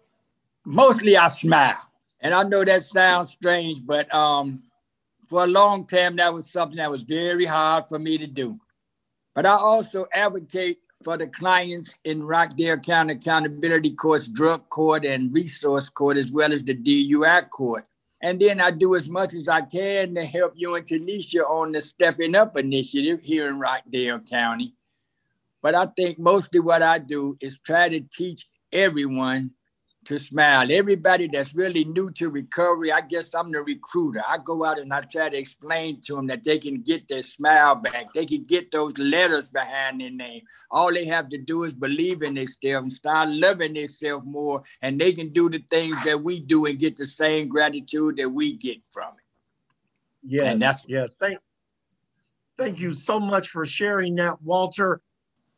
mostly 0.65 1.17
I 1.17 1.27
smile. 1.27 1.75
And 2.21 2.34
I 2.34 2.43
know 2.43 2.63
that 2.63 2.84
sounds 2.84 3.32
strange, 3.32 3.86
but 3.86 4.13
um, 4.15 4.63
for 5.27 5.43
a 5.43 5.47
long 5.47 5.86
time, 5.86 6.15
that 6.15 6.34
was 6.34 6.49
something 6.49 6.77
that 6.77 6.89
was 6.89 7.03
very 7.03 7.45
hard 7.45 7.88
for 7.88 7.99
me 7.99 8.17
to 8.17 8.27
do. 8.27 8.55
But 9.36 9.45
I 9.45 9.51
also 9.51 10.05
advocate 10.13 10.77
for 11.03 11.17
the 11.17 11.27
clients 11.27 11.99
in 12.05 12.23
Rockdale 12.23 12.77
County 12.77 13.13
Accountability 13.13 13.95
Court's 13.95 14.27
drug 14.27 14.69
court 14.69 15.03
and 15.03 15.34
resource 15.34 15.89
court, 15.89 16.15
as 16.15 16.32
well 16.32 16.53
as 16.53 16.63
the 16.63 16.75
DUI 16.75 17.49
court. 17.49 17.86
And 18.21 18.39
then 18.39 18.61
I 18.61 18.71
do 18.71 18.95
as 18.95 19.09
much 19.09 19.34
as 19.34 19.49
I 19.49 19.61
can 19.61 20.15
to 20.15 20.25
help 20.25 20.53
you 20.55 20.75
and 20.75 20.86
Tanisha 20.86 21.41
on 21.49 21.73
the 21.73 21.82
Stepping 21.82 22.36
Up 22.36 22.55
initiative 22.55 23.21
here 23.21 23.49
in 23.49 23.59
Rockdale 23.59 24.19
County. 24.19 24.75
But 25.62 25.76
I 25.76 25.88
think 25.97 26.20
mostly 26.20 26.60
what 26.60 26.84
I 26.84 26.99
do 26.99 27.38
is 27.41 27.60
try 27.60 27.89
to 27.89 27.99
teach 27.99 28.47
everyone 28.72 29.51
to 30.05 30.18
smile. 30.18 30.72
Everybody 30.72 31.28
that's 31.28 31.53
really 31.53 31.84
new 31.84 32.10
to 32.12 32.30
recovery, 32.30 32.91
I 32.91 33.01
guess 33.01 33.34
I'm 33.36 33.51
the 33.51 33.62
recruiter. 33.62 34.22
I 34.28 34.38
go 34.43 34.64
out 34.64 34.80
and 34.80 34.93
I 34.93 35.01
try 35.01 35.30
to 35.30 35.38
explain 35.38 35.99
to 36.05 36.16
them 36.16 36.28
that 36.28 36.43
they 36.43 36.57
can 36.57 36.82
get 36.82 37.07
their 37.07 37.22
smile 37.22 37.76
back. 37.76 38.14
They 38.14 38.26
can 38.26 38.43
get 38.45 38.72
those 38.72 38.97
letters 38.97 39.49
behind 39.49 40.01
their 40.01 40.12
name. 40.12 40.41
All 40.72 40.91
they 40.93 41.05
have 41.05 41.30
to 41.30 41.38
do 41.38 41.64
is 41.64 41.74
believe 41.74 42.24
in 42.24 42.36
themselves 42.36 42.84
and 42.84 42.93
start 42.93 43.30
loving 43.30 43.74
themselves 43.74 44.26
more, 44.26 44.64
and 44.82 44.99
they 44.99 45.12
can 45.12 45.30
do 45.30 45.49
the 45.49 45.64
things 45.70 46.01
that 46.05 46.24
we 46.24 46.39
do 46.39 46.66
and 46.66 46.80
get 46.80 46.95
the 46.95 47.05
same 47.05 47.49
gratitude 47.49 48.18
that 48.18 48.30
we 48.30 48.53
get 48.53 48.80
from 48.91 49.14
it. 49.14 49.26
Yes, 50.24 50.53
and 50.53 50.62
that's 50.62 50.86
yes. 50.89 51.16
Thank, 51.20 51.39
thank 52.57 52.80
you 52.80 52.93
so 52.93 53.20
much 53.20 53.49
for 53.49 53.66
sharing 53.66 54.16
that, 54.16 54.41
Walter. 54.41 55.01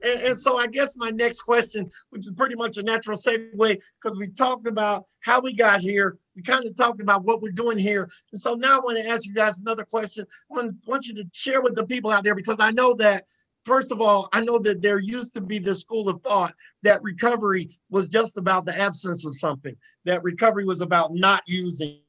And, 0.03 0.21
and, 0.21 0.39
so 0.39 0.57
I 0.57 0.67
guess 0.67 0.95
my 0.95 1.09
next 1.09 1.41
question, 1.41 1.89
which 2.09 2.25
is 2.25 2.31
pretty 2.31 2.55
much 2.55 2.77
a 2.77 2.83
natural 2.83 3.17
segue, 3.17 3.81
because 4.01 4.17
we 4.17 4.29
talked 4.29 4.67
about 4.67 5.05
how 5.19 5.41
we 5.41 5.53
got 5.53 5.81
here. 5.81 6.17
We 6.35 6.41
kind 6.41 6.65
of 6.65 6.75
talked 6.75 7.01
about 7.01 7.23
what 7.23 7.41
we're 7.41 7.51
doing 7.51 7.77
here. 7.77 8.09
And 8.31 8.41
so 8.41 8.55
now 8.55 8.77
I 8.77 8.79
want 8.79 8.97
to 8.97 9.07
ask 9.07 9.27
you 9.27 9.33
guys 9.33 9.59
another 9.59 9.85
question. 9.85 10.25
I 10.51 10.55
want, 10.55 10.75
want 10.85 11.07
you 11.07 11.13
to 11.15 11.25
share 11.33 11.61
with 11.61 11.75
the 11.75 11.85
people 11.85 12.11
out 12.11 12.23
there, 12.23 12.35
because 12.35 12.57
I 12.59 12.71
know 12.71 12.93
that, 12.95 13.25
first 13.63 13.91
of 13.91 14.01
all, 14.01 14.29
I 14.33 14.41
know 14.41 14.59
that 14.59 14.81
there 14.81 14.99
used 14.99 15.33
to 15.35 15.41
be 15.41 15.59
this 15.59 15.81
school 15.81 16.09
of 16.09 16.21
thought 16.21 16.53
that 16.83 17.03
recovery 17.03 17.69
was 17.89 18.07
just 18.07 18.37
about 18.37 18.65
the 18.65 18.79
absence 18.79 19.25
of 19.27 19.35
something, 19.35 19.75
that 20.05 20.23
recovery 20.23 20.65
was 20.65 20.81
about 20.81 21.11
not 21.13 21.43
using 21.47 21.99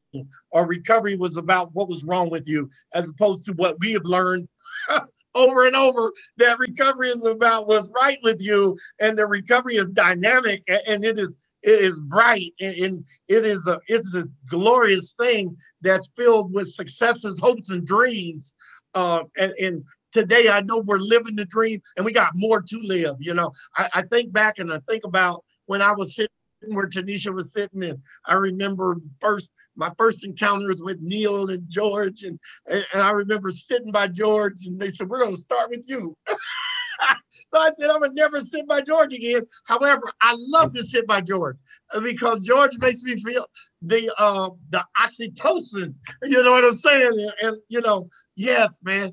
or 0.50 0.66
recovery 0.66 1.16
was 1.16 1.36
about 1.36 1.74
what 1.74 1.88
was 1.88 2.04
wrong 2.04 2.30
with 2.30 2.46
you, 2.46 2.68
as 2.94 3.08
opposed 3.08 3.44
to 3.46 3.52
what 3.54 3.78
we 3.80 3.92
have 3.92 4.04
learned 4.04 4.46
over 5.34 5.66
and 5.66 5.76
over 5.76 6.12
that 6.38 6.58
recovery 6.58 7.08
is 7.08 7.24
about 7.24 7.66
what's 7.66 7.88
right 8.00 8.18
with 8.22 8.40
you 8.40 8.76
and 9.00 9.18
the 9.18 9.26
recovery 9.26 9.76
is 9.76 9.88
dynamic 9.88 10.62
and 10.68 11.04
it 11.04 11.18
is 11.18 11.36
it 11.62 11.80
is 11.80 12.00
bright 12.00 12.52
and 12.60 13.04
it 13.28 13.44
is 13.44 13.66
a 13.66 13.80
it's 13.88 14.14
a 14.14 14.24
glorious 14.48 15.14
thing 15.18 15.56
that's 15.80 16.10
filled 16.16 16.52
with 16.52 16.66
successes 16.68 17.38
hopes 17.38 17.70
and 17.70 17.86
dreams. 17.86 18.54
Uh, 18.94 19.22
and, 19.38 19.52
and 19.52 19.84
today 20.12 20.48
i 20.50 20.60
know 20.60 20.78
we're 20.78 20.98
living 20.98 21.34
the 21.34 21.46
dream 21.46 21.80
and 21.96 22.04
we 22.04 22.12
got 22.12 22.32
more 22.34 22.60
to 22.60 22.78
live 22.82 23.14
you 23.18 23.32
know. 23.32 23.50
I, 23.76 23.88
I 23.94 24.02
think 24.02 24.32
back 24.32 24.58
and 24.58 24.72
i 24.72 24.78
think 24.88 25.04
about 25.04 25.44
when 25.66 25.80
i 25.80 25.92
was 25.92 26.14
sitting 26.14 26.30
where 26.66 26.86
tanisha 26.86 27.32
was 27.32 27.52
sitting 27.52 27.82
and 27.82 27.98
i 28.26 28.34
remember 28.34 28.96
first 29.20 29.50
my 29.76 29.90
first 29.98 30.24
encounters 30.24 30.82
with 30.82 30.98
Neil 31.00 31.50
and 31.50 31.68
George, 31.68 32.22
and, 32.22 32.38
and, 32.66 32.84
I 32.94 33.10
remember 33.10 33.50
sitting 33.50 33.92
by 33.92 34.08
George, 34.08 34.66
and 34.66 34.80
they 34.80 34.90
said, 34.90 35.08
"We're 35.08 35.20
going 35.20 35.32
to 35.32 35.36
start 35.36 35.70
with 35.70 35.84
you." 35.88 36.16
so 36.28 37.58
I 37.58 37.70
said, 37.78 37.90
"I'm 37.90 38.00
gonna 38.00 38.12
never 38.14 38.40
sit 38.40 38.66
by 38.68 38.80
George 38.82 39.12
again." 39.12 39.42
However, 39.64 40.02
I 40.20 40.36
love 40.38 40.74
to 40.74 40.84
sit 40.84 41.06
by 41.06 41.20
George 41.20 41.56
uh, 41.94 42.00
because 42.00 42.46
George 42.46 42.78
makes 42.78 43.02
me 43.02 43.16
feel 43.22 43.46
the 43.80 44.12
uh, 44.18 44.50
the 44.70 44.84
oxytocin. 45.00 45.94
You 46.22 46.42
know 46.42 46.52
what 46.52 46.64
I'm 46.64 46.74
saying? 46.74 47.12
And, 47.12 47.32
and 47.42 47.56
you 47.68 47.80
know, 47.80 48.08
yes, 48.36 48.80
man, 48.84 49.12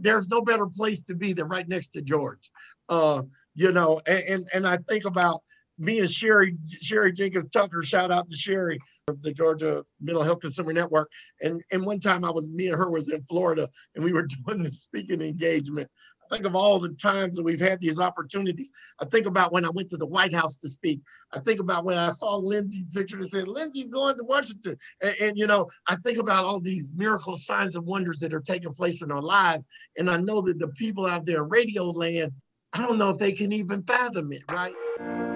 there's 0.00 0.28
no 0.28 0.42
better 0.42 0.66
place 0.66 1.02
to 1.02 1.14
be 1.14 1.32
than 1.32 1.48
right 1.48 1.68
next 1.68 1.88
to 1.88 2.02
George. 2.02 2.50
Uh, 2.88 3.22
you 3.54 3.72
know, 3.72 4.00
and, 4.06 4.24
and 4.24 4.48
and 4.54 4.66
I 4.66 4.78
think 4.88 5.04
about 5.04 5.42
me 5.80 5.98
and 5.98 6.10
Sherry, 6.10 6.56
Sherry 6.80 7.12
Jenkins 7.12 7.48
Tucker, 7.48 7.82
shout 7.82 8.12
out 8.12 8.28
to 8.28 8.36
Sherry 8.36 8.78
of 9.08 9.22
the 9.22 9.32
Georgia 9.32 9.84
Mental 10.00 10.22
Health 10.22 10.40
Consumer 10.40 10.72
Network. 10.72 11.10
And 11.40 11.60
and 11.72 11.84
one 11.84 11.98
time 11.98 12.24
I 12.24 12.30
was 12.30 12.52
me 12.52 12.68
and 12.68 12.76
her 12.76 12.90
was 12.90 13.08
in 13.08 13.22
Florida 13.24 13.68
and 13.94 14.04
we 14.04 14.12
were 14.12 14.26
doing 14.46 14.62
the 14.62 14.72
speaking 14.72 15.22
engagement. 15.22 15.88
I 16.22 16.36
think 16.36 16.46
of 16.46 16.54
all 16.54 16.78
the 16.78 16.90
times 16.90 17.34
that 17.34 17.42
we've 17.42 17.60
had 17.60 17.80
these 17.80 17.98
opportunities. 17.98 18.70
I 19.00 19.04
think 19.06 19.26
about 19.26 19.52
when 19.52 19.64
I 19.64 19.70
went 19.70 19.90
to 19.90 19.96
the 19.96 20.06
White 20.06 20.32
House 20.32 20.54
to 20.56 20.68
speak. 20.68 21.00
I 21.32 21.40
think 21.40 21.58
about 21.58 21.84
when 21.84 21.98
I 21.98 22.10
saw 22.10 22.36
Lindsay 22.36 22.86
picture 22.94 23.16
and 23.16 23.26
said, 23.26 23.48
Lindsay's 23.48 23.88
going 23.88 24.16
to 24.16 24.22
Washington. 24.22 24.76
And, 25.02 25.14
and 25.20 25.38
you 25.38 25.48
know, 25.48 25.66
I 25.88 25.96
think 25.96 26.18
about 26.18 26.44
all 26.44 26.60
these 26.60 26.92
miracle 26.94 27.34
signs 27.34 27.74
and 27.74 27.84
wonders 27.84 28.20
that 28.20 28.32
are 28.32 28.40
taking 28.40 28.72
place 28.72 29.02
in 29.02 29.10
our 29.10 29.22
lives. 29.22 29.66
And 29.98 30.08
I 30.08 30.18
know 30.18 30.40
that 30.42 30.60
the 30.60 30.68
people 30.68 31.04
out 31.04 31.26
there 31.26 31.42
in 31.42 31.48
radio 31.48 31.86
land, 31.86 32.30
I 32.72 32.86
don't 32.86 32.98
know 32.98 33.10
if 33.10 33.18
they 33.18 33.32
can 33.32 33.52
even 33.52 33.82
fathom 33.82 34.30
it, 34.32 34.42
right? 34.48 35.29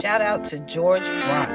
Shout 0.00 0.20
out 0.20 0.44
to 0.44 0.58
George 0.60 1.06
Brock, 1.06 1.48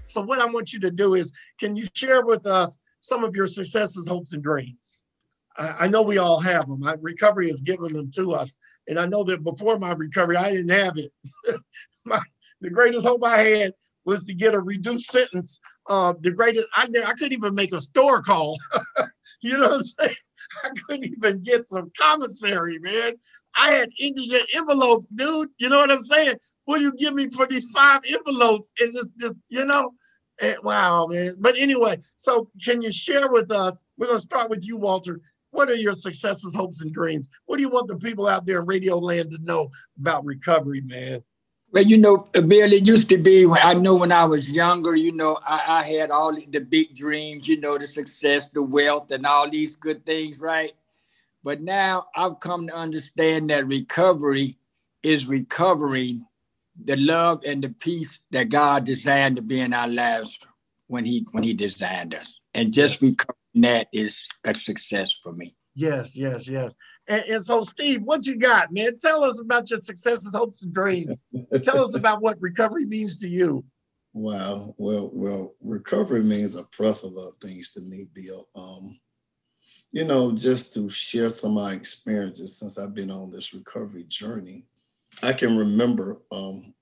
So, 0.05 0.21
what 0.21 0.41
I 0.41 0.47
want 0.47 0.73
you 0.73 0.81
to 0.81 0.91
do 0.91 1.15
is, 1.15 1.33
can 1.59 1.77
you 1.77 1.87
share 1.95 2.25
with 2.25 2.47
us 2.47 2.79
some 3.01 3.25
of 3.25 3.35
your 3.35 3.47
successes, 3.47 4.07
hopes, 4.07 4.33
and 4.33 4.43
dreams? 4.43 5.03
I, 5.57 5.75
I 5.81 5.89
know 5.89 6.03
we 6.03 6.19
all 6.19 6.41
have 6.41 6.69
them. 6.69 6.81
My 6.81 6.97
recovery 7.01 7.49
has 7.49 7.63
given 7.63 7.93
them 7.93 8.11
to 8.13 8.33
us, 8.33 8.59
and 8.89 8.99
I 8.99 9.07
know 9.07 9.25
that 9.25 9.45
before 9.45 9.79
my 9.79 9.93
recovery, 9.93 10.37
I 10.37 10.51
didn't 10.51 10.71
have 10.71 10.99
it. 10.99 11.13
my, 12.05 12.21
the 12.61 12.71
greatest 12.71 13.07
hope 13.07 13.25
I 13.25 13.39
had 13.39 13.73
was 14.05 14.25
to 14.25 14.35
get 14.35 14.55
a 14.55 14.61
reduced 14.61 15.11
sentence. 15.11 15.61
Uh, 15.89 16.15
the 16.21 16.33
greatest, 16.33 16.67
I, 16.77 16.83
I 16.83 17.13
couldn't 17.13 17.33
even 17.33 17.55
make 17.55 17.73
a 17.73 17.81
store 17.81 18.21
call. 18.21 18.59
you 19.43 19.57
know 19.57 19.69
what 19.69 19.75
I'm 19.75 19.83
saying? 19.83 20.17
I 20.65 20.71
couldn't 20.87 21.05
even 21.05 21.43
get 21.43 21.67
some 21.67 21.91
commissary, 21.99 22.79
man. 22.81 23.13
I 23.57 23.71
had 23.71 23.91
indigent 23.99 24.47
envelopes, 24.55 25.09
dude. 25.11 25.49
You 25.59 25.69
know 25.69 25.79
what 25.79 25.91
I'm 25.91 26.01
saying? 26.01 26.37
What 26.65 26.79
do 26.79 26.85
you 26.85 26.93
give 26.95 27.15
me 27.15 27.29
for 27.31 27.47
these 27.47 27.71
five 27.71 28.01
envelopes 28.09 28.73
in 28.81 28.93
this, 28.93 29.11
this, 29.17 29.35
you 29.49 29.65
know? 29.65 29.93
And, 30.41 30.57
wow, 30.63 31.07
man. 31.07 31.35
But 31.39 31.57
anyway, 31.59 31.99
so 32.17 32.49
can 32.65 32.83
you 32.83 32.93
share 32.93 33.31
with 33.31 33.51
us? 33.51 33.83
We're 33.97 34.07
gonna 34.07 34.19
start 34.19 34.51
with 34.51 34.67
you, 34.67 34.77
Walter. 34.77 35.21
What 35.51 35.69
are 35.69 35.75
your 35.75 35.95
successes, 35.95 36.55
hopes, 36.55 36.81
and 36.81 36.93
dreams? 36.93 37.29
What 37.45 37.59
do 37.59 37.63
you 37.63 37.69
want 37.69 37.89
the 37.89 37.97
people 37.97 38.27
out 38.27 38.47
there 38.47 38.61
in 38.61 38.67
radio 38.67 38.99
land 38.99 39.31
to 39.33 39.39
know 39.43 39.71
about 39.99 40.25
recovery, 40.25 40.81
man? 40.81 41.23
Well, 41.73 41.85
you 41.85 41.97
know, 41.97 42.19
Bill, 42.35 42.71
it 42.71 42.87
used 42.87 43.09
to 43.09 43.17
be 43.17 43.47
when 43.47 43.61
I 43.63 43.73
know 43.73 43.97
when 43.97 44.13
I 44.13 44.27
was 44.27 44.51
younger, 44.51 44.95
you 44.95 45.11
know, 45.11 45.39
I, 45.47 45.81
I, 45.81 45.83
had 45.83 46.11
all 46.11 46.35
the 46.35 46.61
big 46.61 46.95
dreams, 46.95 47.49
you 47.49 47.59
know, 47.61 47.79
the 47.79 47.87
success, 47.87 48.49
the 48.49 48.63
wealth, 48.63 49.11
and 49.11 49.25
all 49.25 49.49
these 49.49 49.75
good 49.75 50.05
things, 50.05 50.39
right? 50.39 50.73
But 51.43 51.63
now 51.63 52.09
I've 52.15 52.41
come 52.41 52.67
to 52.69 52.77
understand 52.77 53.49
that 53.49 53.67
recovery 53.67 54.59
is 55.03 55.27
recovering 55.27 56.27
the 56.85 56.97
love 56.97 57.41
and 57.47 57.65
the 57.65 57.71
peace 57.71 58.21
that 58.33 58.51
God 58.51 58.85
designed 58.85 59.37
to 59.37 59.43
be 59.43 59.61
in 59.61 59.73
our 59.73 59.89
lives 59.89 60.39
when 60.89 61.07
He 61.07 61.27
when 61.33 61.43
He 61.43 61.55
designed 61.55 62.15
us. 62.15 62.39
And 62.53 62.75
just 62.75 63.01
yes. 63.01 63.13
recovering 63.13 63.63
that 63.63 63.89
is 63.95 64.29
a 64.45 64.55
success 64.55 65.19
for 65.23 65.33
me. 65.33 65.55
Yes, 65.75 66.19
yes, 66.19 66.51
yes. 66.51 66.75
And, 67.13 67.25
and, 67.25 67.45
so, 67.45 67.61
Steve, 67.61 68.03
what 68.05 68.27
you 68.27 68.37
got, 68.37 68.73
man? 68.73 68.97
Tell 68.99 69.23
us 69.23 69.39
about 69.39 69.69
your 69.69 69.81
successes, 69.81 70.33
hopes, 70.35 70.63
and 70.63 70.73
dreams. 70.73 71.23
Tell 71.63 71.85
us 71.85 71.95
about 71.95 72.23
what 72.23 72.41
recovery 72.41 72.87
means 72.87 73.19
to 73.19 73.29
you. 73.29 73.63
Wow. 74.15 74.75
Well, 74.79 75.11
well, 75.13 75.55
recovery 75.61 76.23
means 76.23 76.57
a 76.57 76.63
plethora 76.63 77.11
of 77.11 77.37
things 77.37 77.73
to 77.73 77.83
me, 77.83 78.09
Bill. 78.15 78.49
Um, 78.57 78.99
you 79.91 80.05
know, 80.05 80.33
just 80.35 80.73
to 80.73 80.89
share 80.89 81.29
some 81.29 81.55
of 81.59 81.65
my 81.65 81.73
experiences 81.75 82.57
since 82.57 82.79
I've 82.79 82.95
been 82.95 83.11
on 83.11 83.31
this 83.31 83.53
recovery 83.53 84.05
journey. 84.05 84.65
I 85.23 85.35
can 85.35 85.55
remember 85.55 86.17
um, 86.33 86.73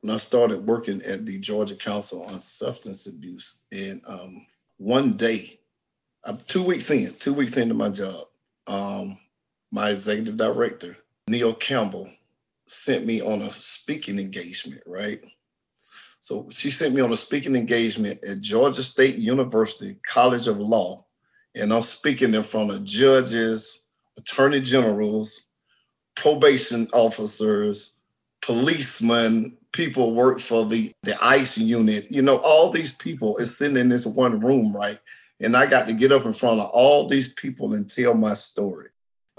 when 0.00 0.12
I 0.12 0.16
started 0.16 0.66
working 0.66 1.00
at 1.02 1.26
the 1.26 1.38
Georgia 1.38 1.76
Council 1.76 2.24
on 2.24 2.40
Substance 2.40 3.06
Abuse, 3.06 3.62
and 3.70 4.02
um, 4.04 4.46
one 4.78 5.12
day, 5.12 5.60
I'm 6.24 6.38
two 6.38 6.66
weeks 6.66 6.90
in, 6.90 7.14
two 7.20 7.34
weeks 7.34 7.56
into 7.56 7.74
my 7.74 7.90
job, 7.90 8.24
um, 8.66 9.16
my 9.70 9.90
executive 9.90 10.36
director, 10.36 10.96
Neil 11.28 11.54
Campbell, 11.54 12.10
sent 12.66 13.04
me 13.04 13.20
on 13.20 13.42
a 13.42 13.50
speaking 13.50 14.18
engagement, 14.18 14.82
right? 14.86 15.20
So 16.20 16.48
she 16.50 16.70
sent 16.70 16.94
me 16.94 17.00
on 17.00 17.12
a 17.12 17.16
speaking 17.16 17.56
engagement 17.56 18.24
at 18.24 18.40
Georgia 18.40 18.82
State 18.82 19.16
University 19.16 19.96
College 20.06 20.48
of 20.48 20.58
Law, 20.58 21.06
and 21.54 21.72
I'm 21.72 21.82
speaking 21.82 22.34
in 22.34 22.42
front 22.42 22.70
of 22.70 22.84
judges, 22.84 23.90
attorney 24.18 24.60
generals, 24.60 25.48
probation 26.14 26.88
officers, 26.92 28.00
policemen, 28.42 29.56
people 29.72 30.14
work 30.14 30.40
for 30.40 30.66
the, 30.66 30.92
the 31.02 31.16
ICE 31.24 31.58
unit. 31.58 32.06
You 32.10 32.22
know, 32.22 32.36
all 32.38 32.70
these 32.70 32.94
people 32.94 33.36
is 33.38 33.56
sitting 33.56 33.76
in 33.76 33.88
this 33.88 34.06
one 34.06 34.40
room, 34.40 34.76
right? 34.76 34.98
And 35.40 35.56
I 35.56 35.66
got 35.66 35.86
to 35.86 35.94
get 35.94 36.12
up 36.12 36.26
in 36.26 36.32
front 36.32 36.60
of 36.60 36.68
all 36.70 37.08
these 37.08 37.32
people 37.32 37.74
and 37.74 37.88
tell 37.88 38.14
my 38.14 38.34
story 38.34 38.90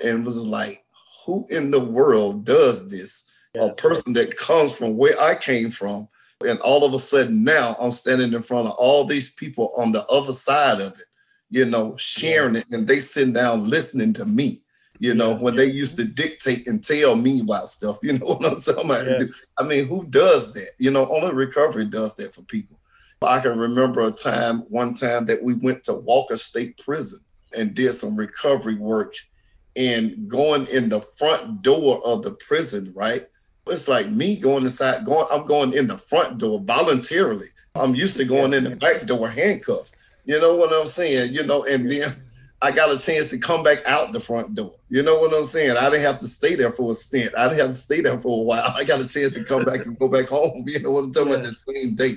and 0.04 0.26
was 0.26 0.46
like, 0.46 0.84
who 1.26 1.48
in 1.50 1.72
the 1.72 1.80
world 1.80 2.46
does 2.46 2.90
this? 2.90 3.30
Yes. 3.54 3.72
A 3.72 3.76
person 3.76 4.14
that 4.14 4.38
comes 4.38 4.76
from 4.76 4.98
where 4.98 5.20
I 5.20 5.36
came 5.36 5.70
from. 5.72 6.08
And 6.46 6.60
all 6.62 6.84
of 6.84 6.94
a 6.94 7.00
sudden 7.00 7.44
now 7.44 7.76
I'm 7.80 7.92
standing 7.92 8.34
in 8.34 8.42
front 8.42 8.68
of 8.68 8.74
all 8.74 9.04
these 9.04 9.32
people 9.32 9.74
on 9.78 9.92
the 9.92 10.06
other 10.08 10.34
side 10.34 10.82
of 10.82 10.94
it, 10.94 11.06
you 11.50 11.66
know, 11.66 11.96
sharing 11.98 12.56
yes. 12.56 12.68
it 12.68 12.76
and 12.76 12.88
they 12.88 12.98
sitting 12.98 13.34
down 13.34 13.70
listening 13.70 14.14
to 14.14 14.26
me. 14.26 14.62
You 15.00 15.16
know, 15.16 15.32
yes. 15.32 15.42
when 15.42 15.56
they 15.56 15.66
used 15.66 15.98
to 15.98 16.04
dictate 16.04 16.68
and 16.68 16.84
tell 16.84 17.16
me 17.16 17.42
about 17.42 17.68
stuff, 17.68 17.98
you 18.04 18.14
know 18.14 18.26
what 18.26 18.46
I'm 18.46 18.56
saying? 18.56 19.30
I 19.58 19.64
mean, 19.64 19.88
who 19.88 20.06
does 20.06 20.54
that? 20.54 20.70
You 20.78 20.92
know, 20.92 21.08
only 21.12 21.34
recovery 21.34 21.86
does 21.86 22.16
that 22.18 22.34
for 22.34 22.44
people. 22.44 22.78
I 23.24 23.40
can 23.40 23.58
remember 23.58 24.02
a 24.02 24.12
time, 24.12 24.60
one 24.70 24.96
time 24.96 25.26
that 25.26 25.44
we 25.44 25.54
went 25.54 25.84
to 25.84 25.94
Walker 25.94 26.38
State 26.38 26.80
Prison 26.80 27.20
and 27.56 27.74
did 27.76 27.94
some 27.94 28.16
recovery 28.16 28.76
work 28.76 29.14
and 29.76 30.28
going 30.28 30.68
in 30.68 30.90
the 30.90 31.00
front 31.02 31.62
door 31.62 32.02
of 32.06 32.24
the 32.24 32.32
prison, 32.32 32.92
right? 32.96 33.26
It's 33.68 33.88
like 33.88 34.10
me 34.10 34.38
going 34.38 34.64
inside, 34.64 35.06
going, 35.06 35.28
I'm 35.32 35.46
going 35.46 35.74
in 35.74 35.88
the 35.88 35.98
front 35.98 36.40
door 36.40 36.60
voluntarily. 36.60 37.48
I'm 37.76 37.96
used 37.96 38.18
to 38.18 38.26
going 38.26 38.54
in 38.54 38.64
the 38.66 38.76
back 38.76 39.06
door 39.06 39.30
handcuffs. 39.30 39.96
You 40.26 40.40
know 40.40 40.56
what 40.56 40.74
I'm 40.74 40.86
saying? 40.86 41.34
You 41.34 41.44
know, 41.44 41.64
and 41.64 41.90
then 41.90 42.12
I 42.62 42.72
got 42.72 42.94
a 42.94 43.00
chance 43.00 43.28
to 43.30 43.40
come 43.40 43.64
back 43.64 43.86
out 43.86 44.14
the 44.14 44.20
front 44.20 44.54
door. 44.56 44.76
You 44.90 45.04
know 45.04 45.18
what 45.18 45.34
I'm 45.34 45.46
saying? 45.46 45.78
I 45.78 45.90
didn't 45.90 46.06
have 46.06 46.20
to 46.20 46.28
stay 46.28 46.56
there 46.56 46.72
for 46.72 46.92
a 46.92 46.94
stint. 46.94 47.34
I 47.36 47.48
didn't 47.48 47.60
have 47.60 47.70
to 47.70 47.74
stay 47.74 48.02
there 48.02 48.20
for 48.20 48.42
a 48.42 48.44
while. 48.44 48.74
I 48.76 48.84
got 48.84 49.02
a 49.02 49.08
chance 49.08 49.34
to 49.36 49.44
come 49.44 49.64
back 49.64 49.86
and 49.86 49.98
go 49.98 50.08
back 50.08 50.28
home. 50.28 50.66
You 50.68 50.82
know 50.82 50.92
what 50.92 51.06
I'm 51.06 51.12
talking 51.12 51.34
about? 51.34 51.44
The 51.44 51.52
same 51.52 51.96
day. 51.96 52.14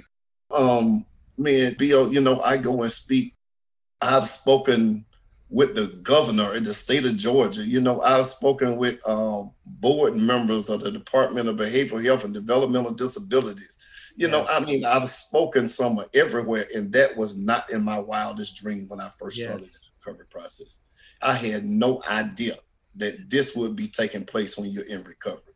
Um, 0.51 1.07
man, 1.39 1.77
Bill, 1.79 2.13
you 2.13 2.21
know, 2.21 2.41
I 2.41 2.57
go 2.57 2.83
and 2.83 2.93
speak. 2.93 3.35
I've 4.01 4.29
spoken 4.29 5.07
with 5.55 5.77
the 5.77 5.87
governor 6.03 6.57
in 6.57 6.65
the 6.65 6.75
state 6.75 7.07
of 7.07 7.17
Georgia. 7.17 7.65
You 7.65 7.81
know, 7.81 8.01
I've 8.01 8.27
spoken 8.27 8.77
with 8.77 8.99
um, 9.09 9.53
board 9.65 10.17
members 10.17 10.69
of 10.69 10.81
the 10.81 10.91
Department 10.91 11.49
of 11.49 11.55
Behavioral 11.55 12.05
Health 12.05 12.25
and 12.25 12.35
Developmental 12.35 12.91
Disabilities. 12.91 13.79
You 14.17 14.29
yes. 14.29 14.33
know, 14.33 14.47
I 14.51 14.65
mean, 14.65 14.85
I've 14.85 15.09
spoken 15.09 15.69
somewhere 15.69 16.07
everywhere, 16.13 16.67
and 16.75 16.93
that 16.95 17.17
was 17.17 17.37
not 17.37 17.71
in 17.71 17.85
my 17.85 18.01
wildest 18.01 18.57
dream 18.57 18.89
when 18.89 18.99
I 18.99 19.11
first 19.17 19.39
yes. 19.39 19.47
started 19.47 19.65
the 19.65 20.11
recovery 20.11 20.27
process. 20.29 20.83
I 21.23 21.35
had 21.35 21.65
no 21.65 22.03
idea 22.11 22.57
that 22.97 23.31
this 23.31 23.55
would 23.55 23.77
be 23.77 23.87
taking 23.87 24.25
place 24.25 24.59
when 24.59 24.73
you're 24.73 24.87
in 24.87 25.05
recovery. 25.05 25.55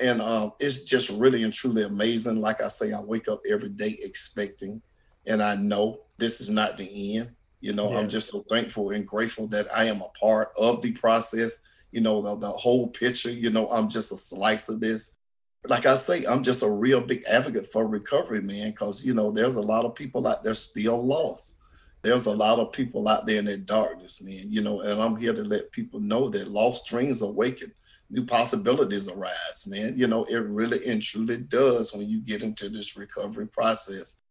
And 0.00 0.22
um, 0.22 0.52
it's 0.60 0.84
just 0.84 1.10
really 1.10 1.42
and 1.42 1.52
truly 1.52 1.82
amazing. 1.82 2.40
Like 2.40 2.62
I 2.62 2.68
say, 2.68 2.92
I 2.92 3.00
wake 3.00 3.28
up 3.28 3.40
every 3.50 3.70
day 3.70 3.98
expecting, 4.00 4.80
and 5.26 5.42
I 5.42 5.56
know 5.56 6.02
this 6.18 6.40
is 6.40 6.50
not 6.50 6.78
the 6.78 7.16
end 7.18 7.34
you 7.60 7.72
know, 7.72 7.90
yes. 7.90 7.98
I'm 7.98 8.08
just 8.08 8.28
so 8.28 8.40
thankful 8.40 8.90
and 8.90 9.06
grateful 9.06 9.46
that 9.48 9.68
I 9.74 9.84
am 9.84 10.00
a 10.00 10.08
part 10.18 10.52
of 10.56 10.82
the 10.82 10.92
process. 10.92 11.60
You 11.92 12.00
know, 12.00 12.22
the, 12.22 12.36
the 12.38 12.48
whole 12.48 12.88
picture, 12.88 13.30
you 13.30 13.50
know, 13.50 13.68
I'm 13.70 13.88
just 13.88 14.12
a 14.12 14.16
slice 14.16 14.68
of 14.68 14.80
this. 14.80 15.14
Like 15.68 15.84
I 15.84 15.96
say, 15.96 16.24
I'm 16.24 16.42
just 16.42 16.62
a 16.62 16.70
real 16.70 17.00
big 17.00 17.24
advocate 17.24 17.66
for 17.66 17.86
recovery, 17.86 18.40
man, 18.42 18.70
because, 18.70 19.04
you 19.04 19.12
know, 19.12 19.30
there's 19.30 19.56
a 19.56 19.60
lot 19.60 19.84
of 19.84 19.94
people 19.94 20.26
out 20.26 20.42
there 20.42 20.54
still 20.54 21.04
lost. 21.04 21.60
there's 22.02 22.26
a 22.26 22.32
lot 22.32 22.58
of 22.58 22.72
people 22.72 23.08
out 23.08 23.26
there 23.26 23.38
in 23.38 23.44
that 23.46 23.66
darkness, 23.66 24.22
man, 24.22 24.46
you 24.48 24.62
know, 24.62 24.80
and 24.80 25.00
I'm 25.00 25.16
here 25.16 25.34
to 25.34 25.42
let 25.44 25.70
people 25.70 26.00
know 26.00 26.30
that 26.30 26.48
lost 26.48 26.86
dreams 26.86 27.20
awaken, 27.22 27.72
new 28.08 28.24
possibilities 28.24 29.08
arise, 29.08 29.66
man. 29.66 29.94
You 29.96 30.06
know, 30.06 30.24
it 30.24 30.38
really 30.38 30.86
and 30.86 31.02
truly 31.02 31.38
does 31.38 31.94
when 31.94 32.08
you 32.08 32.20
get 32.20 32.42
into 32.42 32.68
this 32.68 32.96
recovery 32.96 33.48
process. 33.48 34.22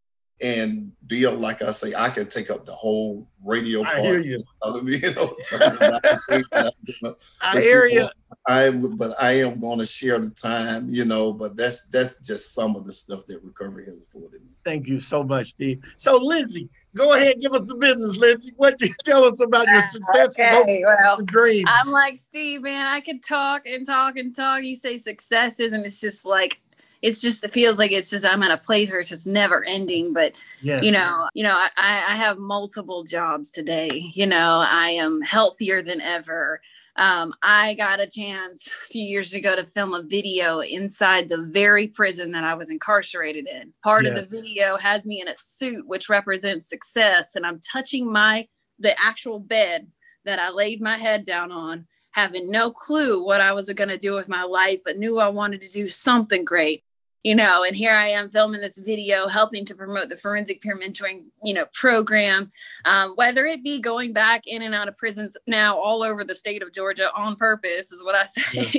And 0.41 0.91
Bill, 1.07 1.33
like 1.33 1.61
I 1.61 1.71
say, 1.71 1.93
I 1.97 2.09
can 2.09 2.27
take 2.27 2.49
up 2.49 2.63
the 2.63 2.71
whole 2.71 3.27
radio 3.43 3.83
part. 3.83 3.97
I 3.97 4.01
hear 4.01 4.19
you. 4.19 4.43
you 4.85 5.13
know, 5.13 5.35
I 7.41 7.61
hear 7.61 7.85
you. 7.87 8.07
I 8.47 8.71
but 8.71 9.11
I 9.21 9.33
am 9.41 9.59
going 9.59 9.79
to 9.79 9.85
share 9.85 10.19
the 10.19 10.29
time, 10.29 10.89
you 10.89 11.05
know. 11.05 11.33
But 11.33 11.57
that's 11.57 11.89
that's 11.89 12.25
just 12.25 12.53
some 12.53 12.75
of 12.75 12.85
the 12.85 12.93
stuff 12.93 13.25
that 13.27 13.43
recovery 13.43 13.85
has 13.85 14.03
afforded 14.03 14.41
me. 14.41 14.49
Thank 14.63 14.87
you 14.87 14.99
so 14.99 15.23
much, 15.23 15.47
Steve. 15.47 15.81
So, 15.97 16.17
Lindsay, 16.17 16.69
go 16.95 17.13
ahead, 17.13 17.41
give 17.41 17.53
us 17.53 17.63
the 17.65 17.75
business, 17.75 18.17
Lindsay. 18.17 18.53
What 18.57 18.79
you 18.81 18.93
tell 19.03 19.23
us 19.23 19.41
about 19.41 19.67
your 19.67 19.81
successes, 19.81 20.39
Okay, 20.39 20.83
well, 20.85 21.17
and 21.17 21.27
dreams? 21.27 21.67
I'm 21.67 21.89
like 21.89 22.17
Steve, 22.17 22.61
man. 22.61 22.87
I 22.87 23.01
could 23.01 23.23
talk 23.23 23.67
and 23.67 23.85
talk 23.85 24.17
and 24.17 24.35
talk. 24.35 24.63
You 24.63 24.75
say 24.75 24.97
successes, 24.99 25.73
and 25.73 25.85
it's 25.85 25.99
just 25.99 26.25
like 26.25 26.61
it's 27.01 27.21
just 27.21 27.43
it 27.43 27.53
feels 27.53 27.77
like 27.77 27.91
it's 27.91 28.09
just 28.09 28.25
I'm 28.25 28.43
at 28.43 28.51
a 28.51 28.57
place 28.57 28.91
where 28.91 28.99
it's 28.99 29.09
just 29.09 29.27
never 29.27 29.63
ending. 29.65 30.13
But 30.13 30.33
yes. 30.61 30.83
you 30.83 30.91
know, 30.91 31.29
you 31.33 31.43
know, 31.43 31.55
I, 31.55 31.69
I 31.77 32.15
have 32.15 32.37
multiple 32.37 33.03
jobs 33.03 33.51
today. 33.51 34.09
You 34.13 34.27
know, 34.27 34.63
I 34.65 34.89
am 34.89 35.21
healthier 35.21 35.81
than 35.81 36.01
ever. 36.01 36.61
Um, 36.95 37.33
I 37.41 37.75
got 37.75 38.01
a 38.01 38.07
chance 38.07 38.67
a 38.67 38.87
few 38.87 39.03
years 39.03 39.33
ago 39.33 39.55
to 39.55 39.63
film 39.63 39.93
a 39.93 40.01
video 40.01 40.59
inside 40.59 41.29
the 41.29 41.43
very 41.43 41.87
prison 41.87 42.31
that 42.31 42.43
I 42.43 42.55
was 42.55 42.69
incarcerated 42.69 43.47
in. 43.47 43.73
Part 43.83 44.05
of 44.05 44.15
the 44.15 44.27
video 44.29 44.75
has 44.75 45.05
me 45.05 45.21
in 45.21 45.29
a 45.29 45.35
suit, 45.35 45.87
which 45.87 46.09
represents 46.09 46.67
success, 46.67 47.35
and 47.35 47.45
I'm 47.45 47.61
touching 47.61 48.11
my 48.11 48.47
the 48.79 48.95
actual 49.01 49.39
bed 49.39 49.87
that 50.25 50.39
I 50.39 50.49
laid 50.49 50.81
my 50.81 50.97
head 50.97 51.25
down 51.25 51.51
on, 51.51 51.87
having 52.11 52.51
no 52.51 52.71
clue 52.71 53.23
what 53.23 53.39
I 53.39 53.53
was 53.53 53.69
going 53.69 53.89
to 53.89 53.97
do 53.97 54.13
with 54.13 54.27
my 54.27 54.43
life, 54.43 54.79
but 54.83 54.97
knew 54.97 55.19
I 55.19 55.29
wanted 55.29 55.61
to 55.61 55.71
do 55.71 55.87
something 55.87 56.43
great. 56.43 56.83
You 57.23 57.35
know, 57.35 57.63
and 57.65 57.75
here 57.75 57.93
I 57.93 58.07
am 58.07 58.29
filming 58.29 58.61
this 58.61 58.77
video, 58.77 59.27
helping 59.27 59.65
to 59.65 59.75
promote 59.75 60.07
the 60.07 60.15
forensic 60.15 60.61
peer 60.61 60.77
mentoring, 60.77 61.25
you 61.43 61.53
know, 61.53 61.65
program. 61.73 62.49
Um, 62.85 63.11
whether 63.15 63.45
it 63.45 63.61
be 63.61 63.81
going 63.81 64.13
back 64.13 64.47
in 64.47 64.61
and 64.61 64.73
out 64.73 64.87
of 64.87 64.95
prisons 64.95 65.35
now 65.45 65.77
all 65.77 66.01
over 66.01 66.23
the 66.23 66.35
state 66.35 66.63
of 66.63 66.71
Georgia 66.71 67.09
on 67.13 67.35
purpose, 67.35 67.91
is 67.91 68.03
what 68.03 68.15
I 68.15 68.25
say. 68.25 68.61
Yes. 68.61 68.75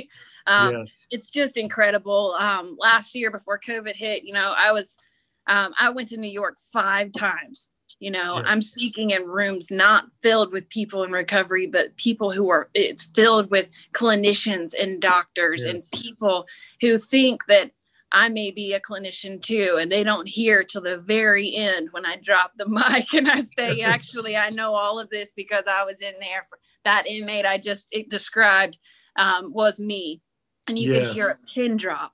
um, 0.47 0.73
yes. 0.73 1.05
it's 1.11 1.29
just 1.29 1.55
incredible. 1.55 2.35
Um, 2.39 2.77
last 2.79 3.13
year 3.13 3.29
before 3.29 3.59
COVID 3.59 3.95
hit, 3.95 4.23
you 4.23 4.33
know, 4.33 4.53
I 4.57 4.71
was, 4.71 4.97
um, 5.45 5.73
I 5.79 5.91
went 5.91 6.07
to 6.09 6.17
New 6.17 6.31
York 6.31 6.57
five 6.73 7.11
times. 7.11 7.69
You 7.99 8.09
know, 8.09 8.37
Yes. 8.37 8.45
I'm 8.47 8.63
speaking 8.63 9.11
in 9.11 9.27
rooms 9.27 9.69
not 9.69 10.05
filled 10.23 10.51
with 10.51 10.67
people 10.69 11.03
in 11.03 11.11
recovery, 11.11 11.67
but 11.67 11.95
people 11.97 12.31
who 12.31 12.49
are, 12.49 12.67
it's 12.73 13.03
filled 13.03 13.51
with 13.51 13.69
clinicians 13.93 14.73
and 14.73 14.99
doctors 14.99 15.63
and 15.63 15.83
people 15.93 16.47
who 16.81 16.97
think 16.97 17.45
that 17.45 17.69
I 18.11 18.29
may 18.29 18.51
be 18.51 18.73
a 18.73 18.79
clinician 18.79 19.41
too, 19.41 19.77
and 19.79 19.91
they 19.91 20.03
don't 20.03 20.27
hear 20.27 20.63
till 20.63 20.81
the 20.81 20.97
very 20.97 21.55
end 21.55 21.89
when 21.91 22.05
I 22.05 22.17
drop 22.17 22.51
the 22.57 22.67
mic 22.67 23.13
and 23.13 23.29
I 23.29 23.41
say, 23.41 23.81
actually, 23.81 24.35
I 24.35 24.49
know 24.49 24.73
all 24.75 24.99
of 24.99 25.09
this 25.09 25.31
because 25.35 25.67
I 25.67 25.83
was 25.83 26.01
in 26.01 26.13
there. 26.19 26.45
For, 26.49 26.59
that 26.83 27.05
inmate 27.07 27.45
I 27.45 27.57
just 27.57 27.89
it 27.91 28.09
described 28.09 28.79
um, 29.15 29.53
was 29.53 29.79
me, 29.79 30.21
and 30.67 30.77
you 30.77 30.89
Yeah. 30.89 30.99
could 30.99 31.07
hear 31.09 31.29
a 31.29 31.37
pin 31.53 31.77
drop. 31.77 32.13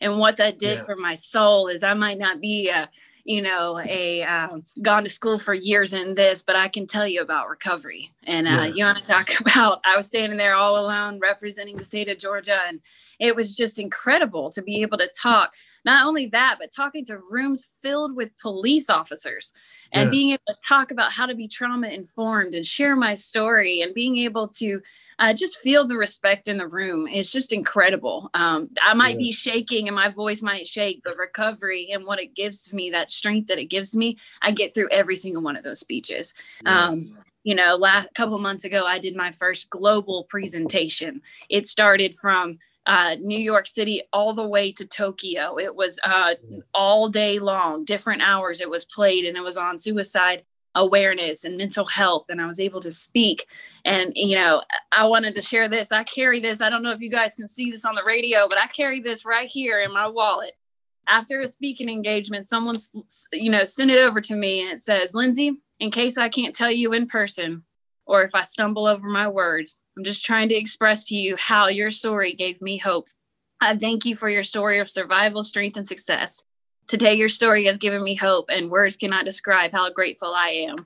And 0.00 0.18
what 0.18 0.36
that 0.38 0.58
did 0.58 0.78
for 0.84 0.94
my 0.96 1.16
soul 1.16 1.68
is 1.68 1.82
I 1.82 1.94
might 1.94 2.18
not 2.18 2.40
be 2.40 2.68
a, 2.68 2.90
you 3.24 3.40
know, 3.40 3.78
a 3.80 4.22
um, 4.22 4.62
gone 4.82 5.04
to 5.04 5.08
school 5.10 5.38
for 5.38 5.54
years 5.54 5.92
in 5.92 6.14
this, 6.14 6.42
but 6.42 6.54
I 6.54 6.68
can 6.68 6.86
tell 6.86 7.08
you 7.08 7.22
about 7.22 7.48
recovery. 7.48 8.12
And 8.24 8.46
uh, 8.46 8.68
you 8.72 8.84
want 8.84 8.98
to 8.98 9.04
talk 9.04 9.28
about? 9.40 9.80
I 9.84 9.96
was 9.96 10.06
standing 10.06 10.38
there 10.38 10.54
all 10.54 10.78
alone, 10.78 11.18
representing 11.18 11.76
the 11.76 11.84
state 11.84 12.08
of 12.08 12.18
Georgia, 12.18 12.58
and 12.68 12.80
it 13.18 13.36
was 13.36 13.56
just 13.56 13.78
incredible 13.78 14.50
to 14.50 14.62
be 14.62 14.82
able 14.82 14.98
to 14.98 15.10
talk. 15.20 15.52
Not 15.84 16.04
only 16.04 16.26
that, 16.26 16.56
but 16.58 16.74
talking 16.74 17.04
to 17.06 17.18
rooms 17.18 17.70
filled 17.80 18.16
with 18.16 18.36
police 18.38 18.90
officers 18.90 19.52
and 19.92 20.04
Yes. 20.04 20.10
being 20.10 20.30
able 20.30 20.42
to 20.48 20.54
talk 20.68 20.90
about 20.90 21.12
how 21.12 21.26
to 21.26 21.34
be 21.34 21.48
trauma 21.48 21.88
informed 21.88 22.54
and 22.54 22.66
share 22.66 22.96
my 22.96 23.14
story 23.14 23.80
and 23.82 23.94
being 23.94 24.18
able 24.18 24.48
to 24.48 24.80
uh, 25.18 25.32
just 25.32 25.58
feel 25.60 25.86
the 25.86 25.96
respect 25.96 26.48
in 26.48 26.58
the 26.58 26.66
room. 26.66 27.06
It's 27.06 27.32
just 27.32 27.52
incredible. 27.52 28.28
Um, 28.34 28.68
I 28.82 28.94
might 28.94 29.16
be 29.16 29.32
shaking 29.32 29.88
and 29.88 29.96
my 29.96 30.10
voice 30.10 30.42
might 30.42 30.66
shake, 30.66 31.02
but 31.04 31.16
recovery 31.16 31.88
and 31.92 32.04
what 32.04 32.20
it 32.20 32.34
gives 32.34 32.72
me, 32.72 32.90
that 32.90 33.10
strength 33.10 33.48
that 33.48 33.58
it 33.58 33.66
gives 33.66 33.96
me, 33.96 34.18
I 34.42 34.50
get 34.50 34.74
through 34.74 34.88
every 34.90 35.16
single 35.16 35.42
one 35.42 35.56
of 35.56 35.64
those 35.64 35.80
speeches. 35.80 36.34
Um, 36.66 36.92
you 37.44 37.54
know 37.54 37.76
last 37.76 38.12
couple 38.14 38.36
months 38.40 38.64
ago 38.64 38.84
i 38.86 38.98
did 38.98 39.14
my 39.14 39.30
first 39.30 39.70
global 39.70 40.24
presentation 40.24 41.22
it 41.48 41.64
started 41.64 42.12
from 42.12 42.58
uh, 42.86 43.16
new 43.20 43.38
york 43.38 43.66
city 43.66 44.02
all 44.12 44.32
the 44.32 44.46
way 44.46 44.72
to 44.72 44.86
tokyo. 44.86 45.58
It 45.58 45.74
was 45.74 45.98
uh, 46.04 46.34
all 46.72 47.08
day 47.08 47.38
long 47.38 47.84
different 47.84 48.22
hours 48.22 48.60
it 48.60 48.70
was 48.70 48.84
played 48.84 49.24
and 49.24 49.36
it 49.36 49.42
was 49.42 49.56
on 49.56 49.78
suicide 49.78 50.44
awareness 50.74 51.44
and 51.44 51.56
mental 51.56 51.86
health 51.86 52.26
and 52.28 52.40
i 52.40 52.46
was 52.46 52.60
able 52.60 52.80
to 52.80 52.92
speak. 52.92 53.46
And 53.84 54.12
you 54.14 54.36
know 54.36 54.62
i 54.92 55.04
wanted 55.04 55.34
to 55.36 55.42
share 55.42 55.68
this. 55.68 55.92
I 55.92 56.04
carry 56.04 56.40
this. 56.40 56.60
I 56.60 56.70
don't 56.70 56.82
know 56.82 56.92
if 56.92 57.00
you 57.00 57.10
guys 57.10 57.34
can 57.34 57.48
see 57.48 57.70
this 57.70 57.84
on 57.84 57.94
the 57.94 58.04
radio 58.06 58.48
but 58.48 58.60
i 58.60 58.66
carry 58.66 59.00
this 59.00 59.24
right 59.24 59.48
here 59.48 59.80
in 59.80 59.92
my 59.92 60.06
wallet. 60.06 60.52
After 61.08 61.40
a 61.40 61.48
speaking 61.48 61.88
engagement 61.88 62.46
someone's 62.46 62.90
you 63.32 63.50
know 63.50 63.64
sent 63.64 63.90
it 63.90 63.98
over 63.98 64.20
to 64.20 64.36
me 64.36 64.62
and 64.62 64.70
it 64.70 64.80
says 64.80 65.14
lindsay 65.14 65.60
in 65.80 65.90
case 65.90 66.18
i 66.18 66.28
can't 66.28 66.54
tell 66.54 66.70
you 66.70 66.92
in 66.92 67.06
person 67.06 67.64
or 68.06 68.22
if 68.22 68.34
i 68.34 68.42
stumble 68.42 68.86
over 68.86 69.08
my 69.08 69.28
words 69.28 69.82
i'm 69.96 70.04
just 70.04 70.24
trying 70.24 70.48
to 70.48 70.54
express 70.54 71.04
to 71.06 71.16
you 71.16 71.36
how 71.36 71.68
your 71.68 71.90
story 71.90 72.32
gave 72.32 72.60
me 72.60 72.76
hope 72.78 73.06
i 73.60 73.74
thank 73.76 74.04
you 74.04 74.14
for 74.16 74.28
your 74.28 74.42
story 74.42 74.78
of 74.78 74.88
survival 74.90 75.42
strength 75.42 75.76
and 75.76 75.86
success 75.86 76.42
today 76.86 77.14
your 77.14 77.28
story 77.28 77.64
has 77.64 77.78
given 77.78 78.02
me 78.02 78.14
hope 78.14 78.46
and 78.48 78.70
words 78.70 78.96
cannot 78.96 79.24
describe 79.24 79.72
how 79.72 79.90
grateful 79.90 80.32
i 80.34 80.48
am 80.48 80.76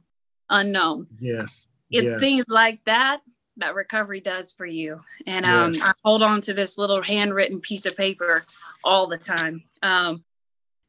unknown 0.49 1.07
Yes. 1.21 1.69
it's 1.91 2.11
yes. 2.13 2.21
things 2.21 2.45
like 2.49 2.81
that 2.85 3.21
that 3.57 3.75
recovery 3.75 4.21
does 4.21 4.53
for 4.53 4.65
you 4.67 5.01
and 5.27 5.45
um, 5.47 5.75
Yes. 5.75 5.83
i 5.85 5.93
hold 6.05 6.23
on 6.23 6.41
to 6.43 6.55
this 6.55 6.79
little 6.79 7.03
handwritten 7.03 7.61
piece 7.61 7.87
of 7.87 7.97
paper 7.97 8.43
all 8.85 9.07
the 9.07 9.19
time 9.19 9.63
um, 9.83 10.25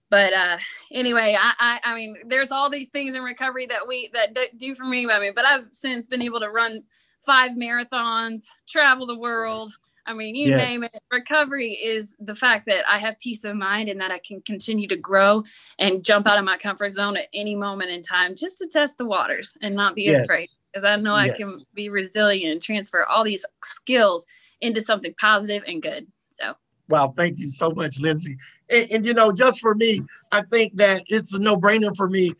but 0.09 0.33
uh, 0.33 0.57
anyway 0.91 1.35
I, 1.39 1.53
I 1.59 1.79
i 1.91 1.95
mean 1.95 2.15
there's 2.27 2.51
all 2.51 2.69
these 2.69 2.89
things 2.89 3.15
in 3.15 3.23
recovery 3.23 3.65
that 3.67 3.87
we 3.87 4.09
that 4.13 4.35
do 4.57 4.73
for 4.75 4.83
me 4.85 5.09
i 5.09 5.19
mean 5.19 5.33
but 5.35 5.45
i've 5.45 5.67
since 5.71 6.07
been 6.07 6.21
able 6.21 6.39
to 6.39 6.49
run 6.49 6.83
five 7.25 7.51
marathons 7.51 8.45
travel 8.67 9.05
the 9.05 9.17
world 9.17 9.71
i 10.05 10.13
mean 10.13 10.35
you 10.35 10.49
Yes. 10.49 10.69
name 10.69 10.83
it 10.83 10.91
recovery 11.11 11.71
is 11.71 12.15
the 12.19 12.35
fact 12.35 12.65
that 12.65 12.83
i 12.89 12.97
have 12.97 13.17
peace 13.19 13.43
of 13.43 13.55
mind 13.55 13.89
and 13.89 14.01
that 14.01 14.11
i 14.11 14.19
can 14.19 14.41
continue 14.41 14.87
to 14.87 14.97
grow 14.97 15.43
and 15.79 16.03
jump 16.03 16.27
out 16.27 16.39
of 16.39 16.45
my 16.45 16.57
comfort 16.57 16.91
zone 16.91 17.17
at 17.17 17.27
any 17.33 17.55
moment 17.55 17.89
in 17.91 18.01
time 18.01 18.35
just 18.35 18.57
to 18.57 18.67
test 18.67 18.97
the 18.97 19.05
waters 19.05 19.55
and 19.61 19.75
not 19.75 19.95
be 19.95 20.07
Yes. 20.07 20.23
afraid 20.23 20.49
because 20.73 20.85
I 20.87 20.95
know 20.95 21.15
I 21.15 21.29
can 21.29 21.51
be 21.73 21.89
resilient 21.89 22.51
and 22.53 22.61
transfer 22.61 23.03
all 23.03 23.23
these 23.23 23.45
skills 23.63 24.25
into 24.61 24.81
something 24.81 25.13
positive 25.19 25.63
and 25.67 25.81
good. 25.81 26.07
So 26.29 26.53
Wow, 26.89 27.13
thank 27.15 27.39
you 27.39 27.47
so 27.47 27.71
much, 27.71 27.99
Lindsay. 28.01 28.37
And, 28.69 28.91
and, 28.91 29.05
you 29.05 29.13
know, 29.13 29.31
just 29.31 29.61
for 29.61 29.75
me, 29.75 30.01
I 30.31 30.41
think 30.41 30.75
that 30.75 31.03
it's 31.07 31.33
a 31.35 31.41
no-brainer 31.41 31.95
for 31.95 32.09
me. 32.09 32.33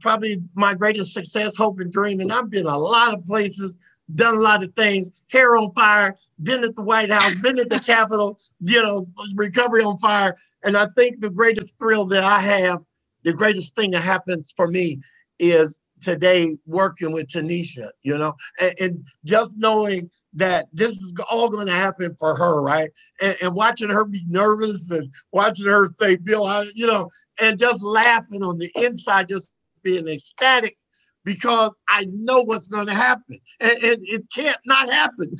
Probably 0.00 0.38
my 0.54 0.74
greatest 0.74 1.12
success, 1.12 1.56
hope, 1.56 1.80
and 1.80 1.92
dream. 1.92 2.20
And 2.20 2.32
I've 2.32 2.50
been 2.50 2.66
a 2.66 2.78
lot 2.78 3.14
of 3.14 3.24
places, 3.24 3.76
done 4.14 4.36
a 4.36 4.40
lot 4.40 4.62
of 4.62 4.74
things. 4.74 5.10
Hair 5.28 5.56
on 5.56 5.72
fire, 5.72 6.16
been 6.42 6.64
at 6.64 6.76
the 6.76 6.82
White 6.82 7.10
House, 7.10 7.34
been 7.36 7.58
at 7.58 7.70
the 7.70 7.80
Capitol. 7.86 8.38
You 8.60 8.82
know, 8.82 9.08
recovery 9.34 9.82
on 9.82 9.98
fire. 9.98 10.34
And 10.64 10.76
I 10.76 10.86
think 10.96 11.20
the 11.20 11.30
greatest 11.30 11.78
thrill 11.78 12.06
that 12.06 12.24
I 12.24 12.40
have, 12.40 12.80
the 13.24 13.32
greatest 13.32 13.74
thing 13.76 13.92
that 13.92 14.02
happens 14.02 14.52
for 14.56 14.68
me, 14.68 15.00
is 15.38 15.82
today 16.00 16.56
working 16.66 17.12
with 17.12 17.28
Tanisha. 17.28 17.90
You 18.02 18.18
know, 18.18 18.34
and, 18.60 18.74
and 18.80 19.04
just 19.24 19.54
knowing 19.56 20.10
that 20.34 20.66
this 20.72 20.92
is 20.92 21.14
all 21.30 21.50
going 21.50 21.66
to 21.66 21.72
happen 21.72 22.14
for 22.16 22.36
her, 22.36 22.62
right? 22.62 22.90
and, 23.20 23.36
and 23.42 23.54
watching 23.54 23.90
her 23.90 24.04
be 24.04 24.22
nervous 24.28 24.90
and 24.90 25.12
watching 25.32 25.66
her 25.66 25.86
say, 25.86 26.16
Bill, 26.16 26.44
I, 26.44 26.66
you 26.74 26.86
know, 26.86 27.10
and 27.40 27.58
just 27.58 27.82
laughing 27.82 28.42
on 28.42 28.58
the 28.58 28.70
inside, 28.76 29.28
just 29.28 29.50
being 29.82 30.08
ecstatic 30.08 30.76
because 31.24 31.76
I 31.88 32.06
know 32.08 32.42
what's 32.42 32.68
going 32.68 32.86
to 32.86 32.94
happen. 32.94 33.38
And, 33.60 33.72
and 33.72 33.98
it 34.02 34.24
can't 34.34 34.58
not 34.64 34.88
happen. 34.88 35.30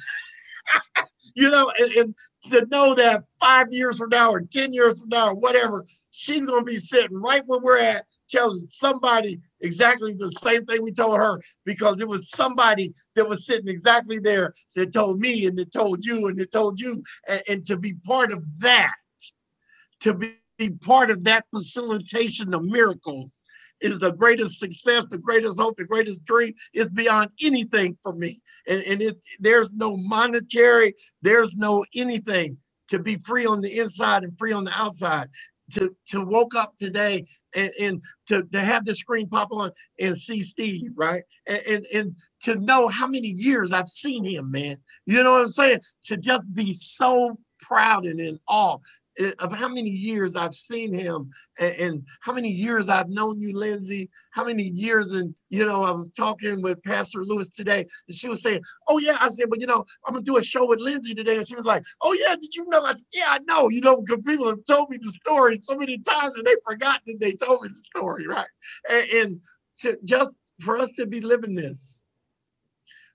you 1.35 1.51
know, 1.51 1.73
and, 1.79 1.93
and 1.93 2.15
to 2.51 2.67
know 2.71 2.95
that 2.95 3.25
five 3.41 3.69
years 3.71 3.99
from 3.99 4.11
now 4.11 4.31
or 4.31 4.43
10 4.43 4.73
years 4.73 5.01
from 5.01 5.09
now 5.11 5.29
or 5.29 5.35
whatever, 5.35 5.85
she's 6.11 6.43
going 6.43 6.65
to 6.65 6.71
be 6.71 6.77
sitting 6.77 7.17
right 7.17 7.43
where 7.47 7.61
we're 7.61 7.81
at, 7.81 8.05
telling 8.29 8.59
somebody 8.69 9.41
exactly 9.61 10.15
the 10.15 10.31
same 10.31 10.65
thing 10.65 10.83
we 10.83 10.93
told 10.93 11.17
her 11.17 11.41
because 11.65 12.01
it 12.01 12.09
was 12.09 12.31
somebody 12.31 12.93
that 13.15 13.29
was 13.29 13.47
sitting 13.47 13.69
exactly 13.69 14.19
there 14.19 14.55
that 14.77 14.93
told 14.93 15.19
me 15.19 15.47
and 15.47 15.59
that 15.59 15.73
told 15.73 16.05
you 16.05 16.29
and 16.29 16.39
that 16.39 16.53
told 16.53 16.81
you 16.81 17.03
and, 17.29 17.43
and 17.49 17.67
to 17.67 17.77
be 17.77 17.95
part 18.05 18.33
of 18.33 18.45
that, 18.61 18.93
to 20.01 20.15
be, 20.15 20.37
be 20.59 20.71
part 20.71 21.11
of 21.11 21.25
that 21.25 21.45
facilitation 21.53 22.55
of 22.55 22.63
miracles 22.65 23.45
is 23.81 23.99
the 23.99 24.13
greatest 24.13 24.59
success, 24.59 25.07
the 25.07 25.19
greatest 25.19 25.59
hope, 25.61 25.77
the 25.77 25.85
greatest 25.85 26.25
dream 26.25 26.55
is 26.75 26.89
beyond 26.89 27.31
anything 27.43 27.97
for 28.03 28.13
me. 28.13 28.41
And, 28.69 28.83
and 28.85 29.03
it 29.03 29.25
there's 29.39 29.73
no 29.73 29.97
monetary, 29.97 30.95
there's 31.23 31.55
no 31.55 31.85
anything 31.95 32.59
to 32.89 32.99
be 32.99 33.17
free 33.17 33.47
on 33.47 33.61
the 33.61 33.79
inside 33.79 34.25
and 34.25 34.39
free 34.39 34.53
on 34.53 34.65
the 34.65 34.73
outside. 34.75 35.29
To 35.75 35.95
to 36.09 36.25
woke 36.25 36.57
up 36.57 36.75
today 36.75 37.27
and, 37.55 37.71
and 37.81 38.03
to, 38.27 38.43
to 38.43 38.61
have 38.61 38.85
the 38.85 38.93
screen 38.93 39.29
pop 39.29 39.53
on 39.53 39.71
and 40.01 40.17
see 40.17 40.43
Steve, 40.43 40.91
right? 40.97 41.23
And, 41.47 41.61
and 41.61 41.87
and 41.95 42.17
to 42.43 42.57
know 42.57 42.89
how 42.89 43.07
many 43.07 43.29
years 43.29 43.71
I've 43.71 43.87
seen 43.87 44.25
him, 44.25 44.51
man. 44.51 44.79
You 45.07 45.23
know 45.23 45.31
what 45.31 45.43
I'm 45.43 45.49
saying? 45.49 45.81
To 46.07 46.17
just 46.17 46.53
be 46.53 46.73
so 46.73 47.39
proud 47.63 48.05
and 48.05 48.19
in 48.19 48.41
awe 48.49 48.79
Eh, 49.21 49.33
of 49.41 49.53
how 49.53 49.69
many 49.69 49.91
years 49.91 50.35
I've 50.35 50.55
seen 50.55 50.93
him 50.95 51.31
and, 51.59 51.75
and, 51.75 52.03
how 52.21 52.33
many 52.33 52.49
years 52.49 52.89
I've 52.89 53.09
known 53.11 53.39
you, 53.39 53.57
Lindsay, 53.57 54.09
how 54.31 54.45
many 54.45 54.63
years. 54.63 55.13
And, 55.13 55.35
you 55.51 55.67
know, 55.67 55.83
I 55.83 55.91
was 55.91 56.09
talking 56.17 56.63
with 56.63 56.83
Pastor 56.83 57.23
Lewis 57.23 57.51
today 57.51 57.87
and 58.09 58.17
she 58.17 58.29
was 58.29 58.43
saying, 58.43 58.63
Oh, 58.89 58.99
yeah. 58.99 59.19
I 59.21 59.29
said, 59.29 59.47
Well, 59.51 59.61
you 59.61 59.67
know, 59.67 59.85
I'm 60.07 60.15
to 60.15 60.23
do 60.23 60.39
a 60.39 60.43
show 60.43 60.65
with 60.67 60.81
Lindsay 60.81 61.15
today. 61.15 61.37
And 61.37 61.47
she 61.47 61.55
was 61.55 61.67
like, 61.67 61.85
Oh, 62.03 62.13
yeah. 62.15 62.35
Did 62.35 62.55
you 62.55 62.65
know? 62.69 62.83
I 62.83 62.95
said, 62.95 63.05
Yeah, 63.13 63.27
I 63.29 63.39
know, 63.47 63.69
you 63.69 63.83
know, 63.83 64.01
because 64.01 64.23
people 64.25 64.49
have 64.49 64.65
told 64.67 64.89
me 64.89 64.99
the 65.01 65.11
story 65.11 65.59
so 65.61 65.77
many 65.77 65.99
times 65.99 66.37
and 66.37 66.47
they 66.47 66.57
forgot 66.67 67.01
that 67.07 67.21
they 67.21 67.33
told 67.33 67.63
me 67.63 67.69
the 67.69 67.83
story, 67.97 68.27
right? 68.27 68.49
And, 68.91 69.11
and 69.11 69.41
to, 69.83 69.99
just 70.05 70.37
for 70.61 70.79
us 70.79 70.91
to 70.93 71.07
be 71.07 71.21
living 71.21 71.55
this, 71.55 72.03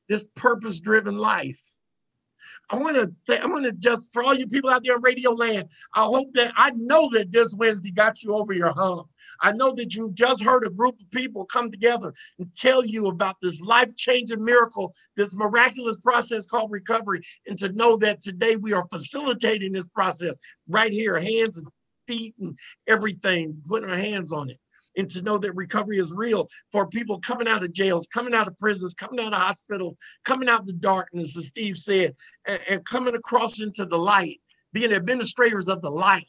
this 0.08 0.26
purpose 0.36 0.80
driven 0.80 1.18
life 1.18 1.60
I 2.70 2.78
want 2.78 2.96
to 2.96 3.14
th- 3.28 3.42
I 3.42 3.46
want 3.46 3.66
to 3.66 3.74
just 3.74 4.12
for 4.12 4.24
all 4.24 4.34
you 4.34 4.48
people 4.48 4.70
out 4.70 4.84
there 4.84 4.96
in 4.96 5.02
Radio 5.02 5.32
Land, 5.32 5.70
I 5.94 6.04
hope 6.04 6.34
that 6.34 6.52
I 6.56 6.72
know 6.76 7.10
that 7.12 7.32
this 7.32 7.54
Wednesday 7.56 7.92
got 7.92 8.24
you 8.24 8.34
over 8.34 8.54
your 8.54 8.74
hump. 8.74 9.08
I 9.42 9.52
know 9.52 9.74
that 9.74 9.94
you 9.96 10.12
just 10.14 10.44
heard 10.44 10.66
a 10.66 10.70
group 10.70 11.00
of 11.00 11.10
people 11.12 11.46
come 11.46 11.70
together 11.72 12.14
and 12.40 12.56
tell 12.56 12.86
you 12.86 13.08
about 13.08 13.36
this 13.42 13.62
life-changing 13.62 14.44
miracle, 14.44 14.94
this 15.16 15.34
miraculous 15.34 15.98
process 15.98 16.46
called 16.46 16.72
recovery, 16.72 17.22
and 17.48 17.58
to 17.60 17.72
know 17.74 17.98
that 17.98 18.22
today 18.22 18.56
we 18.56 18.74
are 18.74 18.88
facilitating 18.92 19.72
this 19.72 19.86
process 19.86 20.36
right 20.68 20.92
here, 20.92 21.20
hands 21.20 21.60
and 21.60 21.68
feet 22.08 22.36
and 22.40 22.58
everything, 22.88 23.62
putting 23.68 23.90
our 23.90 23.98
hands 23.98 24.32
on 24.32 24.50
it 24.50 24.60
and 24.98 25.10
to 25.12 25.24
know 25.24 25.38
that 25.38 25.54
recovery 25.54 25.98
is 25.98 26.12
real 26.12 26.48
for 26.72 26.88
people 26.88 27.20
coming 27.20 27.48
out 27.48 27.64
of 27.64 27.74
jails, 27.74 28.08
coming 28.08 28.34
out 28.34 28.48
of 28.48 28.58
prisons, 28.58 28.94
coming 28.94 29.20
out 29.20 29.34
of 29.34 29.40
hospitals, 29.40 29.96
coming 30.24 30.50
out 30.50 30.62
of 30.62 30.66
the 30.66 30.74
darkness, 30.74 31.38
as 31.38 31.48
Steve 31.48 31.78
said, 31.78 32.16
and, 32.48 32.60
and 32.70 32.86
coming 32.86 33.16
across 33.16 33.62
into 33.62 33.86
the 33.86 33.98
light, 33.98 34.42
being 34.74 34.94
administrators 34.94 35.68
of 35.68 35.82
the 35.82 35.92
light. 35.92 36.26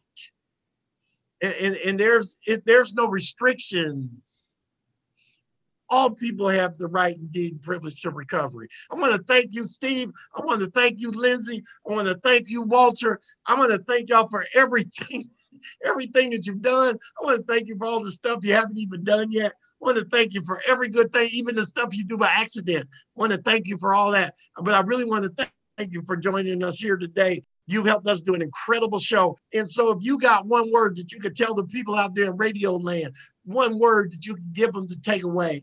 And, 1.42 1.54
and, 1.54 1.76
and 1.76 2.00
there's 2.00 2.36
it, 2.46 2.64
there's 2.64 2.94
no 2.94 3.06
restrictions. 3.06 4.54
All 5.88 6.10
people 6.10 6.48
have 6.48 6.78
the 6.78 6.88
right 6.88 7.16
indeed 7.16 7.52
and 7.52 7.62
privilege 7.62 8.02
to 8.02 8.10
recovery. 8.10 8.68
I 8.90 8.96
want 8.96 9.12
to 9.12 9.22
thank 9.22 9.54
you, 9.54 9.62
Steve. 9.62 10.10
I 10.34 10.44
want 10.44 10.60
to 10.60 10.70
thank 10.70 10.98
you, 10.98 11.12
Lindsay. 11.12 11.62
I 11.88 11.92
want 11.92 12.08
to 12.08 12.16
thank 12.16 12.48
you, 12.48 12.62
Walter. 12.62 13.20
I 13.46 13.54
want 13.54 13.70
to 13.70 13.78
thank 13.78 14.08
y'all 14.08 14.26
for 14.26 14.44
everything 14.54 15.30
everything 15.84 16.30
that 16.30 16.46
you've 16.46 16.62
done. 16.62 16.98
I 17.20 17.24
want 17.24 17.46
to 17.46 17.52
thank 17.52 17.68
you 17.68 17.76
for 17.76 17.86
all 17.86 18.02
the 18.02 18.10
stuff 18.10 18.44
you 18.44 18.52
haven't 18.52 18.78
even 18.78 19.04
done 19.04 19.30
yet. 19.30 19.52
I 19.52 19.84
want 19.84 19.98
to 19.98 20.04
thank 20.04 20.32
you 20.32 20.42
for 20.42 20.60
every 20.66 20.88
good 20.88 21.12
thing, 21.12 21.28
even 21.32 21.54
the 21.54 21.64
stuff 21.64 21.96
you 21.96 22.04
do 22.04 22.16
by 22.16 22.28
accident. 22.28 22.88
I 22.90 23.20
want 23.20 23.32
to 23.32 23.42
thank 23.42 23.66
you 23.66 23.78
for 23.78 23.94
all 23.94 24.12
that. 24.12 24.34
But 24.56 24.74
I 24.74 24.80
really 24.80 25.04
want 25.04 25.24
to 25.24 25.48
thank 25.76 25.92
you 25.92 26.02
for 26.06 26.16
joining 26.16 26.62
us 26.62 26.78
here 26.78 26.96
today. 26.96 27.42
You've 27.66 27.86
helped 27.86 28.06
us 28.06 28.22
do 28.22 28.34
an 28.34 28.42
incredible 28.42 28.98
show. 28.98 29.36
And 29.52 29.68
so, 29.68 29.90
if 29.90 29.98
you 30.00 30.18
got 30.18 30.46
one 30.46 30.70
word 30.72 30.96
that 30.96 31.12
you 31.12 31.18
could 31.18 31.36
tell 31.36 31.54
the 31.54 31.64
people 31.64 31.94
out 31.94 32.14
there 32.14 32.26
in 32.26 32.36
radio 32.36 32.76
land, 32.76 33.14
one 33.44 33.78
word 33.78 34.12
that 34.12 34.24
you 34.24 34.34
can 34.34 34.50
give 34.52 34.72
them 34.72 34.86
to 34.88 35.00
take 35.00 35.24
away, 35.24 35.62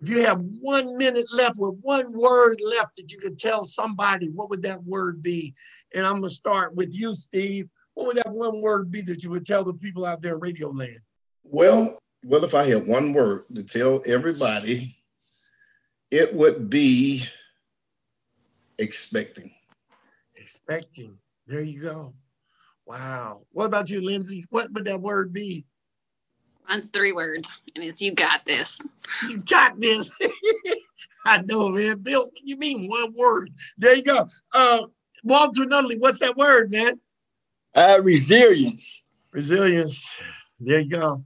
if 0.00 0.10
you 0.10 0.24
have 0.24 0.40
one 0.60 0.98
minute 0.98 1.26
left 1.32 1.56
with 1.56 1.78
one 1.80 2.12
word 2.12 2.58
left 2.60 2.96
that 2.96 3.10
you 3.10 3.18
could 3.18 3.38
tell 3.38 3.64
somebody, 3.64 4.28
what 4.28 4.50
would 4.50 4.62
that 4.62 4.82
word 4.84 5.22
be? 5.22 5.54
And 5.94 6.04
I'm 6.04 6.14
going 6.14 6.24
to 6.24 6.28
start 6.28 6.74
with 6.74 6.94
you, 6.94 7.14
Steve 7.14 7.68
what 7.96 8.08
would 8.08 8.16
that 8.18 8.30
one 8.30 8.60
word 8.60 8.92
be 8.92 9.00
that 9.00 9.24
you 9.24 9.30
would 9.30 9.46
tell 9.46 9.64
the 9.64 9.72
people 9.72 10.04
out 10.04 10.20
there 10.20 10.34
in 10.34 10.40
radio 10.40 10.68
land? 10.68 11.00
Well, 11.42 11.98
well, 12.22 12.44
if 12.44 12.54
I 12.54 12.64
had 12.64 12.86
one 12.86 13.14
word 13.14 13.44
to 13.54 13.62
tell 13.62 14.02
everybody, 14.04 14.98
it 16.10 16.34
would 16.34 16.68
be 16.68 17.24
expecting. 18.78 19.50
Expecting. 20.36 21.16
There 21.46 21.62
you 21.62 21.80
go. 21.80 22.12
Wow. 22.84 23.44
What 23.52 23.64
about 23.64 23.88
you, 23.88 24.02
Lindsay? 24.04 24.44
What 24.50 24.70
would 24.74 24.84
that 24.84 25.00
word 25.00 25.32
be? 25.32 25.64
Mine's 26.68 26.90
three 26.90 27.12
words, 27.12 27.50
and 27.74 27.82
it's 27.82 28.02
you 28.02 28.12
got 28.12 28.44
this. 28.44 28.78
You 29.28 29.38
got 29.38 29.80
this. 29.80 30.14
I 31.24 31.40
know, 31.42 31.70
man. 31.70 32.00
Bill, 32.00 32.28
you 32.44 32.58
mean 32.58 32.90
one 32.90 33.14
word. 33.16 33.50
There 33.78 33.96
you 33.96 34.02
go. 34.02 34.28
Uh 34.52 34.82
Walter 35.24 35.64
Nutley, 35.64 35.98
what's 35.98 36.18
that 36.18 36.36
word, 36.36 36.70
man? 36.70 37.00
Uh, 37.76 38.00
resilience. 38.02 39.02
Resilience. 39.32 40.16
There 40.58 40.80
you 40.80 40.88
go. 40.88 41.22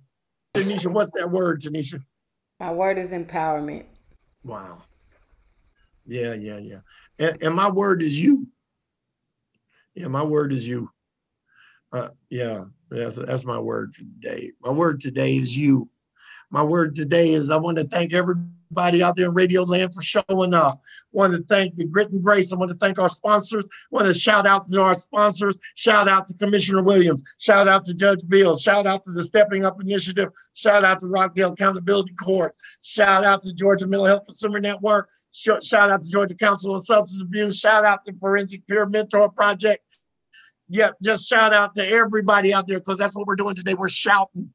Tanisha, 0.52 0.92
what's 0.92 1.12
that 1.12 1.30
word, 1.30 1.62
Tanisha? 1.62 2.02
My 2.58 2.72
word 2.72 2.98
is 2.98 3.12
empowerment. 3.12 3.84
Wow. 4.42 4.82
Yeah, 6.06 6.34
yeah, 6.34 6.58
yeah. 6.58 6.80
And, 7.20 7.40
and 7.40 7.54
my 7.54 7.70
word 7.70 8.02
is 8.02 8.18
you. 8.18 8.48
Yeah, 9.94 10.08
my 10.08 10.24
word 10.24 10.52
is 10.52 10.66
you. 10.66 10.90
Uh, 11.92 12.08
yeah, 12.30 12.64
that's, 12.90 13.14
that's 13.14 13.44
my 13.44 13.58
word 13.58 13.94
for 13.94 14.02
today. 14.02 14.50
My 14.60 14.72
word 14.72 15.00
today 15.00 15.36
is 15.36 15.56
you. 15.56 15.88
My 16.50 16.64
word 16.64 16.96
today 16.96 17.32
is 17.32 17.48
I 17.48 17.56
want 17.56 17.78
to 17.78 17.84
thank 17.84 18.12
everybody 18.12 19.02
out 19.02 19.16
there 19.16 19.26
in 19.26 19.34
Radio 19.34 19.62
Land 19.62 19.94
for 19.94 20.02
showing 20.02 20.52
up. 20.52 20.82
Want 21.12 21.32
to 21.32 21.44
thank 21.44 21.76
the 21.76 21.84
Grit 21.84 22.10
and 22.10 22.22
Grace. 22.22 22.52
I 22.52 22.56
want 22.56 22.72
to 22.72 22.76
thank 22.76 22.98
our 22.98 23.08
sponsors. 23.08 23.64
Want 23.92 24.06
to 24.06 24.14
shout 24.14 24.48
out 24.48 24.68
to 24.68 24.82
our 24.82 24.94
sponsors. 24.94 25.60
Shout 25.76 26.08
out 26.08 26.26
to 26.26 26.34
Commissioner 26.34 26.82
Williams. 26.82 27.22
Shout 27.38 27.68
out 27.68 27.84
to 27.84 27.94
Judge 27.94 28.28
Bills. 28.28 28.62
Shout 28.62 28.86
out 28.86 29.04
to 29.04 29.12
the 29.12 29.22
Stepping 29.22 29.64
Up 29.64 29.80
Initiative. 29.80 30.30
Shout 30.54 30.84
out 30.84 30.98
to 31.00 31.06
Rockdale 31.06 31.52
Accountability 31.52 32.14
Court. 32.14 32.56
Shout 32.82 33.24
out 33.24 33.44
to 33.44 33.54
Georgia 33.54 33.86
Mental 33.86 34.06
Health 34.06 34.26
Consumer 34.26 34.58
Network. 34.58 35.08
Shout 35.32 35.62
out 35.72 36.02
to 36.02 36.10
Georgia 36.10 36.34
Council 36.34 36.74
of 36.74 36.84
Substance 36.84 37.22
Abuse. 37.22 37.60
Shout 37.60 37.84
out 37.84 38.04
to 38.06 38.12
Forensic 38.14 38.66
Peer 38.66 38.86
Mentor 38.86 39.30
Project. 39.30 39.84
Yeah, 40.68 40.90
just 41.02 41.28
shout 41.28 41.54
out 41.54 41.74
to 41.76 41.88
everybody 41.88 42.52
out 42.52 42.66
there 42.66 42.80
because 42.80 42.98
that's 42.98 43.16
what 43.16 43.26
we're 43.26 43.36
doing 43.36 43.54
today. 43.54 43.74
We're 43.74 43.88
shouting. 43.88 44.52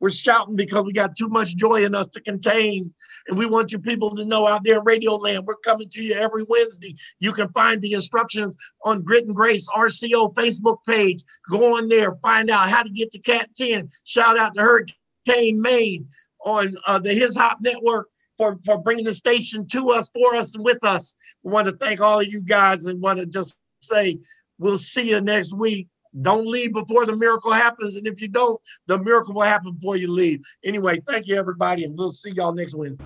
We're 0.00 0.10
shouting 0.10 0.56
because 0.56 0.84
we 0.84 0.92
got 0.92 1.16
too 1.16 1.28
much 1.28 1.56
joy 1.56 1.84
in 1.84 1.94
us 1.94 2.06
to 2.08 2.20
contain 2.20 2.92
and 3.28 3.38
we 3.38 3.46
want 3.46 3.72
you 3.72 3.78
people 3.78 4.14
to 4.16 4.24
know 4.24 4.46
out 4.46 4.62
there 4.64 4.78
in 4.78 4.84
Radio 4.84 5.14
Land, 5.14 5.44
we're 5.46 5.56
coming 5.56 5.88
to 5.88 6.02
you 6.02 6.14
every 6.14 6.44
Wednesday. 6.48 6.94
You 7.18 7.32
can 7.32 7.48
find 7.48 7.80
the 7.80 7.92
instructions 7.92 8.56
on 8.84 9.02
Grit 9.02 9.24
and 9.24 9.34
Grace 9.34 9.68
RCO 9.68 10.34
Facebook 10.34 10.78
page. 10.86 11.22
Go 11.50 11.76
on 11.76 11.88
there, 11.88 12.14
find 12.22 12.50
out 12.50 12.70
how 12.70 12.82
to 12.82 12.90
get 12.90 13.10
to 13.12 13.18
Cat 13.18 13.50
10. 13.56 13.88
Shout 14.04 14.38
out 14.38 14.54
to 14.54 14.60
Hurricane 14.60 15.60
Maine 15.60 16.08
on 16.44 16.76
uh, 16.86 16.98
the 16.98 17.12
His 17.12 17.36
Hop 17.36 17.58
Network 17.60 18.08
for, 18.38 18.58
for 18.64 18.78
bringing 18.78 19.04
the 19.04 19.14
station 19.14 19.66
to 19.68 19.90
us, 19.90 20.10
for 20.14 20.36
us, 20.36 20.54
and 20.54 20.64
with 20.64 20.84
us. 20.84 21.16
We 21.42 21.52
want 21.52 21.66
to 21.68 21.76
thank 21.76 22.00
all 22.00 22.20
of 22.20 22.26
you 22.26 22.42
guys 22.42 22.86
and 22.86 23.00
want 23.00 23.18
to 23.18 23.26
just 23.26 23.58
say 23.80 24.18
we'll 24.58 24.78
see 24.78 25.10
you 25.10 25.20
next 25.20 25.54
week. 25.56 25.88
Don't 26.22 26.46
leave 26.46 26.72
before 26.72 27.06
the 27.06 27.16
miracle 27.16 27.52
happens. 27.52 27.96
And 27.96 28.06
if 28.06 28.20
you 28.20 28.28
don't, 28.28 28.60
the 28.86 29.02
miracle 29.02 29.34
will 29.34 29.42
happen 29.42 29.72
before 29.72 29.96
you 29.96 30.10
leave. 30.10 30.40
Anyway, 30.64 31.00
thank 31.06 31.26
you, 31.26 31.36
everybody, 31.36 31.84
and 31.84 31.96
we'll 31.96 32.12
see 32.12 32.30
y'all 32.30 32.54
next 32.54 32.74
Wednesday. 32.74 33.04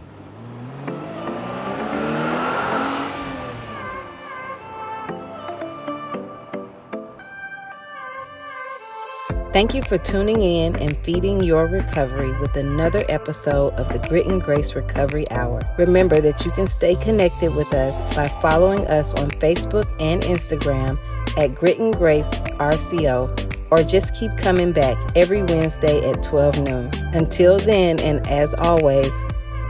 Thank 9.52 9.74
you 9.74 9.82
for 9.82 9.98
tuning 9.98 10.42
in 10.42 10.76
and 10.76 10.96
feeding 10.98 11.42
your 11.42 11.66
recovery 11.66 12.30
with 12.38 12.54
another 12.54 13.04
episode 13.08 13.74
of 13.74 13.88
the 13.88 13.98
Grit 14.08 14.28
and 14.28 14.40
Grace 14.40 14.76
Recovery 14.76 15.28
Hour. 15.32 15.60
Remember 15.76 16.20
that 16.20 16.44
you 16.44 16.52
can 16.52 16.68
stay 16.68 16.94
connected 16.94 17.52
with 17.56 17.74
us 17.74 18.14
by 18.14 18.28
following 18.28 18.86
us 18.86 19.12
on 19.14 19.28
Facebook 19.28 19.92
and 19.98 20.22
Instagram 20.22 20.96
at 21.36 21.54
Grit 21.54 21.78
and 21.78 21.94
Grace 21.94 22.30
RCO 22.58 23.50
or 23.70 23.82
just 23.82 24.14
keep 24.14 24.36
coming 24.36 24.72
back 24.72 24.96
every 25.16 25.42
Wednesday 25.42 25.98
at 26.10 26.22
12 26.22 26.58
noon. 26.60 26.90
Until 27.14 27.58
then, 27.58 28.00
and 28.00 28.26
as 28.28 28.54
always, 28.54 29.12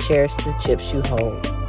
cherish 0.07 0.35
the 0.37 0.59
chips 0.65 0.93
you 0.93 1.03
hold. 1.03 1.60